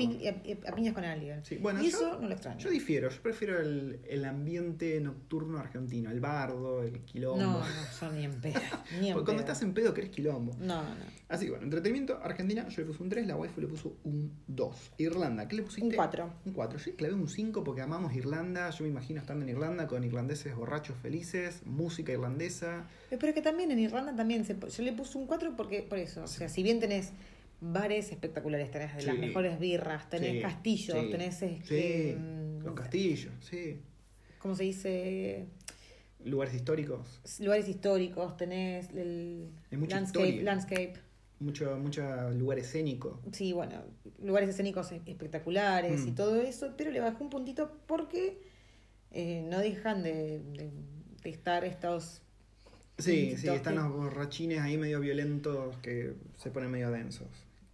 a 0.72 0.76
piñas 0.76 0.94
con 0.94 1.04
alguien. 1.04 1.46
Sí, 1.46 1.58
bueno, 1.58 1.82
y 1.82 1.90
yo- 1.92 1.98
eso 1.98 2.20
no 2.20 2.28
lo 2.28 2.34
extraño. 2.34 2.60
Yo 2.60 2.70
difiero, 2.70 3.10
yo 3.10 3.22
prefiero 3.22 3.60
el, 3.60 4.00
el 4.08 4.26
ambiente 4.26 5.00
nocturno 5.00 5.58
argentino, 5.60 6.10
el 6.12 6.20
bardo, 6.20 6.84
el 6.84 7.02
quilombo. 7.06 7.42
no, 7.42 7.60
no, 7.60 7.66
son 7.98 8.16
ni 8.18 8.26
en 8.26 8.40
pedo. 8.42 8.60
Ni 9.00 9.08
en 9.10 9.14
Porque 9.14 9.26
cuando 9.26 9.42
estás 9.42 9.62
en 9.62 9.74
pedo 9.74 9.94
querés 9.94 10.10
quilombo. 10.10 10.54
No, 10.60 10.82
no. 10.84 11.22
Así 11.30 11.46
que 11.46 11.52
bueno, 11.52 11.64
entretenimiento, 11.66 12.20
Argentina, 12.22 12.68
yo 12.68 12.82
le 12.82 12.88
puse 12.88 13.04
un 13.04 13.10
3, 13.10 13.26
la 13.28 13.38
waifu 13.38 13.62
le 13.62 13.68
puso 13.68 13.96
un 14.04 14.34
2. 14.48 14.92
Irlanda, 14.98 15.48
¿qué 15.48 15.56
le 15.56 15.64
pusiste? 15.64 15.88
Un 15.88 15.96
4. 15.96 16.34
Un 16.46 16.54
4. 16.54 16.80
Yo 16.80 16.96
clavé 16.98 17.14
un 17.14 17.30
5 17.30 17.64
porque 17.64 17.82
amamos 17.82 18.14
Irlanda. 18.14 18.70
Yo 18.72 18.84
me 18.84 18.90
imagino 18.90 19.22
estando 19.22 19.44
en 19.46 19.50
Irlanda 19.50 19.88
con 19.88 20.04
irlandeses 20.04 20.54
borrachos 20.56 20.98
felices, 21.02 21.62
música 21.66 22.12
irlandesa. 22.12 22.86
Pero 23.10 23.28
es 23.28 23.34
que 23.34 23.42
también 23.42 23.72
en 23.72 23.80
Irlanda 23.80 24.14
también 24.16 24.44
se, 24.44 24.58
yo 24.60 24.84
le 24.84 24.92
puse 24.92 25.18
un 25.18 25.26
4 25.28 25.56
porque 25.56 25.84
por 25.84 26.00
eso, 26.00 26.24
o 26.24 26.28
sea, 26.28 26.50
si 26.50 26.64
bien 26.64 26.80
tenés 26.82 27.12
bares 27.62 28.12
espectaculares, 28.12 28.72
tenés 28.72 28.96
de 28.96 29.04
las 29.04 29.18
mejores 29.18 29.60
birras, 29.60 30.10
tenés 30.10 30.32
Sí, 30.34 30.42
castillos, 30.42 30.98
sí, 31.06 31.12
tenés 31.12 31.42
este, 31.42 32.18
mm, 32.20 32.64
los 32.66 32.74
castillos, 32.74 33.32
sí. 33.42 33.80
¿cómo 34.40 34.56
se 34.56 34.64
dice? 34.64 35.46
Lugares 36.26 36.54
históricos. 36.54 37.22
lugares 37.40 37.68
históricos, 37.68 38.36
tenés 38.38 38.90
el 38.90 39.50
landscape, 39.72 40.28
historia. 40.28 40.44
landscape. 40.44 40.94
Mucho, 41.40 41.76
mucho 41.78 42.30
lugar 42.32 42.60
escénico. 42.60 43.20
Sí, 43.32 43.52
bueno, 43.54 43.82
lugares 44.24 44.50
escénicos 44.50 44.92
e- 44.92 45.02
espectaculares 45.08 46.06
y 46.06 46.12
Mm. 46.12 46.16
todo 46.16 46.36
eso, 46.40 46.74
pero 46.78 46.92
le 46.92 47.00
bajé 47.00 47.24
un 47.24 47.30
puntito 47.32 47.72
porque 47.88 48.40
eh, 49.14 49.44
no 49.50 49.60
dejan 49.60 50.04
de, 50.04 50.40
de- 50.40 50.72
de 51.24 51.30
estar 51.30 51.66
estos... 51.66 52.22
Sí, 52.98 53.36
Sí, 53.36 53.48
están 53.50 53.76
los 53.76 53.90
borrachines 53.92 54.60
ahí 54.60 54.78
medio 54.78 55.00
violentos 55.00 55.76
que 55.78 56.14
se 56.38 56.50
ponen 56.52 56.70
medio 56.72 56.92
densos. 56.92 57.28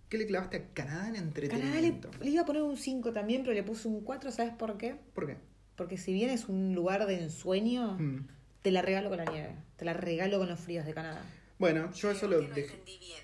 ¿Qué 0.09 0.17
le 0.17 0.25
clavaste 0.25 0.57
a 0.57 0.65
Canadá 0.73 1.07
en 1.09 1.13
Canadá 1.15 1.21
le, 1.41 1.87
entretenimiento? 1.87 2.09
le 2.21 2.29
iba 2.29 2.41
a 2.43 2.45
poner 2.45 2.61
un 2.63 2.77
5 2.77 3.11
también, 3.13 3.41
pero 3.43 3.53
le 3.53 3.63
puse 3.63 3.87
un 3.87 4.01
4, 4.01 4.31
¿sabes 4.31 4.53
por 4.53 4.77
qué? 4.77 4.95
¿Por 5.13 5.27
qué? 5.27 5.37
Porque 5.75 5.97
si 5.97 6.13
bien 6.13 6.29
es 6.29 6.47
un 6.49 6.73
lugar 6.73 7.05
de 7.07 7.21
ensueño, 7.23 7.97
Mm. 7.99 8.27
te 8.61 8.71
la 8.71 8.81
regalo 8.81 9.09
con 9.09 9.17
la 9.17 9.25
nieve, 9.25 9.55
te 9.75 9.85
la 9.85 9.93
regalo 9.93 10.39
con 10.39 10.47
los 10.49 10.59
fríos 10.59 10.85
de 10.85 10.93
Canadá. 10.93 11.21
Bueno, 11.59 11.91
yo 11.93 12.11
eso 12.11 12.27
lo 12.27 12.39
dejé. 12.39 12.61
entendí 12.65 12.97
bien. 12.99 13.19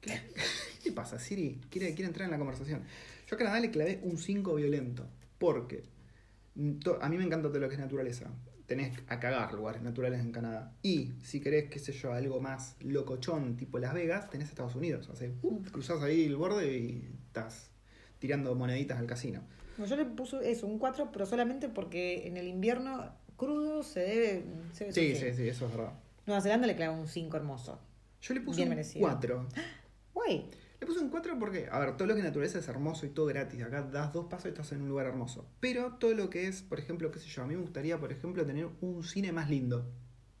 ¿Qué, 0.00 0.20
¿Qué 0.84 0.92
pasa, 0.92 1.18
Siri? 1.18 1.60
Quiere, 1.70 1.94
quiere 1.94 2.08
entrar 2.08 2.26
en 2.26 2.30
la 2.32 2.38
conversación. 2.38 2.82
Yo 3.28 3.34
a 3.34 3.38
Canadá 3.38 3.58
le 3.60 3.70
clavé 3.70 4.00
un 4.02 4.18
5 4.18 4.54
violento. 4.54 5.08
Porque 5.38 5.82
mm, 6.54 6.78
a 7.00 7.08
mí 7.08 7.18
me 7.18 7.24
encanta 7.24 7.48
todo 7.48 7.58
lo 7.60 7.68
que 7.68 7.74
es 7.74 7.80
naturaleza. 7.80 8.30
Tenés 8.66 8.98
a 9.08 9.20
cagar 9.20 9.52
lugares 9.54 9.82
naturales 9.82 10.20
en 10.20 10.32
Canadá. 10.32 10.72
Y 10.82 11.12
si 11.22 11.40
querés, 11.40 11.70
qué 11.70 11.78
sé 11.78 11.92
yo, 11.92 12.12
algo 12.12 12.40
más 12.40 12.76
locochón, 12.80 13.56
tipo 13.56 13.78
Las 13.78 13.94
Vegas, 13.94 14.28
tenés 14.28 14.48
Estados 14.48 14.74
Unidos. 14.74 15.08
O 15.08 15.16
sea, 15.16 15.30
uh, 15.42 15.62
cruzás 15.70 16.02
ahí 16.02 16.24
el 16.24 16.36
borde 16.36 16.76
y 16.76 17.08
estás 17.26 17.70
tirando 18.18 18.54
moneditas 18.54 18.98
al 18.98 19.06
casino. 19.06 19.42
Bueno, 19.76 19.94
yo 19.94 19.96
le 19.96 20.04
puse 20.06 20.50
eso, 20.50 20.66
un 20.66 20.78
4, 20.78 21.10
pero 21.12 21.26
solamente 21.26 21.68
porque 21.68 22.26
en 22.26 22.36
el 22.36 22.48
invierno 22.48 23.12
crudo 23.36 23.82
se 23.82 24.00
debe... 24.00 24.44
se 24.72 24.84
debe 24.84 24.94
Sí, 24.94 25.14
sí, 25.14 25.34
sí, 25.34 25.48
eso 25.48 25.66
es 25.66 25.72
verdad. 25.72 25.92
Nueva 26.26 26.40
Zelanda 26.40 26.66
le 26.66 26.74
clava 26.74 26.96
un 26.96 27.06
5 27.06 27.36
hermoso. 27.36 27.78
Yo 28.20 28.34
le 28.34 28.40
puse 28.40 28.56
Bien 28.56 28.68
un 28.68 28.74
merecido. 28.76 29.06
4. 29.06 29.48
Guay. 30.14 30.50
Le 30.80 30.86
puse 30.86 31.00
un 31.00 31.08
4 31.08 31.38
porque, 31.38 31.68
a 31.70 31.78
ver, 31.78 31.96
todo 31.96 32.06
lo 32.06 32.14
que 32.14 32.20
es 32.20 32.26
naturaleza 32.26 32.58
es 32.58 32.68
hermoso 32.68 33.06
y 33.06 33.08
todo 33.10 33.26
gratis. 33.26 33.62
Acá 33.62 33.82
das 33.82 34.12
dos 34.12 34.26
pasos 34.26 34.46
y 34.46 34.48
estás 34.48 34.72
en 34.72 34.82
un 34.82 34.88
lugar 34.88 35.06
hermoso. 35.06 35.48
Pero 35.60 35.94
todo 35.94 36.12
lo 36.14 36.28
que 36.28 36.46
es, 36.48 36.62
por 36.62 36.78
ejemplo, 36.78 37.10
qué 37.10 37.18
sé 37.18 37.28
yo, 37.28 37.42
a 37.42 37.46
mí 37.46 37.54
me 37.56 37.62
gustaría, 37.62 37.98
por 37.98 38.12
ejemplo, 38.12 38.44
tener 38.44 38.68
un 38.82 39.02
cine 39.02 39.32
más 39.32 39.48
lindo. 39.48 39.90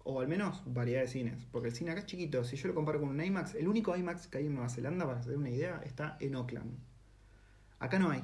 O 0.04 0.20
al 0.20 0.28
menos 0.28 0.62
variedad 0.66 1.00
de 1.00 1.08
cines. 1.08 1.46
Porque 1.50 1.68
el 1.68 1.74
cine 1.74 1.90
acá 1.90 2.00
es 2.00 2.06
chiquito. 2.06 2.44
Si 2.44 2.56
yo 2.56 2.68
lo 2.68 2.74
comparo 2.74 3.00
con 3.00 3.08
un 3.08 3.20
IMAX, 3.20 3.54
el 3.56 3.66
único 3.66 3.96
IMAX 3.96 4.28
que 4.28 4.38
hay 4.38 4.46
en 4.46 4.54
Nueva 4.54 4.68
Zelanda, 4.68 5.04
para 5.06 5.18
hacer 5.20 5.36
una 5.36 5.50
idea, 5.50 5.80
está 5.84 6.16
en 6.20 6.34
Auckland. 6.36 6.76
Acá 7.78 7.98
no 7.98 8.10
hay. 8.10 8.22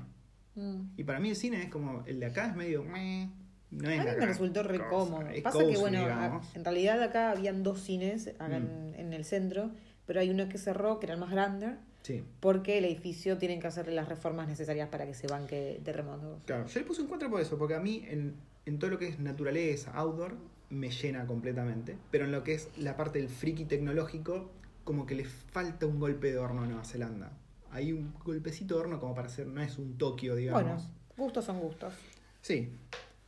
Mm. 0.54 0.90
Y 0.96 1.04
para 1.04 1.18
mí 1.18 1.30
el 1.30 1.36
cine 1.36 1.62
es 1.62 1.70
como, 1.70 2.04
el 2.06 2.20
de 2.20 2.26
acá 2.26 2.46
es 2.48 2.54
medio... 2.56 2.84
meh, 2.84 3.30
No 3.70 3.88
es 3.88 4.00
A 4.00 4.04
mí 4.04 4.10
me 4.20 4.26
resultó 4.26 4.62
re 4.62 4.78
cosa, 4.78 4.90
cómodo. 4.90 5.26
Pasa 5.42 5.58
que, 5.66 5.78
bueno, 5.78 5.98
a- 6.04 6.40
en 6.54 6.64
realidad 6.64 7.02
acá 7.02 7.30
habían 7.30 7.62
dos 7.62 7.80
cines 7.80 8.28
acá 8.28 8.48
Mm. 8.48 8.52
en, 8.54 8.94
en 8.96 9.12
el 9.14 9.24
centro, 9.24 9.70
pero 10.06 10.20
hay 10.20 10.30
uno 10.30 10.48
que 10.48 10.58
cerró, 10.58 11.00
que 11.00 11.06
era 11.06 11.14
el 11.14 11.20
más 11.20 11.30
grande, 11.30 11.74
Sí. 12.02 12.24
porque 12.40 12.78
el 12.78 12.84
edificio 12.84 13.38
tienen 13.38 13.60
que 13.60 13.68
hacerle 13.68 13.94
las 13.94 14.08
reformas 14.08 14.48
necesarias 14.48 14.88
para 14.88 15.06
que 15.06 15.14
se 15.14 15.28
banque 15.28 15.80
terremotos. 15.84 16.42
Claro, 16.44 16.66
yo 16.66 16.80
le 16.80 16.86
puse 16.86 17.02
un 17.02 17.08
4 17.08 17.30
por 17.30 17.40
eso, 17.40 17.56
porque 17.58 17.74
a 17.74 17.80
mí 17.80 18.04
en, 18.08 18.34
en 18.66 18.78
todo 18.78 18.90
lo 18.90 18.98
que 18.98 19.08
es 19.08 19.20
naturaleza, 19.20 19.92
outdoor, 19.92 20.34
me 20.70 20.90
llena 20.90 21.26
completamente. 21.26 21.96
Pero 22.10 22.24
en 22.24 22.32
lo 22.32 22.42
que 22.42 22.54
es 22.54 22.68
la 22.76 22.96
parte 22.96 23.18
del 23.20 23.28
friki 23.28 23.66
tecnológico, 23.66 24.50
como 24.84 25.06
que 25.06 25.14
le 25.14 25.24
falta 25.24 25.86
un 25.86 26.00
golpe 26.00 26.32
de 26.32 26.38
horno 26.38 26.62
a 26.62 26.66
Nueva 26.66 26.84
Zelanda. 26.84 27.30
Hay 27.70 27.92
un 27.92 28.12
golpecito 28.24 28.74
de 28.74 28.80
horno 28.80 29.00
como 29.00 29.14
para 29.14 29.28
hacer, 29.28 29.46
no 29.46 29.62
es 29.62 29.78
un 29.78 29.96
Tokio, 29.96 30.34
digamos. 30.34 30.62
Bueno, 30.62 30.82
gustos 31.16 31.44
son 31.44 31.60
gustos. 31.60 31.94
Sí, 32.40 32.72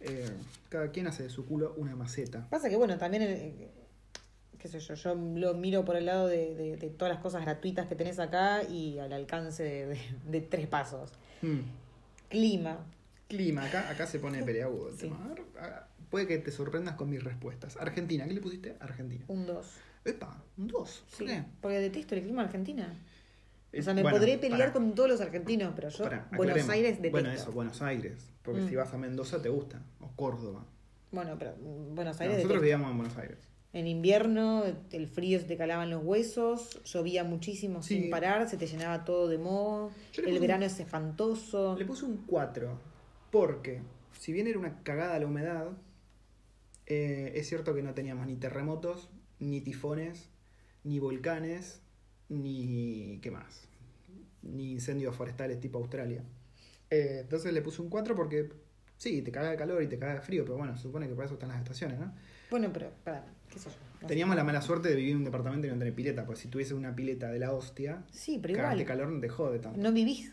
eh, 0.01 0.31
cada 0.69 0.91
quien 0.91 1.07
hace 1.07 1.23
de 1.23 1.31
su 1.31 1.47
culo 1.47 1.75
una 1.77 1.95
maceta. 1.95 2.49
Pasa 2.51 2.69
que, 2.69 2.77
bueno, 2.77 2.99
también, 2.99 3.71
qué 4.65 4.69
sé 4.69 4.81
yo, 4.81 4.95
yo 4.95 5.15
lo 5.15 5.53
miro 5.53 5.85
por 5.85 5.95
el 5.95 6.07
lado 6.07 6.27
de, 6.27 6.55
de- 6.55 6.77
de 6.79 6.89
todas 6.89 7.13
las 7.13 7.23
cosas 7.23 7.43
gratuitas 7.43 7.87
que 7.87 7.95
tenés 7.95 8.19
acá 8.19 8.63
y 8.63 8.99
al 8.99 9.13
alcance 9.13 9.63
de, 10.25 10.41
tres 10.41 10.67
pasos. 10.67 11.13
Mm. 11.43 11.59
Clima, 12.31 12.79
Clima, 13.29 13.67
acá, 13.67 13.91
acá 13.91 14.07
se 14.07 14.19
pone 14.21 14.43
peleagudo 14.43 14.89
el 14.89 14.95
Sí. 14.95 15.03
tema. 15.03 15.23
A 15.23 15.29
ver, 15.29 15.43
puede 16.09 16.27
que 16.27 16.39
te 16.39 16.51
sorprendas 16.51 16.95
con 16.95 17.11
mis 17.11 17.23
respuestas. 17.23 17.77
Argentina, 17.77 18.27
¿qué 18.27 18.33
le 18.33 18.41
pusiste? 18.41 18.75
Argentina. 18.81 19.23
un 19.29 19.45
2. 19.45 19.67
Epa, 20.07 20.43
un 20.57 20.69
2. 20.69 21.05
Sí, 21.09 21.27
porque 21.61 21.81
detesto 21.81 22.15
el 22.15 22.23
clima 22.23 22.45
Argentina. 22.45 22.91
O 23.79 23.83
sea, 23.83 23.93
me 23.93 24.01
bueno, 24.01 24.17
podré 24.17 24.39
pelear 24.39 24.73
con 24.73 24.95
todos 24.95 25.11
los 25.11 25.21
argentinos, 25.21 25.75
pero 25.77 25.91
yo, 25.91 26.09
Buenos. 26.37 26.69
Aires 26.71 26.97
detesto. 27.03 27.11
Bueno, 27.11 27.31
eso, 27.33 27.53
Buenos 27.53 27.83
Aires. 27.83 28.31
Porque 28.43 28.63
Mm. 28.63 28.69
si 28.71 28.77
vas 28.77 28.95
a 28.95 28.97
Mendoza 28.97 29.43
te 29.43 29.51
gusta. 29.51 29.83
O 30.01 30.09
Córdoba. 30.17 30.65
Bueno, 31.13 31.37
pero 31.39 31.53
mm, 31.57 31.95
Buenos 31.95 32.17
No, 32.17 32.23
Aires 32.23 32.37
nosotros 32.39 32.63
vivíamos 32.63 32.91
en 32.91 32.97
Buenos 32.97 33.19
Aires. 33.19 33.39
En 33.75 33.89
invierno 33.89 34.63
el 34.93 35.09
frío 35.09 35.39
se 35.41 35.47
te 35.47 35.57
calaban 35.57 35.91
los 35.91 36.03
huesos, 36.05 36.81
llovía 36.85 37.25
muchísimo 37.25 37.83
Sí. 37.83 38.03
sin 38.03 38.11
parar, 38.11 38.49
se 38.49 38.57
te 38.57 38.69
llenaba 38.69 39.05
todo 39.05 39.29
de 39.29 39.37
moho, 39.37 39.91
el 40.25 40.39
verano 40.39 40.65
es 40.65 40.79
espantoso. 40.79 41.75
Le 41.77 41.85
puse 41.85 42.05
un 42.05 42.19
4 42.19 42.79
porque, 43.33 43.83
si 44.19 44.33
bien 44.33 44.47
era 44.47 44.61
una 44.61 44.81
cagada 44.85 45.19
la 45.19 45.27
humedad, 45.27 45.73
eh, 46.87 47.33
es 47.35 47.49
cierto 47.49 47.75
que 47.75 47.83
no 47.83 47.95
teníamos 47.95 48.29
ni 48.29 48.37
terremotos, 48.37 49.11
ni 49.41 49.61
tifones, 49.61 50.29
ni 50.85 51.01
volcanes, 51.01 51.81
ni... 52.29 53.19
¿qué 53.23 53.33
más? 53.33 53.67
Ni 54.43 54.71
incendios 54.73 55.17
forestales 55.17 55.59
tipo 55.59 55.79
Australia. 55.79 56.23
Eh, 56.91 57.19
entonces 57.23 57.53
le 57.53 57.61
puse 57.61 57.83
un 57.83 57.89
4 57.89 58.15
porque, 58.15 58.51
sí, 58.99 59.21
te 59.23 59.33
caga 59.33 59.51
de 59.51 59.57
calor 59.57 59.83
y 59.83 59.89
te 59.89 59.99
caga 59.99 60.15
de 60.15 60.21
frío, 60.21 60.45
pero 60.45 60.59
bueno, 60.59 60.77
se 60.77 60.83
supone 60.85 61.09
que 61.09 61.15
para 61.15 61.27
eso 61.27 61.35
están 61.35 61.49
las 61.49 61.59
estaciones, 61.59 61.99
¿no? 61.99 62.15
Bueno, 62.51 62.71
pero, 62.73 62.91
para, 63.03 63.25
qué 63.55 63.59
sé 63.61 63.71
yo. 63.71 63.77
no 63.95 64.01
sé. 64.01 64.07
Teníamos 64.07 64.37
la 64.37 64.45
mala 64.45 64.61
suerte 64.61 64.89
de 64.91 64.97
vivir 64.97 65.13
en 65.13 65.19
un 65.19 65.25
departamento 65.25 65.67
y 65.67 65.71
no 65.71 65.79
tener 65.79 65.95
pileta, 65.95 66.27
porque 66.27 66.43
si 66.43 66.49
tuviese 66.49 66.75
una 66.75 66.95
pileta 66.95 67.29
de 67.31 67.39
la 67.39 67.53
hostia, 67.53 68.03
Sí, 68.13 68.39
pero 68.43 68.55
igual, 68.55 68.85
calor 68.85 69.09
no 69.09 69.21
te 69.21 69.29
jode 69.31 69.59
tanto. 69.61 69.81
no 69.81 69.93
vivís. 69.93 70.33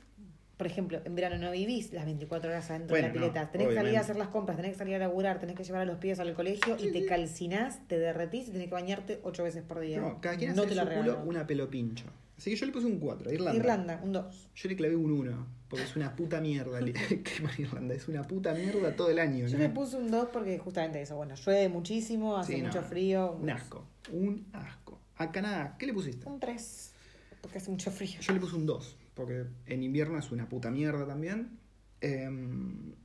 Por 0.57 0.67
ejemplo, 0.67 1.01
en 1.05 1.15
verano 1.15 1.39
no 1.39 1.51
vivís 1.51 1.91
las 1.91 2.05
24 2.05 2.51
horas 2.51 2.69
adentro 2.69 2.95
de 2.95 3.01
la 3.01 3.11
pileta. 3.11 3.43
no, 3.45 3.49
tenés 3.49 3.67
que 3.69 3.73
salir 3.73 3.97
a 3.97 4.01
hacer 4.01 4.15
las 4.15 4.27
compras, 4.27 4.57
tenés 4.57 4.73
que 4.73 4.77
salir 4.77 4.93
a 4.95 4.99
laburar, 4.99 5.39
tenés 5.39 5.55
que 5.55 5.63
llevar 5.63 5.81
a 5.81 5.85
los 5.85 5.97
pibes 5.97 6.19
al 6.19 6.33
colegio 6.35 6.77
y 6.79 6.91
te 6.91 7.05
calcinás, 7.07 7.79
te 7.87 7.97
derretís 7.97 8.49
y 8.49 8.51
tenés 8.51 8.67
que 8.67 8.73
bañarte 8.73 9.19
8 9.23 9.43
veces 9.43 9.63
por 9.63 9.79
día. 9.79 9.99
No, 10.01 10.21
cada 10.21 10.35
quien 10.37 10.55
no 10.55 10.61
hace 10.63 10.75
te 10.75 10.75
de 10.75 10.85
la 10.85 10.91
su 10.93 10.99
culo 11.01 11.21
una 11.25 11.47
pelo 11.47 11.67
pincho. 11.69 12.05
Así 12.41 12.49
que 12.49 12.55
yo 12.55 12.65
le 12.65 12.71
puse 12.71 12.87
un 12.87 12.97
4, 12.97 13.31
Irlanda. 13.31 13.55
Irlanda, 13.59 14.01
un 14.03 14.13
2. 14.13 14.49
Yo 14.55 14.69
le 14.69 14.75
clavé 14.75 14.95
un 14.95 15.11
1, 15.11 15.47
porque 15.69 15.85
es 15.85 15.95
una 15.95 16.15
puta 16.15 16.41
mierda. 16.41 16.79
el 16.79 16.91
clima 17.23 17.51
Irlanda 17.55 17.93
es 17.93 18.07
una 18.07 18.23
puta 18.23 18.55
mierda 18.55 18.95
todo 18.95 19.11
el 19.11 19.19
año. 19.19 19.45
Yo 19.45 19.59
¿no? 19.59 19.63
le 19.63 19.69
puse 19.69 19.95
un 19.97 20.09
2 20.09 20.29
porque 20.33 20.57
justamente 20.57 20.99
eso, 20.99 21.15
bueno, 21.17 21.35
llueve 21.35 21.69
muchísimo, 21.69 22.35
hace 22.35 22.55
Sí, 22.55 22.61
no. 22.63 22.69
mucho 22.69 22.81
frío. 22.81 23.33
Un 23.33 23.51
asco, 23.51 23.85
un 24.11 24.47
asco. 24.53 24.99
A 25.17 25.31
Canadá, 25.31 25.75
¿qué 25.77 25.85
le 25.85 25.93
pusiste? 25.93 26.27
Un 26.27 26.39
3, 26.39 26.93
porque 27.41 27.59
hace 27.59 27.69
mucho 27.69 27.91
frío. 27.91 28.19
Yo 28.19 28.33
le 28.33 28.39
puse 28.39 28.55
un 28.55 28.65
2, 28.65 28.97
porque 29.13 29.45
en 29.67 29.83
invierno 29.83 30.17
es 30.17 30.31
una 30.31 30.49
puta 30.49 30.71
mierda 30.71 31.05
también. 31.05 31.59
Em, 32.01 32.95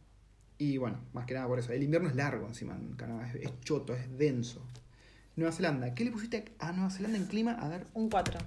y 0.56 0.78
bueno, 0.78 0.98
más 1.12 1.26
que 1.26 1.34
nada 1.34 1.46
por 1.46 1.58
eso. 1.58 1.74
El 1.74 1.82
invierno 1.82 2.08
es 2.08 2.16
largo 2.16 2.46
encima 2.46 2.74
en 2.74 2.94
Canadá, 2.94 3.28
es, 3.28 3.34
es 3.34 3.60
choto, 3.60 3.94
es 3.94 4.16
denso. 4.16 4.62
Nueva 5.36 5.52
Zelanda, 5.52 5.94
¿qué 5.94 6.04
le 6.04 6.10
pusiste 6.10 6.44
a 6.58 6.72
Nueva 6.72 6.90
Zelanda 6.90 7.18
en 7.18 7.26
clima? 7.26 7.52
A 7.52 7.68
ver, 7.68 7.84
Un 7.94 8.08
4. 8.08 8.38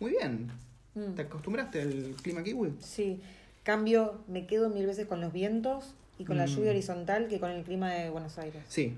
muy 0.00 0.10
bien. 0.10 0.50
Mm. 0.94 1.14
¿Te 1.14 1.22
acostumbraste 1.22 1.80
al 1.80 2.14
clima 2.22 2.42
kiwi? 2.42 2.74
Sí, 2.80 3.20
cambio, 3.62 4.20
me 4.28 4.46
quedo 4.46 4.68
mil 4.68 4.86
veces 4.86 5.06
con 5.06 5.20
los 5.22 5.32
vientos 5.32 5.94
y 6.18 6.24
con 6.26 6.36
la 6.36 6.44
Mm. 6.44 6.48
lluvia 6.50 6.70
horizontal 6.70 7.28
que 7.28 7.40
con 7.40 7.50
el 7.50 7.64
clima 7.64 7.90
de 7.92 8.10
Buenos 8.10 8.36
Aires. 8.38 8.62
Sí. 8.68 8.94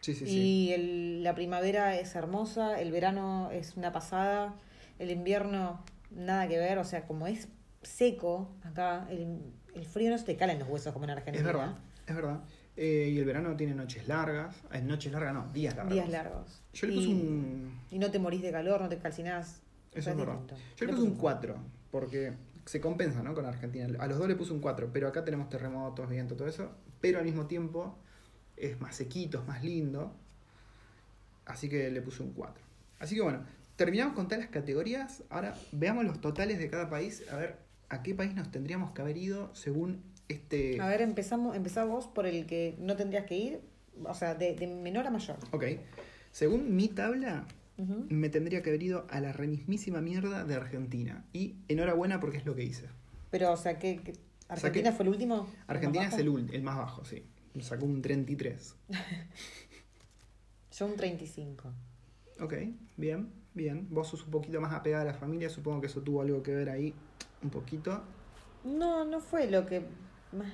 Sí, 0.00 0.14
sí, 0.14 0.24
sí. 0.26 0.38
Y 0.38 0.72
el- 0.72 1.22
la 1.24 1.34
primavera 1.34 1.96
es 1.98 2.14
hermosa, 2.14 2.80
el 2.80 2.92
verano 2.92 3.50
es 3.50 3.76
una 3.76 3.92
pasada, 3.92 4.54
el 4.98 5.10
invierno 5.10 5.82
nada 6.10 6.46
que 6.48 6.58
ver, 6.58 6.78
o 6.78 6.84
sea, 6.84 7.06
como 7.06 7.26
es 7.26 7.48
seco 7.82 8.48
acá, 8.62 9.06
el, 9.10 9.38
el 9.74 9.84
frío 9.84 10.10
no 10.10 10.16
se 10.18 10.24
te 10.24 10.36
cala 10.36 10.52
en 10.52 10.60
los 10.60 10.68
huesos 10.68 10.92
como 10.92 11.04
en 11.06 11.10
Argentina. 11.10 11.38
Es 11.38 11.44
verdad, 11.44 11.74
es 12.06 12.14
verdad. 12.14 12.40
Eh, 12.82 13.10
y 13.12 13.18
el 13.18 13.26
verano 13.26 13.54
tiene 13.56 13.74
noches 13.74 14.08
largas. 14.08 14.56
Eh, 14.72 14.80
noches 14.80 15.12
largas 15.12 15.34
no, 15.34 15.52
días 15.52 15.76
largos. 15.76 15.92
Días 15.92 16.08
largos. 16.08 16.62
Yo 16.72 16.86
le 16.86 16.94
y, 16.94 16.96
puse 16.96 17.08
un. 17.08 17.78
y 17.90 17.98
no 17.98 18.10
te 18.10 18.18
morís 18.18 18.40
de 18.40 18.50
calor, 18.50 18.80
no 18.80 18.88
te 18.88 18.96
calcinás. 18.96 19.60
Eso 19.92 20.10
es 20.10 20.16
verdad. 20.16 20.38
Yo 20.78 20.86
le 20.86 20.92
puse 20.94 21.02
un 21.02 21.16
4, 21.16 21.56
porque 21.90 22.32
se 22.64 22.80
compensa, 22.80 23.22
¿no? 23.22 23.34
Con 23.34 23.44
Argentina. 23.44 23.86
A 23.98 24.06
los 24.06 24.18
dos 24.18 24.26
le 24.26 24.34
puse 24.34 24.54
un 24.54 24.60
4, 24.60 24.88
pero 24.94 25.08
acá 25.08 25.22
tenemos 25.26 25.50
terremotos, 25.50 26.08
viento, 26.08 26.36
todo 26.36 26.48
eso. 26.48 26.70
Pero 27.02 27.18
al 27.18 27.26
mismo 27.26 27.46
tiempo 27.46 27.98
es 28.56 28.80
más 28.80 28.96
sequito, 28.96 29.40
es 29.40 29.46
más 29.46 29.62
lindo. 29.62 30.14
Así 31.44 31.68
que 31.68 31.90
le 31.90 32.00
puse 32.00 32.22
un 32.22 32.32
4. 32.32 32.64
Así 32.98 33.14
que 33.14 33.20
bueno, 33.20 33.44
terminamos 33.76 34.14
con 34.14 34.24
todas 34.24 34.40
las 34.40 34.50
categorías. 34.50 35.22
Ahora 35.28 35.54
veamos 35.72 36.06
los 36.06 36.22
totales 36.22 36.58
de 36.58 36.70
cada 36.70 36.88
país. 36.88 37.30
A 37.30 37.36
ver 37.36 37.58
a 37.90 38.02
qué 38.02 38.14
país 38.14 38.34
nos 38.34 38.50
tendríamos 38.50 38.92
que 38.92 39.02
haber 39.02 39.18
ido 39.18 39.54
según 39.54 40.02
este. 40.34 40.80
A 40.80 40.86
ver, 40.86 41.02
empezamos, 41.02 41.56
empezamos 41.56 42.06
por 42.06 42.26
el 42.26 42.46
que 42.46 42.76
no 42.78 42.96
tendrías 42.96 43.26
que 43.26 43.36
ir, 43.36 43.60
o 44.04 44.14
sea, 44.14 44.34
de, 44.34 44.54
de 44.54 44.66
menor 44.66 45.06
a 45.06 45.10
mayor. 45.10 45.36
Ok. 45.52 45.64
Según 46.32 46.76
mi 46.76 46.88
tabla, 46.88 47.44
me 48.08 48.28
tendría 48.28 48.62
que 48.62 48.70
haber 48.70 48.82
ido 48.82 49.06
a 49.10 49.20
la 49.20 49.32
remismísima 49.32 50.00
mierda 50.00 50.44
de 50.44 50.54
Argentina. 50.54 51.24
Y 51.32 51.56
enhorabuena 51.68 52.20
porque 52.20 52.38
es 52.38 52.46
lo 52.46 52.54
que 52.54 52.62
hice. 52.62 52.88
Pero, 53.30 53.52
o 53.52 53.56
sea, 53.56 53.78
que 53.78 54.00
¿Argentina 54.50 54.92
fue 54.92 55.04
el 55.04 55.10
último? 55.10 55.48
Argentina 55.68 56.04
¿El 56.04 56.10
más 56.10 56.18
es 56.18 56.26
el, 56.26 56.54
el 56.54 56.62
más 56.62 56.76
bajo, 56.76 57.04
sí. 57.04 57.24
Sacó 57.60 57.86
un 57.86 58.02
33. 58.02 58.74
Yo 60.76 60.86
un 60.86 60.96
35. 60.96 61.72
Ok, 62.40 62.54
bien, 62.96 63.30
bien. 63.54 63.86
Vos 63.90 64.08
sos 64.08 64.24
un 64.24 64.30
poquito 64.30 64.60
más 64.60 64.72
apegada 64.72 65.02
a 65.02 65.06
la 65.06 65.14
familia, 65.14 65.48
supongo 65.48 65.80
que 65.80 65.86
eso 65.86 66.00
tuvo 66.02 66.22
algo 66.22 66.42
que 66.42 66.52
ver 66.52 66.70
ahí, 66.70 66.94
un 67.42 67.50
poquito. 67.50 68.02
No, 68.64 69.04
no 69.04 69.20
fue 69.20 69.48
lo 69.48 69.66
que 69.66 69.82
más... 70.32 70.52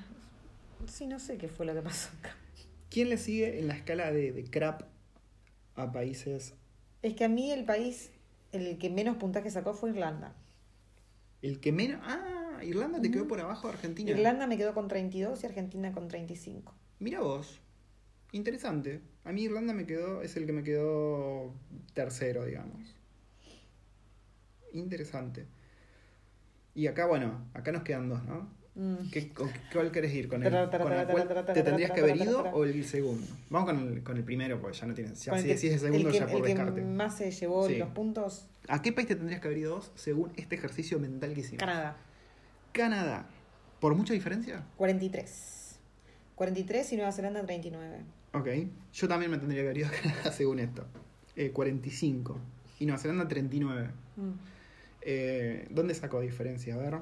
Sí, 0.87 1.07
no 1.07 1.19
sé 1.19 1.39
qué 1.39 1.49
fue 1.49 1.67
lo 1.67 1.75
que 1.75 1.83
pasó 1.83 2.11
acá. 2.19 2.37
¿Quién 2.91 3.09
le 3.09 3.19
sigue 3.19 3.59
en 3.59 3.69
la 3.69 3.75
escala 3.75 4.13
de, 4.13 4.33
de 4.33 4.45
crap 4.45 4.83
a 5.75 5.93
países? 5.93 6.55
Es 7.03 7.15
que 7.15 7.25
a 7.25 7.29
mí 7.29 7.51
el 7.51 7.65
país, 7.65 8.11
el 8.53 8.79
que 8.79 8.91
menos 8.91 9.17
puntaje 9.17 9.51
sacó 9.51 9.75
fue 9.75 9.91
Irlanda. 9.91 10.35
El 11.43 11.61
que 11.61 11.73
menos... 11.73 12.01
Ah, 12.05 12.61
Irlanda 12.63 13.01
te 13.01 13.11
quedó 13.11 13.29
por 13.29 13.41
abajo 13.41 13.69
de 13.69 13.75
Argentina. 13.75 14.11
Irlanda 14.11 14.47
me 14.47 14.57
quedó 14.57 14.75
con 14.75 14.89
32 14.89 15.43
y 15.43 15.47
Argentina 15.47 15.93
con 15.93 16.09
35. 16.09 16.75
Mira 16.99 17.21
vos. 17.21 17.61
Interesante. 18.33 19.01
A 19.25 19.33
mí 19.33 19.43
Irlanda 19.43 19.73
me 19.73 19.87
quedó, 19.87 20.23
es 20.23 20.37
el 20.37 20.47
que 20.47 20.53
me 20.53 20.63
quedó 20.63 21.55
tercero, 21.95 22.45
digamos. 22.45 22.95
Interesante. 24.73 25.47
Y 26.75 26.87
acá, 26.87 27.07
bueno, 27.07 27.49
acá 27.55 27.73
nos 27.73 27.83
quedan 27.83 28.09
dos, 28.09 28.23
¿no? 28.25 28.51
Mm. 28.77 29.09
¿Qué, 29.11 29.31
con 29.31 29.51
¿Cuál 29.73 29.91
querés 29.91 30.13
ir? 30.13 30.29
¿Con 30.29 30.43
el, 30.43 30.51
con 30.53 30.93
el 30.93 31.07
cual 31.07 31.47
te 31.55 31.63
tendrías 31.63 31.91
que 31.93 32.01
haber 32.01 32.17
ido 32.17 32.43
o 32.43 32.65
el 32.65 32.85
segundo? 32.85 33.27
Vamos 33.49 33.71
con 33.71 33.89
el, 33.89 34.03
con 34.03 34.19
el 34.19 34.23
primero, 34.23 34.61
porque 34.61 34.77
ya 34.77 34.87
no 34.87 34.93
tienes. 34.93 35.25
Ya, 35.25 35.39
si 35.39 35.49
decís 35.49 35.73
el 35.73 35.81
segundo, 35.81 36.09
el 36.09 36.13
que, 36.13 36.19
ya 36.21 36.27
por 36.27 36.37
el 36.37 36.43
que 36.43 36.49
descarte. 36.49 36.83
más 36.83 37.17
se 37.17 37.31
llevó 37.31 37.67
Sí. 37.67 37.77
los 37.77 37.89
puntos, 37.89 38.47
¿A 38.69 38.83
qué 38.83 38.93
país 38.93 39.09
te 39.09 39.17
tendrías 39.17 39.41
que 39.41 39.47
haber 39.49 39.59
ido 39.59 39.77
vos 39.77 39.93
según 39.95 40.31
este 40.37 40.57
ejercicio 40.57 40.99
mental 40.99 41.33
que 41.33 41.41
hicimos? 41.41 41.61
Canadá. 41.61 41.97
Canadá. 42.73 43.27
¿Por 43.81 43.95
mucha 43.95 44.13
diferencia? 44.13 44.65
43. 44.77 45.79
43 46.35 46.93
y 46.93 46.97
Nueva 46.97 47.13
Zelanda 47.13 47.43
39. 47.47 47.99
Ok. 48.35 48.49
Yo 48.93 49.09
también 49.09 49.31
me 49.31 49.39
tendría 49.39 49.63
que 49.63 49.69
haber 49.69 49.79
ido 49.79 49.89
a 49.89 49.91
Canadá 49.91 50.33
según 50.37 50.59
esto. 50.59 50.85
Eh, 51.37 51.51
45. 51.51 52.37
Y 52.81 52.87
Nueva 52.87 53.01
Zelanda 53.01 53.27
39. 53.27 53.89
Mm. 54.17 54.31
Eh, 55.03 55.67
¿Dónde 55.71 55.95
sacó 55.95 56.21
diferencia? 56.21 56.75
A 56.75 56.79
ver. 56.79 56.95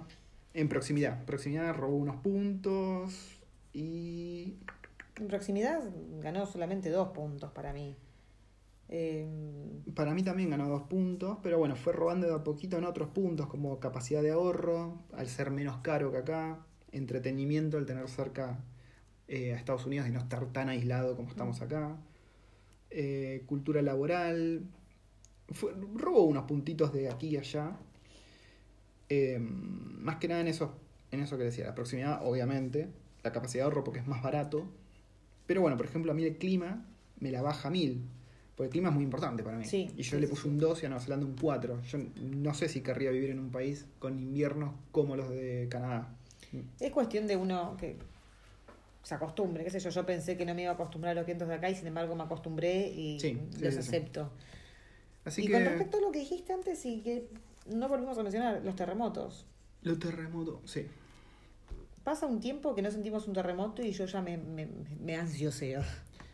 En 0.54 0.68
proximidad. 0.68 1.24
Proximidad 1.24 1.74
robó 1.74 1.96
unos 1.96 2.16
puntos. 2.16 3.40
Y. 3.72 4.54
En 5.20 5.28
proximidad 5.28 5.80
ganó 6.20 6.46
solamente 6.46 6.90
dos 6.90 7.08
puntos 7.10 7.50
para 7.52 7.72
mí. 7.72 7.96
Eh, 8.88 9.26
Para 9.94 10.12
mí 10.14 10.22
también 10.22 10.50
ganó 10.50 10.68
dos 10.68 10.82
puntos. 10.84 11.38
Pero 11.42 11.58
bueno, 11.58 11.76
fue 11.76 11.92
robando 11.92 12.26
de 12.28 12.34
a 12.34 12.44
poquito 12.44 12.78
en 12.78 12.84
otros 12.84 13.08
puntos, 13.08 13.46
como 13.48 13.78
capacidad 13.80 14.22
de 14.22 14.30
ahorro, 14.30 15.02
al 15.12 15.28
ser 15.28 15.50
menos 15.50 15.78
caro 15.78 16.10
que 16.12 16.18
acá. 16.18 16.64
Entretenimiento, 16.92 17.76
al 17.76 17.86
tener 17.86 18.08
cerca 18.08 18.60
eh, 19.26 19.52
a 19.52 19.56
Estados 19.56 19.86
Unidos 19.86 20.06
y 20.08 20.12
no 20.12 20.20
estar 20.20 20.46
tan 20.52 20.68
aislado 20.68 21.16
como 21.16 21.28
estamos 21.30 21.60
acá. 21.62 21.96
Eh, 22.90 23.42
cultura 23.46 23.82
laboral. 23.82 24.68
Fue- 25.48 25.74
robó 25.94 26.22
unos 26.24 26.44
puntitos 26.44 26.92
de 26.92 27.10
aquí 27.10 27.28
y 27.30 27.36
allá. 27.38 27.76
Eh, 29.14 29.38
más 29.38 30.16
que 30.16 30.28
nada 30.28 30.40
en 30.40 30.48
eso, 30.48 30.74
en 31.10 31.20
eso 31.20 31.38
que 31.38 31.44
decía, 31.44 31.66
la 31.66 31.74
proximidad, 31.74 32.26
obviamente, 32.26 32.88
la 33.22 33.32
capacidad 33.32 33.62
de 33.62 33.64
ahorro 33.64 33.84
porque 33.84 34.00
es 34.00 34.06
más 34.06 34.22
barato. 34.22 34.66
Pero 35.46 35.60
bueno, 35.60 35.76
por 35.76 35.86
ejemplo, 35.86 36.12
a 36.12 36.14
mí 36.14 36.24
el 36.24 36.36
clima 36.36 36.86
me 37.20 37.30
la 37.30 37.42
baja 37.42 37.68
a 37.68 37.70
mil. 37.70 38.02
Porque 38.56 38.66
el 38.66 38.70
clima 38.70 38.88
es 38.88 38.94
muy 38.94 39.04
importante 39.04 39.42
para 39.42 39.58
mí. 39.58 39.64
Sí, 39.64 39.90
y 39.96 40.02
yo 40.02 40.16
sí, 40.16 40.20
le 40.20 40.28
puse 40.28 40.42
sí. 40.42 40.48
un 40.48 40.58
2 40.58 40.82
y 40.82 40.86
a 40.86 40.88
Nueva 40.88 41.04
Zelanda 41.04 41.26
un 41.26 41.36
4. 41.36 41.82
Yo 41.82 41.98
no 42.22 42.54
sé 42.54 42.68
si 42.68 42.82
querría 42.82 43.10
vivir 43.10 43.30
en 43.30 43.40
un 43.40 43.50
país 43.50 43.86
con 43.98 44.18
inviernos 44.18 44.74
como 44.92 45.16
los 45.16 45.28
de 45.30 45.66
Canadá. 45.68 46.16
es 46.78 46.92
cuestión 46.92 47.26
de 47.26 47.36
uno 47.36 47.76
que 47.78 47.96
se 49.02 49.14
acostumbre, 49.14 49.64
qué 49.64 49.70
sé 49.70 49.80
yo, 49.80 49.90
yo 49.90 50.06
pensé 50.06 50.36
que 50.36 50.46
no 50.46 50.54
me 50.54 50.62
iba 50.62 50.70
a 50.70 50.74
acostumbrar 50.74 51.12
a 51.12 51.14
los 51.14 51.26
vientos 51.26 51.46
de 51.46 51.54
acá 51.54 51.68
y 51.68 51.74
sin 51.74 51.86
embargo 51.86 52.14
me 52.14 52.22
acostumbré 52.22 52.88
y 52.88 53.18
los 53.60 53.76
acepto. 53.76 54.30
Así 55.24 55.42
y 55.42 55.46
que 55.46 55.52
con 55.52 55.64
respecto 55.64 55.98
a 55.98 56.00
lo 56.00 56.10
que 56.10 56.20
dijiste 56.20 56.52
antes 56.52 56.84
y 56.86 57.00
que 57.00 57.28
no 57.66 57.88
volvimos 57.88 58.18
a 58.18 58.22
mencionar, 58.22 58.62
los 58.64 58.76
terremotos. 58.76 59.46
los 59.82 59.98
terremotos, 59.98 60.70
sí. 60.70 60.86
Pasa 62.02 62.26
un 62.26 62.40
tiempo 62.40 62.74
que 62.74 62.82
no 62.82 62.90
sentimos 62.90 63.26
un 63.26 63.34
terremoto 63.34 63.82
y 63.82 63.92
yo 63.92 64.04
ya 64.04 64.20
me, 64.20 64.36
me, 64.36 64.66
me 65.00 65.16
ansioseo. 65.16 65.82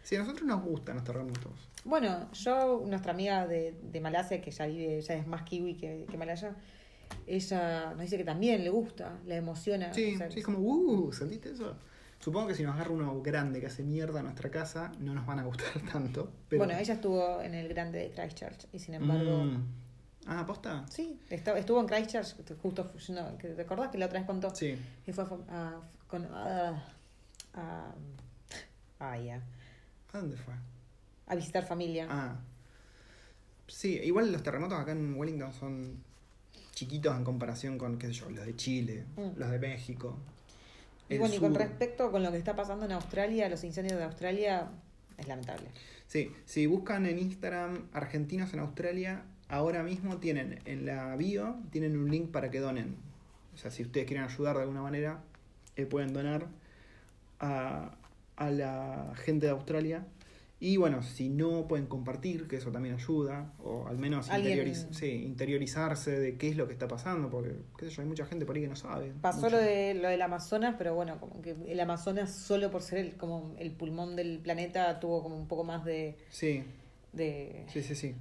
Sí, 0.03 0.17
a 0.17 0.21
nosotros 0.21 0.47
nos 0.47 0.63
gustan 0.65 0.97
los 0.97 1.05
terremotos. 1.05 1.53
Bueno, 1.85 2.31
yo, 2.33 2.83
nuestra 2.87 3.13
amiga 3.13 3.47
de, 3.47 3.79
de 3.83 4.01
Malasia, 4.01 4.41
que 4.41 4.51
ya 4.51 4.67
vive, 4.67 5.01
ya 5.01 5.15
es 5.15 5.27
más 5.27 5.43
kiwi 5.43 5.77
que, 5.77 6.07
que 6.11 6.17
malaya, 6.17 6.57
ella 7.27 7.91
nos 7.91 8.01
dice 8.01 8.17
que 8.17 8.25
también 8.25 8.65
le 8.65 8.71
gusta, 8.71 9.19
la 9.27 9.37
emociona. 9.37 9.93
Sí, 9.95 10.15
o 10.15 10.19
sea, 10.19 10.31
sí, 10.31 10.41
es 10.41 10.45
como, 10.45 10.59
uh, 10.59 11.13
¿sentiste 11.13 11.51
eso? 11.51 11.77
Supongo 12.19 12.49
que 12.49 12.55
si 12.55 12.63
nos 12.65 12.75
agarra 12.75 12.91
uno 12.91 13.23
grande 13.23 13.61
que 13.61 13.67
hace 13.67 13.83
mierda 13.83 14.21
a 14.21 14.23
nuestra 14.23 14.51
casa, 14.51 14.93
no 14.99 15.15
nos 15.15 15.27
van 15.27 15.39
a 15.39 15.45
gustar 15.45 15.69
tanto. 15.93 16.33
Pero... 16.49 16.65
Bueno, 16.65 16.79
ella 16.79 16.95
estuvo 16.95 17.41
en 17.41 17.55
el 17.55 17.69
grande 17.69 17.99
de 18.01 18.11
Christchurch 18.11 18.67
y 18.73 18.79
sin 18.79 18.95
embargo... 18.95 19.45
Mm. 19.45 19.80
Ah, 20.27 20.45
¿posta? 20.47 20.85
Sí, 20.91 21.19
estuvo 21.31 21.81
en 21.81 21.87
Christchurch, 21.87 22.35
justo, 22.61 22.91
no, 23.09 23.25
¿te 23.39 23.61
acordás 23.61 23.91
que 23.91 23.99
la 23.99 24.07
otra 24.07 24.19
vez 24.21 24.27
contó? 24.27 24.55
Sí. 24.55 24.77
Que 25.05 25.13
fue 25.13 25.25
a, 25.25 25.29
a- 25.49 25.81
con... 26.07 26.25
a- 26.27 26.85
a- 27.55 27.95
ah, 29.01 29.19
ya. 29.19 29.43
¿A 30.13 30.19
dónde 30.19 30.37
fue? 30.37 30.55
A 31.27 31.35
visitar 31.35 31.65
familia. 31.67 32.07
Ah. 32.11 32.37
Sí, 33.67 33.99
igual 34.03 34.33
los 34.33 34.43
terremotos 34.43 34.79
acá 34.79 34.93
en 34.93 35.15
Wellington 35.17 35.53
son 35.53 36.03
chiquitos 36.75 37.17
en 37.17 37.25
comparación 37.25 37.79
con, 37.79 37.99
qué 37.99 38.09
sé 38.09 38.13
yo, 38.15 38.31
los 38.31 38.45
de 38.45 38.57
Chile, 38.57 39.05
Mm. 39.17 39.39
los 39.39 39.51
de 39.51 39.59
México. 39.59 40.17
y 41.09 41.19
bueno, 41.19 41.35
y 41.35 41.39
con 41.39 41.55
respecto 41.55 42.11
con 42.13 42.23
lo 42.23 42.31
que 42.31 42.39
está 42.39 42.55
pasando 42.55 42.85
en 42.85 42.93
Australia, 42.93 43.49
los 43.49 43.65
incendios 43.65 43.99
de 43.99 44.05
Australia, 44.05 44.69
es 45.19 45.27
lamentable. 45.29 45.67
Sí, 46.07 46.33
si 46.45 46.67
buscan 46.67 47.07
en 47.07 47.19
Instagram 47.19 47.89
argentinos 47.93 48.53
en 48.55 48.61
Australia, 48.61 49.23
ahora 49.51 49.83
mismo 49.83 50.17
tienen 50.19 50.61
en 50.65 50.87
la 50.87 51.15
bio, 51.17 51.57
tienen 51.71 51.97
un 51.99 52.11
link 52.11 52.31
para 52.31 52.51
que 52.51 52.61
donen. 52.61 52.97
O 53.55 53.59
sea, 53.59 53.71
si 53.71 53.83
ustedes 53.83 54.07
quieren 54.07 54.25
ayudar 54.25 54.57
de 54.57 54.63
alguna 54.63 54.83
manera, 54.83 55.23
eh, 55.77 55.85
pueden 55.87 56.13
donar 56.13 56.47
a, 57.41 57.93
a 58.37 58.51
la 58.51 59.13
gente 59.17 59.47
de 59.47 59.53
Australia. 59.53 60.07
Y 60.63 60.77
bueno, 60.77 61.03
si 61.03 61.31
no 61.31 61.67
pueden 61.67 61.87
compartir, 61.87 62.47
que 62.47 62.57
eso 62.57 62.71
también 62.71 62.95
ayuda, 62.95 63.51
o 63.65 63.87
al 63.89 63.97
menos 63.97 64.29
Alguien- 64.29 64.59
interioriz- 64.69 64.93
sí, 64.93 65.07
interiorizarse 65.25 66.21
de 66.21 66.37
qué 66.37 66.51
es 66.51 66.57
lo 66.57 66.67
que 66.67 66.75
está 66.75 66.87
pasando, 66.87 67.31
porque 67.31 67.55
qué 67.79 67.87
sé 67.87 67.93
yo, 67.93 68.03
hay 68.03 68.09
mucha 68.09 68.27
gente 68.27 68.45
por 68.45 68.57
ahí 68.57 68.63
que 68.63 68.69
no 68.69 68.77
sabe. 68.77 69.11
Pasó 69.23 69.39
mucho. 69.41 69.57
lo, 69.57 69.63
de, 69.63 69.95
lo 69.95 70.09
del 70.11 70.21
Amazonas, 70.21 70.75
pero 70.77 70.95
bueno, 70.95 71.19
como 71.19 71.41
que 71.41 71.57
el 71.67 71.81
Amazonas 71.81 72.31
solo 72.35 72.71
por 72.71 72.83
ser 72.83 72.99
el, 72.99 73.17
como 73.17 73.55
el 73.59 73.71
pulmón 73.71 74.17
del 74.17 74.39
planeta 74.39 75.01
tuvo 75.01 75.23
como 75.23 75.35
un 75.39 75.49
poco 75.49 75.65
más 75.65 75.83
de... 75.87 76.19
Sí, 76.29 76.63
de 77.15 77.65
Sí, 77.73 77.83
sí, 77.83 77.95
sí. 77.95 78.15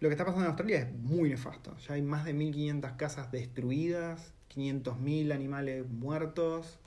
Lo 0.00 0.08
que 0.08 0.14
está 0.14 0.24
pasando 0.24 0.44
en 0.44 0.48
Australia 0.48 0.78
es 0.80 0.92
muy 0.94 1.28
nefasto. 1.28 1.76
Ya 1.86 1.94
hay 1.94 2.02
más 2.02 2.24
de 2.24 2.32
1.500 2.34 2.96
casas 2.96 3.30
destruidas, 3.30 4.32
500.000 4.48 5.32
animales 5.32 5.88
muertos. 5.88 6.78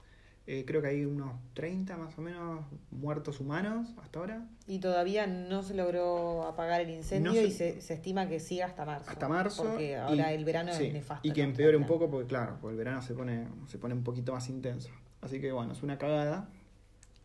eh, 0.46 0.66
creo 0.68 0.82
que 0.82 0.90
hay 0.90 1.06
unos 1.06 1.36
30 1.54 1.96
más 1.96 2.18
o 2.18 2.22
menos 2.22 2.66
muertos 2.92 3.40
humanos 3.40 3.88
hasta 4.04 4.20
ahora. 4.20 4.46
y 4.68 4.80
todavía 4.80 5.26
no 5.26 5.64
se 5.64 5.74
logró 5.74 6.44
apagar 6.44 6.82
el 6.82 6.90
incendio 6.90 7.32
No 7.32 7.38
se- 7.38 7.46
y 7.48 7.52
se, 7.52 7.80
se 7.80 7.94
estima 7.94 8.28
que 8.28 8.42
siga 8.42 8.66
hasta 8.66 8.84
marzo. 8.84 9.10
Hasta 9.10 9.30
marzo. 9.30 9.64
Porque 9.64 9.96
ahora 9.96 10.34
y- 10.34 10.36
el 10.36 10.44
verano 10.44 10.74
sí, 10.74 10.88
es 10.88 10.94
nefasto. 10.94 11.26
Y 11.26 11.32
que 11.32 11.44
empeore 11.44 11.78
un 11.78 11.86
poco 11.86 12.10
porque, 12.12 12.28
claro, 12.28 12.58
porque 12.60 12.74
el 12.74 12.78
verano 12.78 13.02
se 13.02 13.14
pone, 13.14 13.48
se 13.68 13.78
pone 13.78 13.94
un 13.94 14.04
poquito 14.04 14.34
más 14.34 14.50
intenso. 14.50 14.90
Así 15.22 15.40
que 15.40 15.50
bueno, 15.54 15.72
es 15.72 15.82
una 15.82 15.98
cagada. 15.98 16.50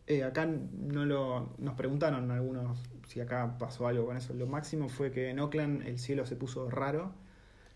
Eh, 0.07 0.23
acá 0.23 0.45
no 0.45 1.03
lo, 1.05 1.53
nos 1.57 1.75
preguntaron 1.75 2.31
algunos 2.31 2.79
si 3.09 3.19
acá 3.19 3.55
pasó 3.57 3.87
algo 3.87 4.05
con 4.05 4.15
eso. 4.17 4.33
Lo 4.35 4.45
máximo 4.45 4.87
fue 4.87 5.11
que 5.11 5.29
en 5.29 5.39
Oakland 5.39 5.85
el 5.87 5.97
cielo 5.97 6.25
se 6.27 6.35
puso 6.35 6.69
raro. 6.69 7.11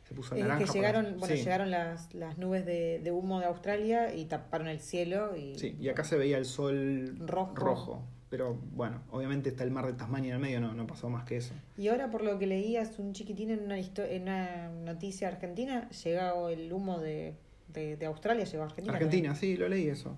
Se 0.08 0.14
puso 0.14 0.36
Es 0.36 0.42
naranja. 0.42 0.60
que 0.60 0.66
por 0.68 0.76
llegaron, 0.76 1.06
bueno, 1.18 1.36
sí. 1.36 1.42
llegaron 1.44 1.72
las, 1.72 2.14
las 2.14 2.38
nubes 2.38 2.66
de, 2.66 3.00
de 3.04 3.12
humo 3.12 3.40
de 3.40 3.46
Australia 3.48 4.14
y 4.14 4.26
taparon 4.26 4.68
el 4.68 4.80
cielo 4.80 5.36
y, 5.36 5.58
Sí, 5.58 5.76
y 5.80 5.90
acá 5.90 6.04
se 6.04 6.18
veía 6.18 6.38
el 6.38 6.46
sol 6.46 7.16
Rojo. 7.26 7.56
rojo. 7.56 8.04
Pero 8.30 8.60
bueno, 8.74 9.02
obviamente 9.12 9.50
está 9.50 9.64
el 9.64 9.72
mar 9.72 9.86
de 9.88 9.94
Tasmania 9.94 10.30
en 10.30 10.36
el 10.36 10.42
medio, 10.42 10.60
no, 10.60 10.74
no 10.74 10.86
pasó 10.88 11.10
más 11.10 11.24
que 11.24 11.38
eso. 11.38 11.54
Y 11.78 11.88
ahora, 11.88 12.10
por 12.12 12.24
lo 12.24 12.38
que 12.38 12.48
leías 12.48 13.00
un 13.00 13.14
chiquitín 13.14 13.50
en 13.52 13.64
una, 13.64 13.78
en 13.80 14.22
una 14.24 14.70
noticia 14.70 15.28
argentina, 15.30 15.90
llegó 15.90 16.50
el 16.50 16.72
humo 16.74 17.00
de, 17.00 17.36
de, 17.70 17.96
de 17.96 18.06
Australia, 18.06 18.44
llegó 18.46 18.64
a 18.64 18.66
Argentina. 18.68 18.94
Argentina, 18.94 19.36
sí, 19.36 19.56
lo 19.56 19.68
leí 19.70 19.88
eso. 19.88 20.18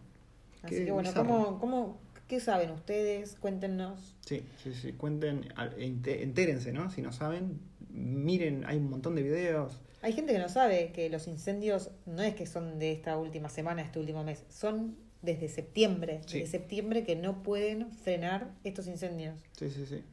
Así 0.63 0.75
Qué 0.77 0.85
que 0.85 0.91
bueno. 0.91 1.11
¿cómo, 1.13 1.59
cómo, 1.59 1.97
¿qué 2.27 2.39
saben 2.39 2.71
ustedes? 2.71 3.35
Cuéntenos. 3.39 4.15
Sí, 4.25 4.45
sí, 4.63 4.73
sí. 4.73 4.93
Cuenten, 4.93 5.53
entérense, 5.77 6.73
¿no? 6.73 6.89
Si 6.89 7.01
no 7.01 7.11
saben, 7.11 7.59
miren, 7.89 8.65
hay 8.65 8.77
un 8.77 8.89
montón 8.89 9.15
de 9.15 9.23
videos. 9.23 9.79
Hay 10.01 10.13
gente 10.13 10.33
que 10.33 10.39
no 10.39 10.49
sabe 10.49 10.91
que 10.91 11.09
los 11.09 11.27
incendios 11.27 11.91
no 12.05 12.21
es 12.21 12.35
que 12.35 12.45
son 12.45 12.79
de 12.79 12.91
esta 12.91 13.17
última 13.17 13.49
semana, 13.49 13.81
este 13.81 13.99
último 13.99 14.23
mes, 14.23 14.43
son 14.49 14.95
desde 15.21 15.49
septiembre. 15.49 16.21
Sí. 16.27 16.39
Desde 16.39 16.51
septiembre 16.51 17.03
que 17.03 17.15
no 17.15 17.43
pueden 17.43 17.91
frenar 17.91 18.51
estos 18.63 18.87
incendios. 18.87 19.39
Sí, 19.57 19.69
sí, 19.69 19.85
sí. 19.85 20.03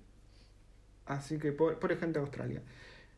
Así 1.07 1.39
que, 1.39 1.53
por, 1.53 1.79
por 1.79 1.93
ejemplo, 1.93 2.23
Australia. 2.23 2.63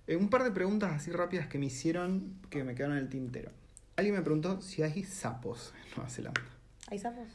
Eh, 0.06 0.16
un 0.16 0.28
par 0.28 0.44
de 0.44 0.50
preguntas 0.50 0.92
así 0.92 1.10
rápidas 1.10 1.46
que 1.46 1.58
me 1.58 1.66
hicieron 1.66 2.40
que 2.50 2.64
me 2.64 2.74
quedaron 2.74 2.96
en 2.96 3.04
el 3.04 3.08
tintero. 3.08 3.50
Alguien 3.96 4.16
me 4.16 4.22
preguntó 4.22 4.60
si 4.60 4.82
hay 4.82 5.04
sapos 5.04 5.72
en 5.84 5.90
Nueva 5.96 6.10
Zelanda. 6.10 6.42
¿Hay 6.88 6.98
sapos? 6.98 7.28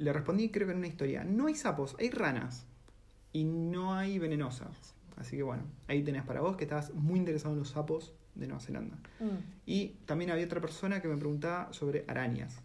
Le 0.00 0.12
respondí, 0.14 0.50
creo 0.50 0.66
que 0.66 0.72
en 0.72 0.78
una 0.78 0.86
historia. 0.86 1.24
No 1.24 1.46
hay 1.46 1.54
sapos, 1.54 1.94
hay 1.98 2.10
ranas. 2.10 2.64
Y 3.32 3.44
no 3.44 3.94
hay 3.94 4.18
venenosas. 4.18 4.94
Así 5.16 5.36
que 5.36 5.42
bueno, 5.42 5.62
ahí 5.88 6.02
tenés 6.02 6.22
para 6.24 6.40
vos 6.40 6.56
que 6.56 6.64
estabas 6.64 6.92
muy 6.94 7.18
interesado 7.18 7.52
en 7.52 7.58
los 7.60 7.68
sapos 7.68 8.14
de 8.34 8.46
Nueva 8.46 8.60
Zelanda. 8.62 8.96
Mm. 9.20 9.36
Y 9.66 9.88
también 10.06 10.30
había 10.30 10.46
otra 10.46 10.60
persona 10.62 11.00
que 11.02 11.08
me 11.08 11.16
preguntaba 11.18 11.70
sobre 11.74 12.04
arañas. 12.08 12.56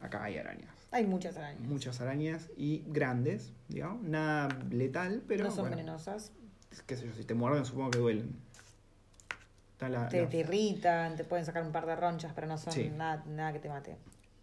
Acá 0.00 0.24
hay 0.24 0.38
arañas. 0.38 0.74
Hay 0.90 1.06
muchas 1.06 1.36
arañas. 1.36 1.60
Muchas 1.68 2.00
arañas 2.00 2.48
y 2.56 2.82
grandes, 2.88 3.52
digamos. 3.68 4.02
Nada 4.02 4.48
letal, 4.70 5.22
pero 5.28 5.44
no 5.44 5.50
son 5.50 5.60
bueno, 5.64 5.76
venenosas. 5.76 6.32
qué 6.86 6.96
sé 6.96 7.06
yo, 7.06 7.12
si 7.12 7.24
te 7.24 7.34
muerden 7.34 7.64
supongo 7.66 7.90
que 7.90 7.98
duelen. 7.98 8.34
La- 9.80 10.08
Te, 10.08 10.20
la- 10.22 10.28
te 10.28 10.38
irritan, 10.38 11.16
te 11.16 11.24
pueden 11.24 11.44
sacar 11.44 11.62
un 11.64 11.72
par 11.72 11.86
de 11.86 11.96
ronchas, 11.96 12.32
pero 12.34 12.46
no 12.46 12.56
son 12.56 12.72
Sí. 12.72 12.88
nada, 12.96 13.24
nada 13.26 13.52
que 13.52 13.58
te 13.58 13.68
mate. 13.68 13.96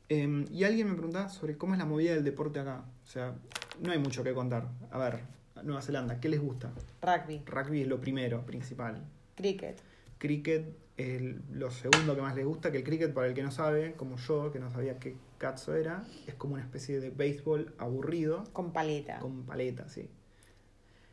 Em, 0.09 0.45
y 0.51 0.63
alguien 0.63 0.87
me 0.87 0.93
preguntaba 0.95 1.29
sobre 1.29 1.57
cómo 1.57 1.73
es 1.73 1.79
la 1.79 1.85
movida 1.85 2.13
del 2.13 2.23
deporte 2.23 2.59
acá. 2.59 2.83
O 3.03 3.07
sea, 3.07 3.35
no 3.81 3.91
hay 3.91 3.99
mucho 3.99 4.23
que 4.23 4.33
contar. 4.33 4.67
A 4.91 4.97
ver, 4.97 5.19
Nueva 5.63 5.81
Zelanda, 5.81 6.19
¿qué 6.19 6.29
les 6.29 6.41
gusta? 6.41 6.71
Rugby, 7.01 7.43
Rugby 7.45 7.81
es 7.81 7.87
lo 7.87 7.99
primero, 8.01 8.45
principal. 8.45 9.03
cricket. 9.35 9.79
Cricket 10.17 10.75
es 10.97 11.21
lo 11.51 11.71
segundo 11.71 12.13
que 12.15 12.21
más 12.21 12.35
les 12.35 12.45
gusta, 12.45 12.71
que 12.71 12.79
el 12.79 12.83
cricket, 12.83 13.13
para 13.13 13.27
el 13.27 13.33
que 13.33 13.41
no 13.43 13.51
sabe, 13.51 13.93
como 13.93 14.17
yo, 14.17 14.51
que 14.51 14.59
no 14.59 14.69
sabía 14.71 14.99
qué 14.99 15.15
cazzo 15.37 15.73
era, 15.75 16.03
es 16.27 16.33
como 16.33 16.55
una 16.55 16.63
especie 16.63 16.99
de 16.99 17.09
béisbol 17.09 17.73
aburrido, 17.77 18.43
Con 18.51 18.73
paleta. 18.73 19.19
con 19.19 19.43
paleta, 19.43 19.87
sí. 19.87 20.09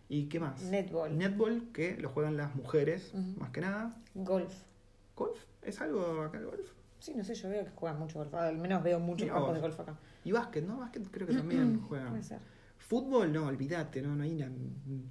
¿Y 0.09 0.25
qué 0.25 0.41
más? 0.41 0.61
Netball. 0.63 1.17
Netball, 1.17 1.69
que 1.73 1.97
lo 1.99 2.09
juegan 2.09 2.37
las 2.37 2.55
mujeres, 2.57 3.13
más 3.37 3.51
que 3.51 3.61
nada. 3.61 3.97
Golf. 4.15 4.53
¿Golf? 5.15 5.39
¿Es 5.63 5.81
algo 5.81 6.23
acá 6.23 6.39
el 6.39 6.47
golf? 6.47 6.67
Sí, 7.07 7.15
no 7.15 7.23
sé, 7.23 7.37
yo 7.37 7.49
veo 7.49 7.65
que 7.65 7.71
juegan 7.71 8.01
mucho 8.01 8.19
golf. 8.19 8.35
Al 8.35 8.59
menos 8.59 8.83
veo 8.83 8.99
muchos 8.99 9.29
campos 9.29 9.55
de 9.55 9.61
golf 9.61 9.79
acá. 9.79 9.97
Y 10.25 10.33
básquet, 10.33 10.67
¿no? 10.67 10.79
Básquet 10.79 11.09
creo 11.09 11.29
que 11.29 11.35
también 11.35 11.81
juegan. 11.83 12.09
Puede 12.09 12.25
ser. 12.25 12.41
Fútbol, 12.79 13.33
no, 13.33 13.47
olvídate, 13.47 14.03
no, 14.03 14.17
no 14.17 14.25
hay 14.25 14.35
una, 14.35 14.51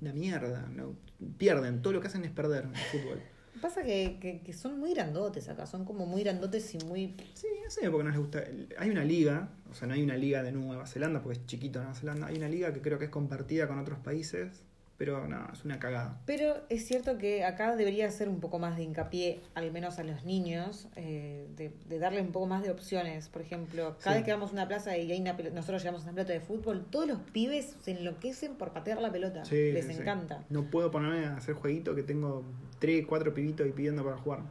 una 0.02 0.12
mierda. 0.12 0.68
No. 0.68 0.98
Pierden, 1.38 1.82
todo 1.82 1.94
lo 1.94 2.02
que 2.02 2.08
hacen 2.08 2.26
es 2.26 2.32
perder 2.32 2.66
en 2.66 2.72
el 2.72 2.82
fútbol. 2.82 3.22
Pasa 3.62 3.82
que, 3.82 4.18
que, 4.20 4.42
que 4.42 4.52
son 4.52 4.78
muy 4.78 4.94
grandotes 4.94 5.48
acá, 5.48 5.66
son 5.66 5.86
como 5.86 6.06
muy 6.06 6.22
grandotes 6.22 6.76
y 6.76 6.80
muy... 6.80 7.16
Sí, 7.34 7.48
no 7.64 7.70
sé 7.72 7.90
por 7.90 8.02
qué 8.02 8.04
no 8.04 8.10
les 8.10 8.20
gusta. 8.20 8.44
Hay 8.78 8.90
una 8.90 9.06
liga, 9.06 9.48
o 9.72 9.74
sea, 9.74 9.88
no 9.88 9.94
hay 9.94 10.04
una 10.04 10.18
liga 10.18 10.44
de 10.44 10.52
Nueva 10.52 10.86
Zelanda, 10.88 11.24
porque 11.24 11.40
es 11.40 11.46
chiquito 11.46 11.80
Nueva 11.80 11.96
Zelanda. 11.96 12.28
Hay 12.28 12.36
una 12.36 12.50
liga 12.50 12.74
que 12.74 12.82
creo 12.82 13.00
que 13.00 13.06
es 13.06 13.12
compartida 13.12 13.70
con 13.70 13.80
otros 13.80 14.00
países, 14.00 14.66
pero 14.98 15.28
no, 15.28 15.48
es 15.52 15.66
una 15.66 15.78
cagada. 15.80 16.22
Pero 16.26 16.56
es 16.70 16.86
cierto 16.88 17.18
que 17.18 17.44
acá 17.44 17.76
debería 17.76 18.10
ser 18.12 18.30
un 18.30 18.40
poco 18.40 18.60
más 18.60 18.78
de 18.78 18.84
hincapié, 18.84 19.42
al 19.54 19.72
menos 19.72 20.00
a 20.00 20.04
los 20.04 20.24
niños, 20.24 20.88
eh, 20.96 21.48
de, 21.58 21.74
de 21.88 22.00
darle 22.00 22.22
un 22.22 22.32
poco 22.32 22.46
más 22.48 22.64
de 22.64 22.72
opciones. 22.72 23.28
Por 23.30 23.42
ejemplo, 23.42 23.98
cada 24.00 24.16
Sí. 24.16 24.20
vez 24.20 24.26
que 24.26 24.32
vamos 24.32 24.52
a 24.52 24.54
una 24.54 24.68
plaza 24.68 24.98
y 24.98 25.12
hay 25.12 25.20
una 25.22 25.34
nosotros 25.34 25.82
llevamos 25.84 26.04
una 26.04 26.14
pelota 26.14 26.32
de 26.34 26.40
fútbol, 26.40 26.86
todos 26.90 27.08
los 27.08 27.20
pibes 27.32 27.76
se 27.82 27.92
enloquecen 27.92 28.56
por 28.56 28.72
patear 28.72 29.02
la 29.02 29.12
pelota. 29.12 29.44
Sí, 29.44 29.72
Les 29.74 29.86
sí, 29.86 29.94
encanta. 29.94 30.46
No 30.50 30.70
puedo 30.70 30.92
ponerme 30.92 31.26
a 31.26 31.36
hacer 31.36 31.56
jueguito 31.56 31.94
que 31.94 32.04
tengo 32.04 32.46
tres, 32.80 33.06
cuatro 33.06 33.34
pibitos 33.34 33.68
y 33.68 33.72
pidiendo 33.72 34.04
para 34.04 34.18
jugar. 34.18 34.44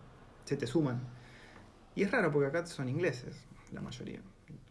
Se 0.44 0.56
te 0.58 0.66
suman. 0.66 1.00
Y 1.94 2.02
es 2.02 2.10
raro 2.10 2.30
porque 2.32 2.48
acá 2.48 2.66
son 2.66 2.88
ingleses, 2.88 3.36
la 3.72 3.80
mayoría. 3.80 4.20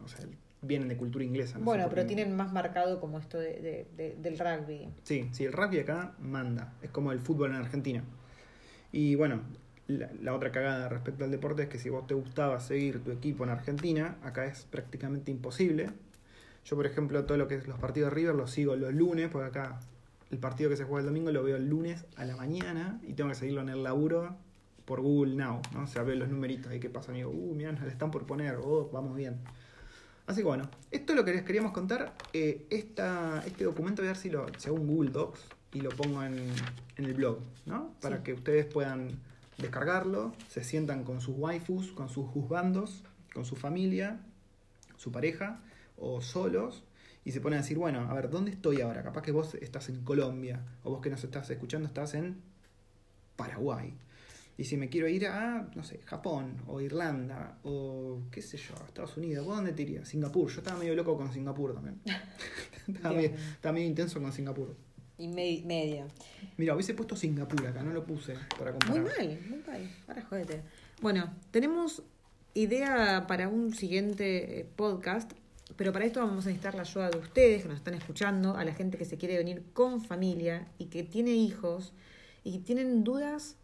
O 0.04 0.06
sea, 0.08 0.20
vienen 0.66 0.88
de 0.88 0.96
cultura 0.96 1.24
inglesa. 1.24 1.58
no 1.58 1.64
bueno, 1.64 1.86
pero 1.90 2.02
qué. 2.02 2.08
tienen 2.14 2.34
más 2.36 2.52
marcado 2.52 3.00
como 3.00 3.18
esto 3.18 3.38
de, 3.38 3.60
de- 3.60 3.86
de- 3.96 4.16
del 4.20 4.38
rugby. 4.38 4.88
Sí, 5.02 5.28
sí, 5.32 5.44
el 5.44 5.52
rugby 5.52 5.78
acá 5.80 6.14
manda. 6.20 6.72
Es 6.82 6.90
como 6.90 7.12
el 7.12 7.20
fútbol 7.20 7.50
en 7.50 7.56
Argentina. 7.56 8.02
Y 8.92 9.14
bueno, 9.16 9.40
la, 9.88 10.10
la 10.22 10.34
otra 10.34 10.50
cagada 10.52 10.88
respecto 10.88 11.24
al 11.24 11.30
deporte 11.30 11.62
es 11.64 11.68
que 11.68 11.78
si 11.78 11.88
vos 11.88 12.06
te 12.06 12.14
gustaba 12.14 12.60
seguir 12.60 13.02
tu 13.02 13.10
equipo 13.10 13.44
en 13.44 13.50
Argentina, 13.50 14.16
acá 14.22 14.46
es 14.46 14.64
prácticamente 14.70 15.30
imposible. 15.30 15.90
Yo, 16.64 16.76
por 16.76 16.86
ejemplo, 16.86 17.24
todo 17.24 17.36
lo 17.36 17.48
que 17.48 17.56
es 17.56 17.68
los 17.68 17.78
partidos 17.78 18.10
de 18.10 18.14
River 18.16 18.34
los 18.34 18.50
sigo 18.50 18.74
los 18.76 18.94
lunes, 18.94 19.28
porque 19.30 19.48
acá 19.48 19.80
el 20.30 20.38
partido 20.38 20.70
que 20.70 20.76
se 20.76 20.84
juega 20.84 21.00
el 21.00 21.06
domingo 21.06 21.30
lo 21.30 21.42
veo 21.42 21.56
el 21.56 21.68
lunes 21.68 22.06
a 22.16 22.24
la 22.24 22.36
mañana 22.36 22.98
y 23.06 23.12
tengo 23.12 23.28
que 23.30 23.36
seguirlo 23.36 23.60
en 23.60 23.68
el 23.68 23.82
laburo 23.82 24.36
por 24.86 25.00
Google 25.00 25.34
Now, 25.36 25.60
¿no? 25.74 25.82
O 25.84 25.86
sea, 25.86 26.02
veo 26.02 26.14
los 26.16 26.28
numeritos 26.28 26.70
ahí 26.70 26.80
qué 26.80 26.88
pasa, 26.90 27.10
amigo. 27.12 27.30
Uh, 27.30 27.54
mira, 27.54 27.72
le 27.72 27.88
están 27.88 28.10
por 28.10 28.26
poner, 28.26 28.56
oh, 28.62 28.88
vamos 28.92 29.16
bien. 29.16 29.36
Así 30.26 30.40
que 30.40 30.46
bueno, 30.46 30.68
esto 30.90 31.12
es 31.12 31.16
lo 31.16 31.24
que 31.24 31.32
les 31.32 31.42
queríamos 31.42 31.72
contar. 31.72 32.14
Eh, 32.32 32.66
esta, 32.70 33.42
este 33.46 33.64
documento, 33.64 34.02
voy 34.02 34.08
a 34.08 34.12
ver 34.12 34.16
si, 34.16 34.30
lo, 34.30 34.46
si 34.58 34.68
hago 34.68 34.78
un 34.78 34.86
Google 34.86 35.10
Docs 35.10 35.40
y 35.72 35.80
lo 35.80 35.90
pongo 35.90 36.22
en, 36.22 36.34
en 36.96 37.04
el 37.04 37.14
blog, 37.14 37.38
¿no? 37.66 37.92
Para 38.00 38.18
Sí. 38.18 38.22
que 38.24 38.32
ustedes 38.32 38.64
puedan 38.66 39.18
descargarlo, 39.58 40.32
se 40.48 40.64
sientan 40.64 41.04
con 41.04 41.20
sus 41.20 41.36
waifus, 41.36 41.92
con 41.92 42.08
sus 42.08 42.26
juzgandos, 42.28 43.02
con 43.34 43.44
su 43.44 43.54
familia, 43.56 44.18
su 44.96 45.12
pareja 45.12 45.60
o 45.98 46.20
solos 46.22 46.84
y 47.24 47.32
se 47.32 47.40
ponen 47.40 47.58
a 47.58 47.62
decir, 47.62 47.76
bueno, 47.78 48.00
a 48.10 48.14
ver, 48.14 48.30
¿dónde 48.30 48.50
estoy 48.50 48.80
ahora? 48.80 49.02
Capaz 49.02 49.22
que 49.22 49.32
vos 49.32 49.54
estás 49.56 49.88
en 49.88 50.02
Colombia 50.04 50.60
o 50.84 50.90
vos 50.90 51.00
que 51.02 51.10
nos 51.10 51.22
estás 51.22 51.48
escuchando 51.50 51.86
estás 51.86 52.14
en 52.14 52.40
Paraguay. 53.36 53.94
Y 54.56 54.64
si 54.64 54.76
me 54.76 54.88
quiero 54.88 55.08
ir 55.08 55.26
a, 55.26 55.68
no 55.74 55.82
sé, 55.82 55.98
Japón 56.04 56.58
o 56.68 56.80
Irlanda 56.80 57.58
o 57.64 58.20
qué 58.30 58.40
sé 58.40 58.56
yo, 58.56 58.74
Estados 58.86 59.16
Unidos, 59.16 59.44
¿vos 59.44 59.56
dónde 59.56 59.72
te 59.72 59.82
irías? 59.82 60.08
Singapur. 60.08 60.48
Yo 60.50 60.58
estaba 60.58 60.78
medio 60.78 60.94
loco 60.94 61.16
con 61.16 61.32
Singapur 61.32 61.74
también. 61.74 62.00
estaba, 62.88 63.14
medio, 63.16 63.30
estaba 63.30 63.72
medio 63.72 63.86
intenso 63.88 64.20
con 64.20 64.32
Singapur. 64.32 64.76
Y 65.18 65.26
me- 65.28 65.62
medio. 65.64 66.06
Mira, 66.56 66.74
hubiese 66.74 66.94
puesto 66.94 67.16
Singapur 67.16 67.66
acá, 67.66 67.82
no 67.82 67.92
lo 67.92 68.04
puse 68.04 68.34
para 68.58 68.70
Muy 68.72 68.80
comparar. 68.80 69.04
mal, 69.18 69.38
muy 69.48 69.58
mal. 69.66 69.90
Ahora 70.06 70.22
jódete. 70.22 70.62
Bueno, 71.02 71.32
tenemos 71.50 72.02
idea 72.54 73.26
para 73.26 73.48
un 73.48 73.74
siguiente 73.74 74.60
eh, 74.60 74.64
podcast, 74.76 75.32
pero 75.76 75.92
para 75.92 76.04
esto 76.04 76.20
vamos 76.20 76.44
a 76.46 76.48
necesitar 76.50 76.74
la 76.76 76.82
ayuda 76.82 77.10
de 77.10 77.18
ustedes 77.18 77.62
que 77.62 77.68
nos 77.68 77.78
están 77.78 77.94
escuchando, 77.94 78.56
a 78.56 78.64
la 78.64 78.72
gente 78.72 78.98
que 78.98 79.04
se 79.04 79.16
quiere 79.18 79.36
venir 79.36 79.64
con 79.72 80.00
familia 80.00 80.68
y 80.78 80.86
que 80.86 81.02
tiene 81.02 81.32
hijos 81.32 81.92
y 82.44 82.52
que 82.52 82.64
tienen 82.64 83.02
dudas 83.02 83.56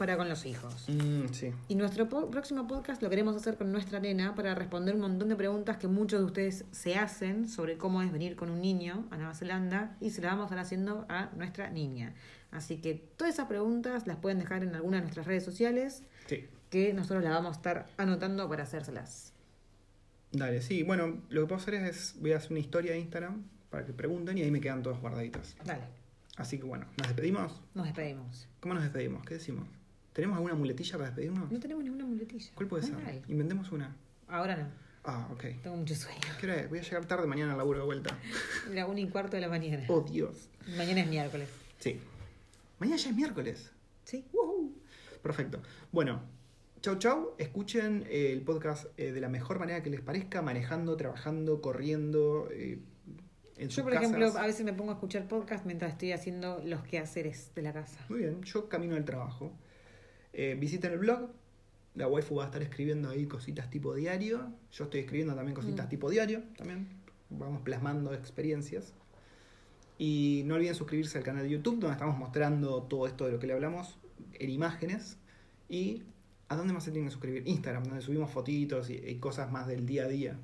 para 0.00 0.16
con 0.16 0.28
los 0.30 0.46
hijos. 0.46 0.86
Mm, 0.88 1.26
sí. 1.32 1.52
Y 1.68 1.74
nuestro 1.74 2.08
po- 2.08 2.30
próximo 2.30 2.66
podcast 2.66 3.02
lo 3.02 3.10
queremos 3.10 3.36
hacer 3.36 3.56
con 3.58 3.70
nuestra 3.70 4.00
nena 4.00 4.34
para 4.34 4.54
responder 4.54 4.94
un 4.94 5.02
montón 5.02 5.28
de 5.28 5.36
preguntas 5.36 5.76
que 5.76 5.88
muchos 5.88 6.20
de 6.20 6.24
ustedes 6.24 6.64
se 6.72 6.96
hacen 6.96 7.48
sobre 7.50 7.76
cómo 7.76 8.00
es 8.00 8.10
venir 8.10 8.34
con 8.34 8.48
un 8.50 8.62
niño 8.62 9.06
a 9.10 9.18
Nueva 9.18 9.34
Zelanda 9.34 9.96
y 10.00 10.08
se 10.10 10.22
las 10.22 10.32
vamos 10.32 10.44
a 10.44 10.46
estar 10.46 10.58
haciendo 10.58 11.04
a 11.10 11.28
nuestra 11.36 11.68
niña. 11.68 12.14
Así 12.50 12.78
que 12.78 12.94
todas 12.94 13.34
esas 13.34 13.46
preguntas 13.46 14.06
las 14.06 14.16
pueden 14.16 14.38
dejar 14.38 14.62
en 14.64 14.74
alguna 14.74 14.96
de 14.96 15.02
nuestras 15.02 15.26
redes 15.26 15.44
sociales 15.44 16.02
Sí. 16.26 16.48
que 16.70 16.94
nosotros 16.94 17.22
las 17.22 17.32
vamos 17.34 17.50
a 17.50 17.56
estar 17.58 17.86
anotando 17.98 18.48
para 18.48 18.62
hacérselas. 18.62 19.34
Dale, 20.32 20.62
sí. 20.62 20.82
Bueno, 20.82 21.18
lo 21.28 21.42
que 21.42 21.46
puedo 21.46 21.60
hacer 21.60 21.74
es, 21.74 22.14
voy 22.20 22.32
a 22.32 22.38
hacer 22.38 22.52
una 22.52 22.60
historia 22.60 22.92
de 22.92 23.00
Instagram 23.00 23.42
para 23.68 23.84
que 23.84 23.92
pregunten 23.92 24.38
y 24.38 24.42
ahí 24.42 24.50
me 24.50 24.60
quedan 24.60 24.82
todas 24.82 24.98
guardaditas. 25.00 25.56
Dale, 25.64 25.82
Así 26.36 26.58
que 26.58 26.64
bueno, 26.64 26.86
¿nos 26.96 27.08
despedimos? 27.08 27.60
nos 27.74 27.84
despedimos. 27.84 28.48
¿Cómo 28.60 28.72
nos 28.74 28.82
despedimos? 28.82 29.22
¿Qué 29.26 29.34
decimos? 29.34 29.68
¿Tenemos 30.20 30.36
alguna 30.36 30.54
muletilla 30.54 30.92
para 30.98 31.06
despedirnos? 31.06 31.50
No 31.50 31.58
tenemos 31.58 31.82
ninguna 31.82 32.04
muletilla. 32.04 32.50
¿Cuál 32.54 32.68
puede 32.68 32.82
ser? 32.82 32.94
Inventemos 33.26 33.72
una. 33.72 33.96
Ahora 34.28 34.54
no, 34.54 34.66
Ah, 35.02 35.26
ok. 35.32 35.44
tengo 35.62 35.76
mucho 35.76 35.94
sueño. 35.94 36.20
¿Qué 36.38 36.44
hora 36.46 36.56
es? 36.60 36.68
Voy 36.68 36.78
a 36.78 36.82
llegar 36.82 37.06
tarde 37.06 37.26
mañana 37.26 37.52
al 37.52 37.56
laburo 37.58 37.78
de 37.78 37.84
vuelta. 37.86 38.18
La 38.70 38.84
una 38.86 39.00
y 39.00 39.08
cuarto 39.08 39.36
de 39.36 39.40
la 39.40 39.48
mañana. 39.48 39.82
Oh, 39.88 40.02
Dios. 40.02 40.50
Mañana 40.76 41.00
es 41.00 41.08
miércoles. 41.08 41.48
Sí. 41.78 41.98
Mañana 42.80 42.98
ya 42.98 43.08
es 43.08 43.16
miércoles. 43.16 43.70
¿Sí? 44.04 44.26
Woohoo. 44.34 44.74
Perfecto. 45.22 45.62
Bueno, 45.90 46.20
chau 46.82 46.98
chau. 46.98 47.30
Escuchen 47.38 48.04
eh, 48.10 48.30
el 48.34 48.42
podcast 48.42 48.88
eh, 48.98 49.12
de 49.12 49.20
la 49.22 49.30
mejor 49.30 49.58
manera 49.58 49.82
que 49.82 49.88
les 49.88 50.02
parezca, 50.02 50.42
manejando, 50.42 50.98
trabajando, 50.98 51.62
corriendo. 51.62 52.46
eh, 52.52 52.78
en 53.56 53.68
sus 53.70 53.76
Yo, 53.78 53.82
por 53.84 53.92
casas. 53.94 54.10
ejemplo, 54.10 54.38
a 54.38 54.46
veces 54.46 54.66
me 54.66 54.74
pongo 54.74 54.90
a 54.90 54.94
escuchar 54.96 55.26
podcast 55.28 55.64
mientras 55.64 55.92
estoy 55.92 56.12
haciendo 56.12 56.60
los 56.62 56.82
quehaceres 56.82 57.54
de 57.54 57.62
la 57.62 57.72
casa. 57.72 58.04
Muy 58.10 58.18
bien, 58.20 58.42
yo 58.42 58.68
camino 58.68 58.96
al 58.96 59.04
trabajo. 59.06 59.52
Eh, 60.32 60.56
visiten 60.58 60.92
el 60.92 60.98
blog. 60.98 61.30
La 61.94 62.06
waifu 62.06 62.36
va 62.36 62.44
a 62.44 62.46
estar 62.46 62.62
escribiendo 62.62 63.10
ahí 63.10 63.26
cositas 63.26 63.68
tipo 63.70 63.94
diario. 63.94 64.52
Yo 64.72 64.84
estoy 64.84 65.00
escribiendo 65.00 65.34
también 65.34 65.54
cositas 65.54 65.86
Mm. 65.86 65.88
tipo 65.88 66.08
diario. 66.10 66.42
También 66.56 66.88
vamos 67.30 67.62
plasmando 67.62 68.14
experiencias. 68.14 68.92
Y 69.98 70.42
no 70.46 70.54
olviden 70.54 70.74
suscribirse 70.74 71.18
al 71.18 71.24
canal 71.24 71.42
de 71.42 71.50
YouTube 71.50 71.80
donde 71.80 71.92
estamos 71.92 72.16
mostrando 72.16 72.82
todo 72.84 73.06
esto 73.06 73.26
de 73.26 73.32
lo 73.32 73.38
que 73.38 73.46
le 73.46 73.52
hablamos 73.54 73.98
en 74.34 74.50
imágenes. 74.50 75.18
Y 75.68 76.02
¿a 76.48 76.56
dónde 76.56 76.72
más 76.72 76.84
se 76.84 76.90
tienen 76.90 77.08
que 77.08 77.12
suscribir? 77.12 77.42
Instagram, 77.46 77.84
donde 77.84 78.00
subimos 78.00 78.30
fotitos 78.30 78.88
y, 78.88 78.94
y 78.94 79.16
cosas 79.16 79.50
más 79.52 79.66
del 79.66 79.84
día 79.84 80.04
a 80.04 80.08
día. 80.08 80.38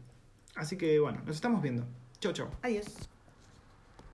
Así 0.57 0.77
que 0.77 0.99
bueno, 0.99 1.23
nos 1.27 1.37
estamos 1.37 1.63
viendo. 1.63 1.87
Chau, 2.21 2.33
chau. 2.33 2.49
Adiós. 2.63 3.09